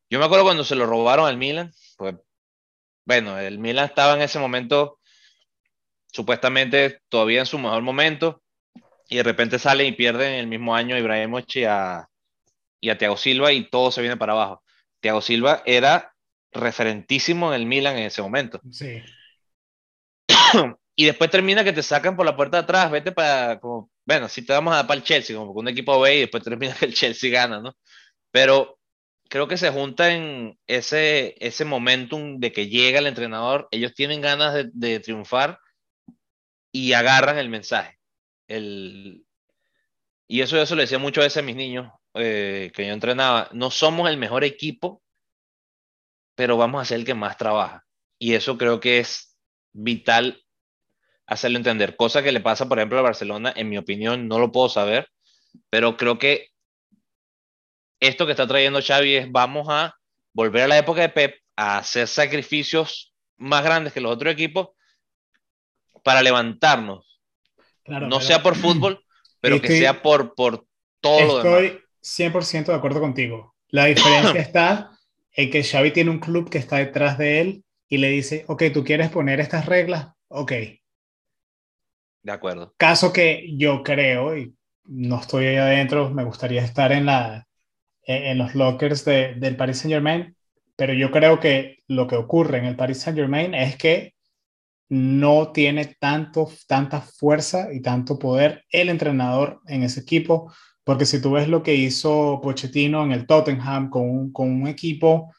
yo 0.09 0.19
me 0.19 0.25
acuerdo 0.25 0.45
cuando 0.45 0.63
se 0.63 0.75
lo 0.75 0.85
robaron 0.85 1.27
al 1.27 1.37
Milan, 1.37 1.71
pues 1.97 2.15
bueno, 3.05 3.37
el 3.37 3.59
Milan 3.59 3.85
estaba 3.85 4.15
en 4.15 4.23
ese 4.23 4.39
momento 4.39 4.99
supuestamente 6.11 7.01
todavía 7.09 7.41
en 7.41 7.45
su 7.45 7.59
mejor 7.59 7.83
momento 7.83 8.41
y 9.07 9.17
de 9.17 9.23
repente 9.23 9.59
sale 9.59 9.85
y 9.85 9.91
pierde 9.91 10.27
en 10.33 10.39
el 10.39 10.47
mismo 10.47 10.75
año 10.75 10.95
a 10.95 10.99
Ibrahimovic 10.99 11.55
y 11.57 11.63
a, 11.65 12.07
y 12.81 12.89
a 12.89 12.97
Thiago 12.97 13.17
Silva 13.17 13.51
y 13.51 13.69
todo 13.69 13.91
se 13.91 14.01
viene 14.01 14.17
para 14.17 14.33
abajo. 14.33 14.63
Thiago 14.99 15.21
Silva 15.21 15.61
era 15.65 16.13
referentísimo 16.51 17.53
en 17.53 17.61
el 17.61 17.67
Milan 17.67 17.97
en 17.97 18.05
ese 18.05 18.21
momento. 18.21 18.61
Sí. 18.71 19.01
y 20.95 21.05
después 21.05 21.29
termina 21.29 21.63
que 21.63 21.73
te 21.73 21.83
sacan 21.83 22.15
por 22.15 22.25
la 22.25 22.35
puerta 22.35 22.57
de 22.57 22.63
atrás, 22.63 22.91
vete 22.91 23.11
para, 23.11 23.59
como, 23.59 23.91
bueno, 24.05 24.29
si 24.29 24.45
te 24.45 24.53
vamos 24.53 24.73
a 24.73 24.77
dar 24.77 24.87
para 24.87 24.97
el 24.97 25.03
Chelsea, 25.03 25.35
como 25.35 25.51
un 25.51 25.67
equipo 25.67 25.99
B 25.99 26.15
y 26.15 26.19
después 26.21 26.43
termina 26.43 26.75
que 26.75 26.85
el 26.85 26.93
Chelsea 26.93 27.31
gana, 27.31 27.59
¿no? 27.59 27.75
Pero 28.31 28.79
creo 29.29 29.47
que 29.47 29.57
se 29.57 29.71
junta 29.71 30.13
en 30.13 30.57
ese, 30.67 31.35
ese 31.39 31.65
momentum 31.65 32.39
de 32.39 32.51
que 32.51 32.67
llega 32.67 32.99
el 32.99 33.07
entrenador, 33.07 33.67
ellos 33.71 33.93
tienen 33.93 34.21
ganas 34.21 34.53
de, 34.53 34.69
de 34.73 34.99
triunfar 34.99 35.59
y 36.71 36.93
agarran 36.93 37.37
el 37.37 37.49
mensaje. 37.49 37.94
El, 38.47 39.25
y 40.27 40.41
eso, 40.41 40.59
eso 40.61 40.75
le 40.75 40.83
decía 40.83 40.99
mucho 40.99 41.21
a 41.21 41.25
veces 41.25 41.41
a 41.41 41.45
mis 41.45 41.55
niños 41.55 41.91
eh, 42.15 42.71
que 42.73 42.87
yo 42.87 42.93
entrenaba, 42.93 43.49
no 43.51 43.71
somos 43.71 44.09
el 44.09 44.17
mejor 44.17 44.43
equipo, 44.43 45.01
pero 46.35 46.57
vamos 46.57 46.81
a 46.81 46.85
ser 46.85 46.99
el 46.99 47.05
que 47.05 47.13
más 47.13 47.37
trabaja. 47.37 47.85
Y 48.19 48.33
eso 48.33 48.57
creo 48.57 48.79
que 48.79 48.99
es 48.99 49.37
vital 49.73 50.43
hacerlo 51.27 51.57
entender. 51.57 51.95
Cosa 51.95 52.23
que 52.23 52.31
le 52.31 52.41
pasa, 52.41 52.67
por 52.67 52.79
ejemplo, 52.79 52.99
a 52.99 53.03
Barcelona, 53.03 53.53
en 53.55 53.69
mi 53.69 53.77
opinión, 53.77 54.27
no 54.27 54.39
lo 54.39 54.51
puedo 54.51 54.69
saber, 54.69 55.09
pero 55.69 55.97
creo 55.97 56.19
que 56.19 56.49
esto 57.99 58.25
que 58.25 58.31
está 58.31 58.47
trayendo 58.47 58.81
Xavi 58.81 59.15
es 59.15 59.31
vamos 59.31 59.67
a 59.69 59.95
volver 60.33 60.63
a 60.63 60.67
la 60.67 60.77
época 60.77 61.01
de 61.01 61.09
Pep, 61.09 61.35
a 61.55 61.77
hacer 61.77 62.07
sacrificios 62.07 63.13
más 63.37 63.63
grandes 63.63 63.93
que 63.93 64.01
los 64.01 64.13
otros 64.13 64.33
equipos 64.33 64.69
para 66.03 66.21
levantarnos. 66.21 67.14
No 67.87 68.19
sea 68.21 68.41
por 68.43 68.55
fútbol, 68.55 69.03
pero 69.39 69.61
que 69.61 69.77
sea 69.77 70.01
por, 70.01 70.33
por 70.35 70.65
todo 70.99 71.21
lo 71.21 71.43
demás. 71.43 71.63
Estoy 72.01 72.31
100% 72.31 72.65
de 72.65 72.75
acuerdo 72.75 72.99
contigo. 72.99 73.55
La 73.69 73.85
diferencia 73.85 74.39
está 74.41 74.91
en 75.33 75.49
que 75.49 75.63
Xavi 75.63 75.91
tiene 75.91 76.11
un 76.11 76.19
club 76.19 76.49
que 76.49 76.57
está 76.57 76.77
detrás 76.77 77.17
de 77.17 77.41
él 77.41 77.63
y 77.87 77.97
le 77.97 78.09
dice, 78.09 78.45
ok, 78.47 78.63
tú 78.73 78.83
quieres 78.83 79.09
poner 79.09 79.39
estas 79.39 79.65
reglas, 79.65 80.07
ok. 80.27 80.51
De 82.23 82.31
acuerdo. 82.31 82.73
Caso 82.77 83.13
que 83.13 83.55
yo 83.55 83.83
creo, 83.83 84.35
y 84.35 84.55
no 84.85 85.19
estoy 85.19 85.45
ahí 85.45 85.57
adentro, 85.57 86.09
me 86.09 86.23
gustaría 86.23 86.63
estar 86.63 86.91
en, 86.91 87.05
la, 87.05 87.47
en 88.03 88.37
los 88.37 88.55
lockers 88.55 89.05
de, 89.05 89.35
del 89.35 89.55
Paris 89.55 89.79
Saint 89.79 89.93
Germain, 89.93 90.35
pero 90.75 90.93
yo 90.93 91.11
creo 91.11 91.39
que 91.39 91.83
lo 91.87 92.07
que 92.07 92.15
ocurre 92.15 92.57
en 92.57 92.65
el 92.65 92.75
Paris 92.75 93.01
Saint 93.01 93.17
Germain 93.17 93.53
es 93.53 93.77
que 93.77 94.14
no 94.89 95.51
tiene 95.51 95.95
tanto, 95.99 96.49
tanta 96.67 97.01
fuerza 97.01 97.73
y 97.73 97.81
tanto 97.81 98.19
poder 98.19 98.65
el 98.69 98.89
entrenador 98.89 99.61
en 99.67 99.83
ese 99.83 100.01
equipo 100.01 100.51
porque 100.85 101.05
si 101.05 101.19
tú 101.19 101.31
ves 101.31 101.49
lo 101.49 101.63
que 101.63 101.75
hizo 101.75 102.39
Pochettino 102.41 103.03
en 103.03 103.11
el 103.11 103.25
Tottenham 103.25 103.89
con 103.89 104.03
un, 104.07 104.31
con 104.31 104.49
un 104.51 104.67
equipo, 104.67 105.33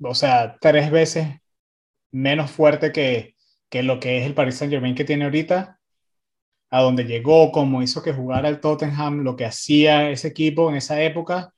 o 0.00 0.14
sea, 0.14 0.56
tres 0.60 0.90
veces 0.92 1.40
menos 2.12 2.50
fuerte 2.52 2.92
que, 2.92 3.34
que 3.68 3.82
lo 3.82 3.98
que 4.00 4.18
es 4.18 4.26
el 4.26 4.34
Paris 4.34 4.56
Saint 4.56 4.72
Germain 4.72 4.94
que 4.94 5.04
tiene 5.04 5.24
ahorita, 5.24 5.80
a 6.70 6.82
donde 6.82 7.04
llegó, 7.04 7.50
cómo 7.50 7.82
hizo 7.82 8.00
que 8.02 8.12
jugara 8.12 8.48
el 8.48 8.60
Tottenham, 8.60 9.24
lo 9.24 9.34
que 9.34 9.44
hacía 9.44 10.08
ese 10.10 10.28
equipo 10.28 10.70
en 10.70 10.76
esa 10.76 11.02
época, 11.02 11.52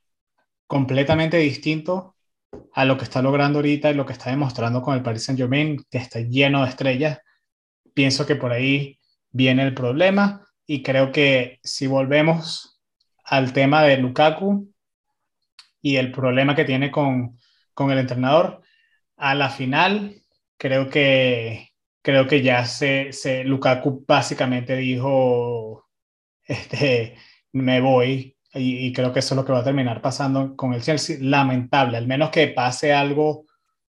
completamente 0.67 1.37
distinto 1.37 2.17
a 2.73 2.85
lo 2.85 2.97
que 2.97 3.05
está 3.05 3.23
logrando 3.23 3.59
ahorita 3.59 3.91
y 3.91 3.95
lo 3.95 4.07
que 4.07 4.13
está 4.13 4.31
demostrando 4.31 4.83
con 4.83 4.95
el 4.95 5.03
Paris 5.03 5.25
Saint 5.25 5.39
Germain, 5.39 5.85
que 5.91 5.99
está 5.99 6.21
lleno 6.21 6.63
de 6.63 6.71
estrellas. 6.71 7.19
Pienso 7.95 8.27
que 8.27 8.37
por 8.37 8.53
ahí 8.53 8.99
viene 9.31 9.63
el 9.63 9.75
problema 9.75 10.47
y 10.67 10.83
creo 10.83 11.13
que 11.13 11.61
si 11.63 11.87
volvemos 11.87 12.81
al 13.25 13.53
tema 13.53 13.83
de 13.83 13.99
Lukaku 13.99 14.73
y 15.81 15.97
el 15.97 16.13
problema 16.13 16.55
que 16.55 16.65
tiene 16.65 16.91
con, 16.91 17.39
con 17.75 17.91
el 17.91 17.99
entrenador, 17.99 18.63
a 19.17 19.35
la 19.35 19.51
final 19.51 20.23
creo 20.57 20.89
que, 20.89 21.71
creo 22.03 22.27
que 22.27 22.43
ya 22.43 22.65
se, 22.65 23.13
se 23.13 23.45
Lukaku 23.45 24.05
básicamente 24.07 24.77
dijo, 24.77 25.89
este, 26.45 27.17
me 27.53 27.81
voy, 27.81 28.37
y, 28.55 28.93
creo 28.93 29.13
que 29.13 29.21
eso 29.21 29.35
es 29.35 29.37
lo 29.37 29.45
que 29.45 29.53
va 29.53 29.61
a 29.61 29.65
terminar 29.65 30.03
pasando 30.03 30.55
con 30.57 30.75
el 30.75 30.83
Chelsea. 30.83 31.17
Lamentable, 31.21 31.97
al 31.97 32.07
menos 32.07 32.31
que 32.31 32.49
pase 32.49 32.93
algo 32.93 33.47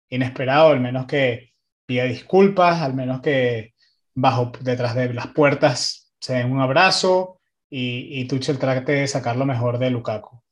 inesperado, 0.08 0.68
al 0.70 0.80
menos 0.80 1.06
que 1.06 1.52
pida 1.84 2.04
disculpas, 2.04 2.80
al 2.80 2.94
menos 2.94 3.20
que 3.20 3.74
bajo 4.14 4.52
detrás 4.60 4.94
de 4.94 5.12
las 5.12 5.28
puertas 5.28 6.12
se 6.18 6.34
den 6.34 6.50
un 6.50 6.60
abrazo 6.60 7.40
y, 7.68 8.20
y 8.20 8.26
Tuchel 8.26 8.58
trate 8.58 8.92
de 8.92 9.06
sacar 9.06 9.36
lo 9.36 9.44
mejor 9.44 9.78
de 9.78 9.90
Lukaku. 9.90 10.42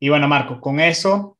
Y 0.00 0.08
bueno, 0.08 0.26
Marco, 0.26 0.60
con 0.60 0.80
eso 0.80 1.38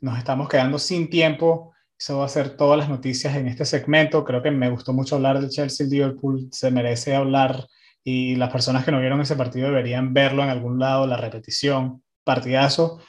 nos 0.00 0.18
estamos 0.18 0.48
quedando 0.48 0.78
sin 0.78 1.10
tiempo. 1.10 1.74
Eso 1.98 2.18
va 2.18 2.24
a 2.24 2.28
ser 2.28 2.56
todas 2.56 2.78
las 2.78 2.88
noticias 2.88 3.36
en 3.36 3.46
este 3.46 3.66
segmento. 3.66 4.24
Creo 4.24 4.42
que 4.42 4.50
me 4.50 4.70
gustó 4.70 4.94
mucho 4.94 5.16
hablar 5.16 5.38
del 5.38 5.50
Chelsea, 5.50 5.84
el 5.84 5.90
Liverpool. 5.90 6.48
Se 6.50 6.70
merece 6.70 7.14
hablar 7.14 7.66
y 8.04 8.36
las 8.36 8.50
personas 8.50 8.84
que 8.84 8.92
no 8.92 9.00
vieron 9.00 9.20
ese 9.20 9.36
partido 9.36 9.68
deberían 9.68 10.14
verlo 10.14 10.42
en 10.42 10.50
algún 10.50 10.78
lado, 10.78 11.06
la 11.06 11.16
repetición, 11.16 12.02
partidazo. 12.24 13.00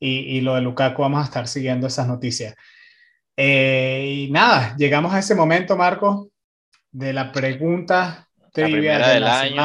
Y, 0.00 0.36
y 0.36 0.40
lo 0.40 0.54
de 0.54 0.60
Lukaku 0.60 1.02
vamos 1.02 1.20
a 1.20 1.24
estar 1.24 1.48
siguiendo 1.48 1.86
esas 1.86 2.06
noticias. 2.06 2.54
Eh, 3.36 4.26
y 4.26 4.30
nada, 4.30 4.74
llegamos 4.76 5.12
a 5.12 5.20
ese 5.20 5.34
momento, 5.34 5.76
Marco, 5.76 6.30
de 6.90 7.12
la 7.12 7.30
pregunta 7.30 8.28
la 8.62 8.66
primera 8.66 9.08
del 9.10 9.24
año, 9.24 9.56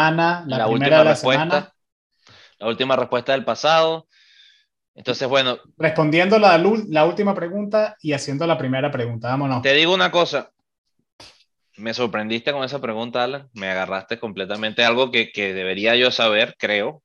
la, 0.46 0.68
última 0.68 1.04
respuesta, 1.04 1.74
la 2.60 2.68
última 2.68 2.96
respuesta 2.96 3.32
del 3.32 3.44
pasado. 3.44 4.08
Entonces, 4.96 5.28
bueno. 5.28 5.58
Respondiendo 5.78 6.38
la, 6.38 6.58
la 6.58 7.06
última 7.06 7.34
pregunta 7.34 7.98
y 8.02 8.14
haciendo 8.14 8.46
la 8.46 8.58
primera 8.58 8.92
pregunta, 8.92 9.30
vámonos. 9.30 9.62
Te 9.62 9.74
digo 9.74 9.94
una 9.94 10.12
cosa. 10.12 10.52
Me 11.78 11.94
sorprendiste 11.94 12.52
con 12.52 12.64
esa 12.64 12.80
pregunta, 12.80 13.24
Alan. 13.24 13.50
Me 13.54 13.70
agarraste 13.70 14.20
completamente 14.20 14.84
algo 14.84 15.12
que, 15.12 15.32
que 15.32 15.54
debería 15.54 15.96
yo 15.96 16.12
saber, 16.12 16.56
creo, 16.58 17.02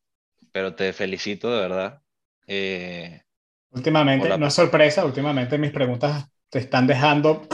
pero 0.53 0.75
te 0.75 0.93
felicito 0.93 1.53
de 1.53 1.61
verdad. 1.61 2.01
Eh, 2.47 3.23
últimamente, 3.71 4.37
no 4.39 4.47
es 4.47 4.55
sorpresa, 4.55 5.05
últimamente 5.05 5.59
mis 5.59 5.71
preguntas 5.71 6.27
te 6.51 6.59
están 6.59 6.87
dejando 6.87 7.47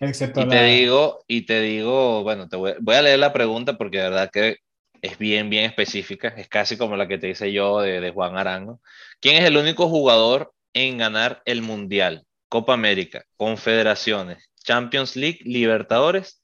y 0.00 0.48
te 0.48 0.62
digo, 0.62 1.24
y 1.26 1.42
te 1.42 1.60
digo, 1.60 2.22
bueno, 2.22 2.48
te 2.48 2.56
voy, 2.56 2.74
a 2.94 3.02
leer 3.02 3.18
la 3.18 3.32
pregunta 3.32 3.76
porque 3.76 3.98
de 3.98 4.04
verdad 4.04 4.30
que 4.32 4.58
es 5.02 5.18
bien, 5.18 5.50
bien 5.50 5.64
específica. 5.64 6.28
Es 6.28 6.48
casi 6.48 6.76
como 6.76 6.96
la 6.96 7.08
que 7.08 7.18
te 7.18 7.28
hice 7.28 7.52
yo 7.52 7.80
de, 7.80 8.00
de 8.00 8.10
Juan 8.12 8.36
Arango. 8.36 8.80
¿Quién 9.20 9.36
es 9.36 9.44
el 9.44 9.56
único 9.56 9.88
jugador 9.88 10.52
en 10.72 10.98
ganar 10.98 11.42
el 11.46 11.62
Mundial, 11.62 12.24
Copa 12.48 12.74
América, 12.74 13.24
Confederaciones, 13.36 14.47
Champions 14.68 15.16
League, 15.16 15.40
Libertadores 15.44 16.42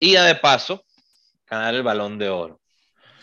y 0.00 0.16
a 0.16 0.24
de 0.24 0.36
paso 0.36 0.86
ganar 1.46 1.74
el 1.74 1.82
Balón 1.82 2.18
de 2.18 2.30
Oro? 2.30 2.58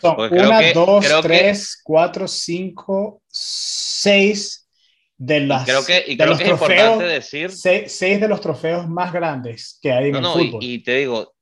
Son 0.00 0.16
una, 0.32 0.72
dos, 0.72 1.04
tres, 1.20 1.80
cuatro, 1.82 2.28
cinco, 2.28 3.22
seis 3.26 4.68
de 5.16 5.40
las, 5.40 5.64
creo 5.64 5.84
que, 5.84 6.04
y 6.06 6.16
creo 6.16 6.38
que 6.38 6.44
es 6.44 6.50
importante 6.50 7.04
decir. 7.04 7.50
Seis, 7.50 7.98
de 7.98 8.28
los 8.28 8.40
trofeos 8.40 8.88
más 8.88 9.12
grandes 9.12 9.78
que 9.82 9.92
hay 9.92 10.08
en 10.08 10.16
el 10.16 10.24
fútbol. 10.24 10.62
Y, 10.62 10.74
y, 10.74 10.82
te 10.82 10.94
digo, 10.94 11.34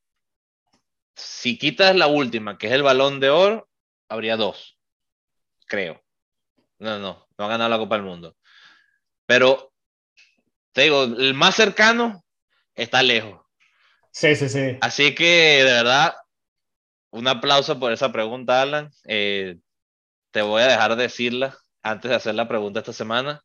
si 1.15 1.59
quitas 1.59 1.95
la 1.95 2.07
última, 2.07 2.57
que 2.57 2.69
es 2.69 2.73
el 2.73 2.83
balón 2.83 3.21
de 3.21 3.29
oro, 3.29 3.69
habría 4.09 4.37
dos. 4.37 4.79
Creo. 5.67 6.03
No, 6.79 6.99
no, 6.99 7.29
no 7.37 7.45
ha 7.45 7.49
ganado 7.49 7.69
la 7.69 7.79
Copa 7.79 7.97
del 7.97 8.07
Mundo. 8.07 8.35
Pero 9.27 9.73
te 10.73 10.83
digo, 10.85 11.05
el 11.05 11.35
más 11.35 11.55
cercano 11.55 12.25
está 12.79 13.03
lejos. 13.03 13.41
Sí, 14.13 14.35
sí, 14.37 14.49
sí. 14.49 14.67
Así 14.81 15.15
que 15.15 15.25
de 15.65 15.73
verdad, 15.73 16.15
un 17.11 17.29
aplauso 17.29 17.79
por 17.81 17.93
esa 17.93 18.13
pregunta, 18.13 18.63
Alan. 18.63 18.91
Eh, 19.07 19.59
te 20.33 20.43
voy 20.43 20.63
a 20.63 20.69
dejar 20.69 20.97
decirla 20.97 21.59
antes 21.83 22.11
de 22.11 22.17
hacer 22.17 22.35
la 22.35 22.49
pregunta 22.49 22.81
esta 22.81 22.93
semana 22.95 23.43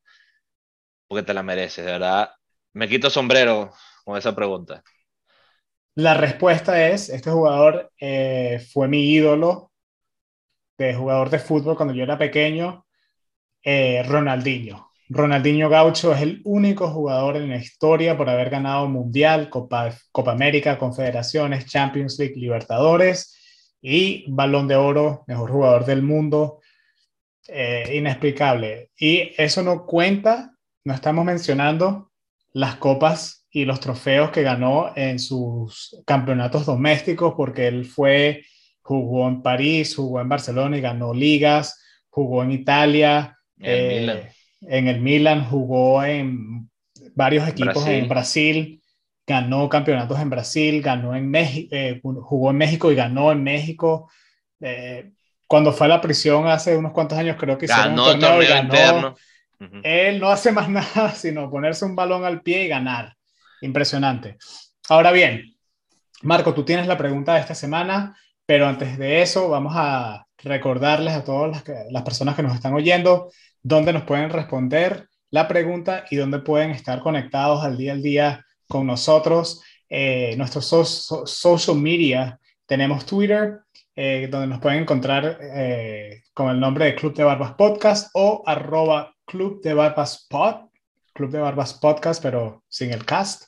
porque 1.07 1.23
te 1.23 1.33
la 1.33 1.43
mereces, 1.43 1.85
de 1.85 1.91
verdad. 1.91 2.31
Me 2.73 2.87
quito 2.89 3.09
sombrero 3.09 3.71
con 4.03 4.17
esa 4.17 4.35
pregunta. 4.35 4.83
La 5.95 6.13
respuesta 6.13 6.87
es, 6.89 7.09
este 7.09 7.31
jugador 7.31 7.91
eh, 7.99 8.63
fue 8.71 8.87
mi 8.87 9.11
ídolo 9.11 9.71
de 10.77 10.93
jugador 10.95 11.29
de 11.31 11.39
fútbol 11.39 11.75
cuando 11.75 11.93
yo 11.95 12.03
era 12.03 12.17
pequeño, 12.17 12.85
eh, 13.63 14.03
Ronaldinho. 14.07 14.91
Ronaldinho 15.09 15.69
Gaucho 15.69 16.13
es 16.13 16.21
el 16.21 16.41
único 16.45 16.89
jugador 16.89 17.37
en 17.37 17.49
la 17.49 17.57
historia 17.57 18.17
por 18.17 18.29
haber 18.29 18.49
ganado 18.49 18.87
Mundial, 18.87 19.49
Copa, 19.49 19.93
Copa 20.11 20.31
América, 20.31 20.77
Confederaciones, 20.77 21.65
Champions 21.65 22.17
League, 22.19 22.35
Libertadores 22.35 23.37
y 23.81 24.25
Balón 24.31 24.67
de 24.67 24.75
Oro, 24.75 25.23
mejor 25.27 25.51
jugador 25.51 25.85
del 25.85 26.01
mundo. 26.01 26.59
Eh, 27.47 27.97
inexplicable. 27.97 28.91
Y 28.97 29.33
eso 29.37 29.63
no 29.63 29.85
cuenta, 29.85 30.55
no 30.85 30.93
estamos 30.93 31.25
mencionando 31.25 32.09
las 32.53 32.77
copas 32.77 33.45
y 33.51 33.65
los 33.65 33.81
trofeos 33.81 34.31
que 34.31 34.43
ganó 34.43 34.93
en 34.95 35.19
sus 35.19 36.01
campeonatos 36.05 36.65
domésticos, 36.65 37.33
porque 37.35 37.67
él 37.67 37.83
fue, 37.83 38.45
jugó 38.81 39.27
en 39.27 39.41
París, 39.41 39.93
jugó 39.93 40.21
en 40.21 40.29
Barcelona 40.29 40.77
y 40.77 40.81
ganó 40.81 41.13
ligas, 41.13 41.83
jugó 42.09 42.43
en 42.43 42.51
Italia, 42.51 43.37
eh, 43.59 44.31
en 44.67 44.87
el 44.87 45.01
Milan, 45.01 45.45
jugó 45.45 46.03
en 46.03 46.69
varios 47.15 47.47
equipos 47.47 47.85
en 47.87 48.07
Brasil, 48.07 48.81
ganó 49.25 49.69
campeonatos 49.69 50.19
en 50.19 50.29
Brasil, 50.29 50.81
ganó 50.81 51.15
en 51.15 51.29
México, 51.29 51.69
eh, 51.71 52.01
jugó 52.03 52.51
en 52.51 52.57
México 52.57 52.91
y 52.91 52.95
ganó 52.95 53.31
en 53.31 53.43
México. 53.43 54.09
Eh, 54.59 55.11
cuando 55.47 55.71
fue 55.71 55.85
a 55.87 55.89
la 55.89 56.01
prisión 56.01 56.47
hace 56.47 56.75
unos 56.75 56.91
cuantos 56.91 57.17
años, 57.17 57.37
creo 57.39 57.57
que 57.57 57.67
ganó 57.67 58.11
un 58.11 58.19
torneo, 58.19 58.41
y 58.41 58.47
ganó. 58.47 59.15
Él 59.83 60.19
no 60.19 60.29
hace 60.29 60.51
más 60.51 60.67
nada 60.95 61.11
sino 61.11 61.49
ponerse 61.49 61.85
un 61.85 61.95
balón 61.95 62.25
al 62.25 62.41
pie 62.41 62.65
y 62.65 62.67
ganar. 62.67 63.15
Impresionante. 63.61 64.37
Ahora 64.89 65.11
bien, 65.11 65.55
Marco, 66.21 66.53
tú 66.53 66.65
tienes 66.65 66.87
la 66.87 66.97
pregunta 66.97 67.35
de 67.35 67.41
esta 67.41 67.55
semana, 67.55 68.17
pero 68.45 68.67
antes 68.67 68.97
de 68.97 69.21
eso 69.21 69.49
vamos 69.49 69.73
a 69.75 70.25
recordarles 70.37 71.13
a 71.13 71.23
todas 71.23 71.51
las, 71.51 71.63
las 71.89 72.03
personas 72.03 72.35
que 72.35 72.43
nos 72.43 72.53
están 72.53 72.73
oyendo 72.73 73.29
dónde 73.63 73.93
nos 73.93 74.03
pueden 74.03 74.29
responder 74.29 75.07
la 75.31 75.47
pregunta 75.47 76.05
y 76.11 76.17
dónde 76.17 76.39
pueden 76.39 76.71
estar 76.71 76.99
conectados 76.99 77.63
al 77.63 77.77
día 77.77 77.93
al 77.93 78.03
día 78.03 78.45
con 78.67 78.85
nosotros. 78.85 79.63
Eh, 79.89 80.35
nuestros 80.37 80.65
social 81.25 81.77
media, 81.77 82.39
tenemos 82.65 83.05
Twitter, 83.05 83.59
eh, 83.95 84.27
donde 84.29 84.47
nos 84.47 84.59
pueden 84.59 84.81
encontrar 84.81 85.39
eh, 85.41 86.23
con 86.33 86.49
el 86.49 86.59
nombre 86.59 86.85
de 86.85 86.95
Club 86.95 87.15
de 87.15 87.23
Barbas 87.23 87.53
Podcast 87.53 88.09
o 88.13 88.43
arroba 88.45 89.15
Club 89.25 89.61
de 89.61 89.73
Barbas 89.73 90.19
Podcast, 91.79 92.21
pero 92.21 92.63
sin 92.67 92.91
el 92.91 93.05
cast. 93.05 93.43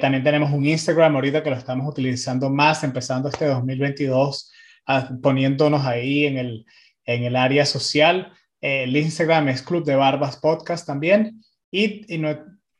también 0.00 0.22
tenemos 0.22 0.52
un 0.52 0.66
Instagram 0.66 1.14
ahorita 1.14 1.42
que 1.42 1.50
lo 1.50 1.56
estamos 1.56 1.88
utilizando 1.88 2.50
más, 2.50 2.84
empezando 2.84 3.28
este 3.28 3.46
2022, 3.46 4.52
ah, 4.86 5.08
poniéndonos 5.22 5.86
ahí 5.86 6.26
en 6.26 6.38
el, 6.38 6.66
en 7.06 7.24
el 7.24 7.36
área 7.36 7.64
social. 7.64 8.32
El 8.62 8.96
Instagram 8.96 9.48
es 9.48 9.62
Club 9.62 9.84
de 9.84 9.96
Barbas 9.96 10.38
Podcast 10.38 10.86
también. 10.86 11.44
Y, 11.70 12.14
y 12.14 12.22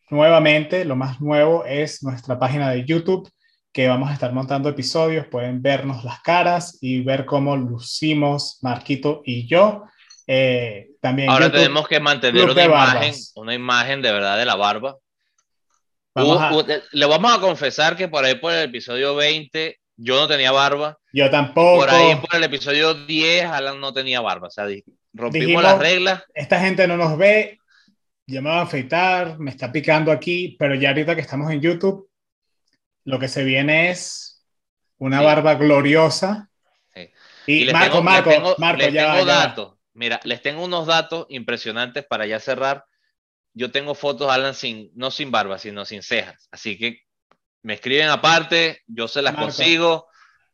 nuevamente, 0.08 0.84
lo 0.84 0.96
más 0.96 1.20
nuevo 1.20 1.64
es 1.64 2.02
nuestra 2.02 2.38
página 2.38 2.70
de 2.70 2.84
YouTube 2.84 3.30
que 3.72 3.88
vamos 3.88 4.10
a 4.10 4.12
estar 4.12 4.32
montando 4.32 4.68
episodios, 4.68 5.26
pueden 5.26 5.62
vernos 5.62 6.04
las 6.04 6.20
caras 6.20 6.78
y 6.80 7.00
ver 7.00 7.24
cómo 7.24 7.56
lucimos 7.56 8.58
Marquito 8.60 9.22
y 9.24 9.46
yo. 9.48 9.84
Eh, 10.26 10.90
también 11.00 11.30
Ahora 11.30 11.50
tenemos 11.50 11.88
que 11.88 11.98
mantener 11.98 12.48
una 12.48 12.64
imagen, 12.64 13.14
una 13.34 13.54
imagen 13.54 14.02
de 14.02 14.12
verdad 14.12 14.38
de 14.38 14.44
la 14.44 14.56
barba. 14.56 14.96
le 16.14 17.06
vamos 17.06 17.32
a 17.32 17.40
confesar 17.40 17.96
que 17.96 18.08
por 18.08 18.24
ahí 18.24 18.34
por 18.34 18.52
el 18.52 18.64
episodio 18.64 19.16
20 19.16 19.80
yo 19.96 20.16
no 20.16 20.28
tenía 20.28 20.52
barba. 20.52 20.98
Yo 21.12 21.30
tampoco. 21.30 21.80
Por 21.80 21.90
ahí 21.90 22.16
por 22.16 22.34
el 22.34 22.44
episodio 22.44 22.94
10 22.94 23.44
Alan 23.46 23.80
no 23.80 23.92
tenía 23.92 24.20
barba. 24.20 24.48
O 24.48 24.50
sea, 24.50 24.66
rompimos 25.12 25.62
las 25.62 25.78
reglas. 25.78 26.24
Esta 26.34 26.60
gente 26.60 26.86
no 26.86 26.96
nos 26.96 27.16
ve. 27.16 27.58
Yo 28.26 28.40
me 28.40 28.50
voy 28.50 28.58
a 28.58 28.62
afeitar, 28.62 29.38
me 29.38 29.50
está 29.50 29.72
picando 29.72 30.12
aquí, 30.12 30.56
pero 30.58 30.74
ya 30.74 30.90
ahorita 30.90 31.14
que 31.14 31.20
estamos 31.20 31.50
en 31.50 31.60
YouTube, 31.60 32.08
lo 33.04 33.18
que 33.18 33.28
se 33.28 33.44
viene 33.44 33.90
es 33.90 34.44
una 34.98 35.20
barba 35.20 35.56
gloriosa. 35.56 36.48
Y, 37.46 37.64
Marco, 37.72 38.02
Marco, 38.02 38.54
Marco, 38.58 38.88
ya, 38.88 39.24
datos. 39.24 39.74
Mira, 39.94 40.20
les 40.22 40.40
tengo 40.40 40.64
unos 40.64 40.86
datos 40.86 41.26
impresionantes 41.28 42.04
para 42.04 42.24
ya 42.24 42.38
cerrar. 42.38 42.84
Yo 43.52 43.72
tengo 43.72 43.94
fotos, 43.94 44.30
Alan, 44.30 44.54
sin, 44.54 44.90
no 44.94 45.10
sin 45.10 45.32
barba, 45.32 45.58
sino 45.58 45.84
sin 45.84 46.02
cejas. 46.02 46.48
Así 46.52 46.78
que 46.78 47.00
me 47.62 47.74
escriben 47.74 48.08
aparte, 48.08 48.82
yo 48.86 49.08
se 49.08 49.22
las 49.22 49.34
consigo. 49.34 50.06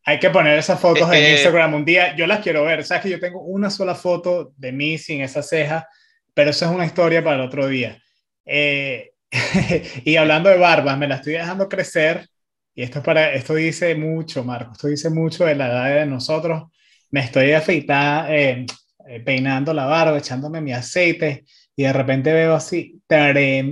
Hay 0.05 0.19
que 0.19 0.31
poner 0.31 0.59
esas 0.59 0.81
fotos 0.81 1.13
en 1.13 1.33
Instagram 1.33 1.75
un 1.75 1.85
día. 1.85 2.17
Yo 2.17 2.27
las 2.27 2.41
quiero 2.41 2.65
ver. 2.65 2.85
Sabes 2.85 3.03
que 3.03 3.11
yo 3.11 3.21
tengo 3.21 3.43
una 3.43 3.69
sola 3.69 3.95
foto 3.95 4.53
de 4.57 4.73
mí 4.73 4.97
sin 4.97 5.21
esa 5.21 5.43
ceja, 5.43 5.87
pero 6.33 6.51
eso 6.51 6.65
es 6.65 6.71
una 6.71 6.87
historia 6.87 7.23
para 7.23 7.37
el 7.37 7.43
otro 7.43 7.67
día. 7.67 8.01
Eh, 8.47 9.13
y 10.05 10.17
hablando 10.17 10.49
de 10.49 10.57
barbas, 10.57 10.97
me 10.97 11.09
la 11.09 11.17
estoy 11.17 11.35
dejando 11.35 11.69
crecer 11.69 12.27
y 12.79 12.85
esto, 12.85 13.03
para, 13.03 13.33
esto 13.33 13.57
dice 13.57 13.97
mucho, 13.97 14.45
Marco, 14.45 14.71
esto 14.71 14.87
dice 14.87 15.11
mucho 15.11 15.45
de 15.45 15.57
la 15.57 15.67
edad 15.67 15.95
de 15.97 16.07
nosotros. 16.07 16.71
Me 17.11 17.19
estoy 17.19 17.51
afeitando, 17.51 18.33
eh, 18.33 18.67
eh, 19.09 19.21
peinando 19.21 19.75
la 19.75 19.87
barba, 19.87 20.17
echándome 20.17 20.61
mi 20.61 20.73
aceite 20.73 21.45
y 21.75 21.83
de 21.83 21.93
repente 21.93 22.33
veo 22.33 22.55
así, 22.55 23.03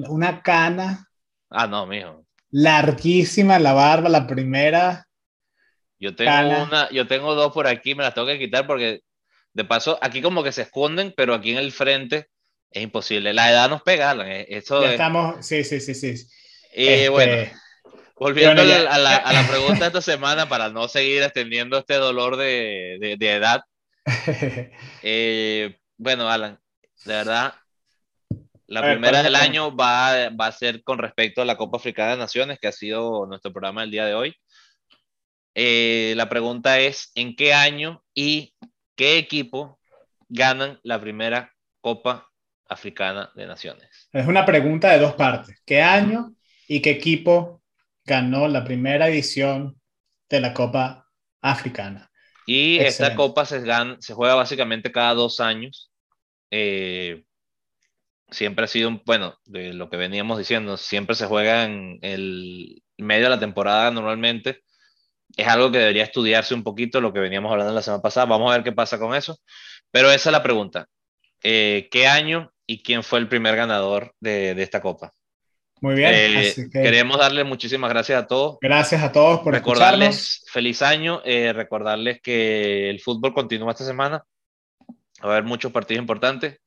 una 0.09 0.43
cana. 0.43 1.09
Ah, 1.49 1.69
no, 1.69 1.87
mijo. 1.87 2.26
Larguísima 2.51 3.59
la 3.59 3.73
barba, 3.73 4.09
la 4.09 4.27
primera. 4.27 5.09
Yo 5.99 6.15
tengo 6.15 6.63
una, 6.63 6.91
yo 6.91 7.07
tengo 7.07 7.35
dos 7.35 7.53
por 7.53 7.67
aquí, 7.67 7.95
me 7.95 8.03
las 8.03 8.15
tengo 8.15 8.27
que 8.27 8.39
quitar 8.39 8.67
porque 8.67 9.01
de 9.53 9.65
paso 9.65 9.99
aquí 10.03 10.21
como 10.21 10.43
que 10.43 10.53
se 10.53 10.63
esconden, 10.63 11.15
pero 11.17 11.35
aquí 11.35 11.53
en 11.53 11.59
el 11.59 11.73
frente 11.73 12.29
es 12.71 12.83
imposible. 12.83 13.33
La 13.33 13.51
edad 13.51 13.71
nos 13.71 13.83
pega, 13.83 14.15
eh, 14.27 14.47
Eso 14.51 14.83
ya 14.83 14.93
estamos, 14.93 15.45
sí, 15.47 15.65
sí, 15.65 15.81
sí, 15.81 15.95
sí. 15.95 16.15
Y 16.75 16.87
este, 16.87 17.09
bueno. 17.09 17.51
Volviendo 18.19 18.63
a, 18.63 18.65
la, 18.65 19.17
a, 19.17 19.33
la, 19.33 19.47
pregunta 19.47 19.81
de 19.81 19.87
esta 19.89 20.01
semana, 20.01 20.49
para 20.49 20.71
no 20.71 20.89
seguir 20.89 21.23
extendiendo 21.23 21.77
este 21.77 21.95
dolor 21.95 22.37
de, 22.37 22.97
de, 23.01 23.17
de 23.19 23.33
edad. 23.33 23.63
Eh, 25.03 25.79
bueno, 25.99 26.29
Alan, 26.29 26.59
de 27.05 27.13
verdad, 27.13 27.55
la 28.67 28.83
primera 28.83 29.23
del 29.23 29.37
año 29.37 29.75
va, 29.75 30.31
va, 30.31 30.47
a 30.47 30.53
ser 30.53 30.83
con 30.83 30.99
respecto 30.99 31.43
a 31.43 31.45
la 31.45 31.57
Copa 31.57 31.77
Africana 31.77 32.13
de 32.13 32.19
Naciones, 32.19 32.59
que 32.59 32.69
ha 32.69 32.73
sido 32.73 33.27
nuestro 33.27 33.53
programa 33.53 33.85
el 33.85 33.91
día 33.91 34.07
de 34.07 34.15
hoy. 34.15 34.35
Eh, 35.55 36.15
la 36.17 36.29
pregunta 36.29 36.81
es, 36.81 37.13
¿en 37.15 37.37
qué 37.37 37.55
año 37.55 38.03
y 38.15 38.55
qué 38.95 39.19
equipo 39.19 39.79
ganan 40.29 40.81
la 40.83 41.01
primera 41.01 41.53
Copa 41.81 42.29
Africana 42.69 43.31
de 43.35 43.47
Naciones? 43.47 44.09
Es 44.13 44.27
una 44.27 44.45
pregunta 44.45 44.91
de 44.91 44.99
dos 44.99 45.15
partes. 45.15 45.63
¿Qué 45.65 45.81
año 45.81 46.35
y 46.69 46.83
qué 46.83 46.91
equipo 46.91 47.63
ganó 48.05 48.49
la 48.49 48.65
primera 48.65 49.09
edición 49.09 49.81
de 50.29 50.41
la 50.41 50.55
Copa 50.55 51.07
Africana. 51.41 52.11
Y 52.47 52.79
esta 52.79 53.15
copa 53.17 53.45
se, 53.45 53.63
se 53.99 54.15
juega 54.15 54.35
básicamente 54.35 54.93
cada 54.93 55.15
dos 55.15 55.41
años. 55.41 55.91
Eh, 56.51 57.25
siempre 58.31 58.65
ha 58.65 58.69
sido, 58.69 59.01
bueno, 59.05 59.37
de 59.45 59.73
lo 59.73 59.89
que 59.89 59.97
veníamos 59.97 60.39
diciendo, 60.39 60.77
siempre 60.77 61.15
se 61.15 61.27
juega 61.27 61.65
en 61.65 61.99
el 62.03 62.83
medio 62.99 63.25
de 63.25 63.31
la 63.31 63.41
temporada 63.41 63.91
normalmente. 63.91 64.63
Es 65.37 65.47
algo 65.49 65.71
que 65.71 65.79
debería 65.79 66.05
estudiarse 66.05 66.55
un 66.55 66.63
poquito, 66.63 67.01
lo 67.01 67.13
que 67.13 67.21
veníamos 67.21 67.53
hablando 67.53 67.75
la 67.75 67.83
semana 67.83 68.03
pasada. 68.03 68.27
Vamos 68.27 68.51
a 68.51 68.57
ver 68.57 68.65
qué 68.65 68.73
pasa 68.73 68.99
con 68.99 69.15
eso. 69.15 69.39
Pero 69.91 70.11
esa 70.11 70.31
es 70.31 70.33
la 70.33 70.43
pregunta. 70.43 70.87
Eh, 71.43 71.89
¿Qué 71.91 72.07
año 72.07 72.53
y 72.67 72.83
quién 72.83 73.03
fue 73.03 73.19
el 73.19 73.29
primer 73.29 73.57
ganador 73.57 74.15
de, 74.21 74.55
de 74.55 74.63
esta 74.63 74.81
copa? 74.81 75.13
Muy 75.81 75.95
bien. 75.95 76.11
Eh, 76.15 76.55
queremos 76.73 77.19
darle 77.19 77.45
muchísimas 77.45 77.91
gracias 77.91 78.23
a 78.23 78.27
todos. 78.27 78.57
Gracias 78.61 79.03
a 79.03 79.13
todos 79.13 79.41
por 79.41 79.53
recordarles 79.53 80.43
feliz 80.51 80.81
año, 80.81 81.21
eh, 81.25 81.53
recordarles 81.53 82.21
que 82.23 82.89
el 82.89 83.01
fútbol 83.01 83.35
continúa 83.35 83.73
esta 83.73 83.85
semana. 83.85 84.25
Va 85.23 85.29
a 85.29 85.33
haber 85.33 85.45
muchos 85.45 85.73
partidos 85.73 86.01
importantes 86.01 86.61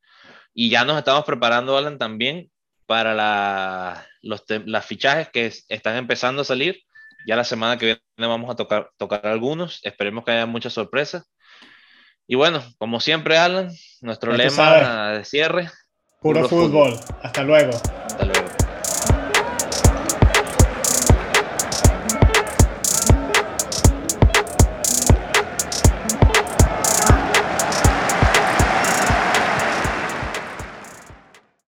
y 0.53 0.69
ya 0.69 0.85
nos 0.85 0.97
estamos 0.97 1.25
preparando, 1.25 1.77
Alan, 1.77 1.97
también 1.97 2.49
para 2.85 3.13
la, 3.13 4.05
los 4.21 4.43
las 4.65 4.85
fichajes 4.85 5.29
que 5.29 5.53
están 5.69 5.95
empezando 5.95 6.41
a 6.41 6.45
salir. 6.45 6.81
Ya 7.27 7.35
la 7.35 7.43
semana 7.43 7.77
que 7.77 7.85
viene 7.85 7.99
vamos 8.17 8.49
a 8.49 8.55
tocar, 8.55 8.89
tocar 8.97 9.27
algunos. 9.27 9.79
Esperemos 9.83 10.25
que 10.25 10.31
haya 10.31 10.45
muchas 10.45 10.73
sorpresas. 10.73 11.29
Y 12.25 12.35
bueno, 12.35 12.63
como 12.77 12.99
siempre, 12.99 13.37
Alan, 13.37 13.69
nuestro 14.01 14.33
lema 14.33 15.11
de 15.11 15.25
cierre. 15.25 15.69
Puro, 16.21 16.47
fútbol. 16.49 16.99
Hasta 17.21 17.43
luego. 17.43 17.71
Hasta 18.05 18.25
luego. 18.25 18.48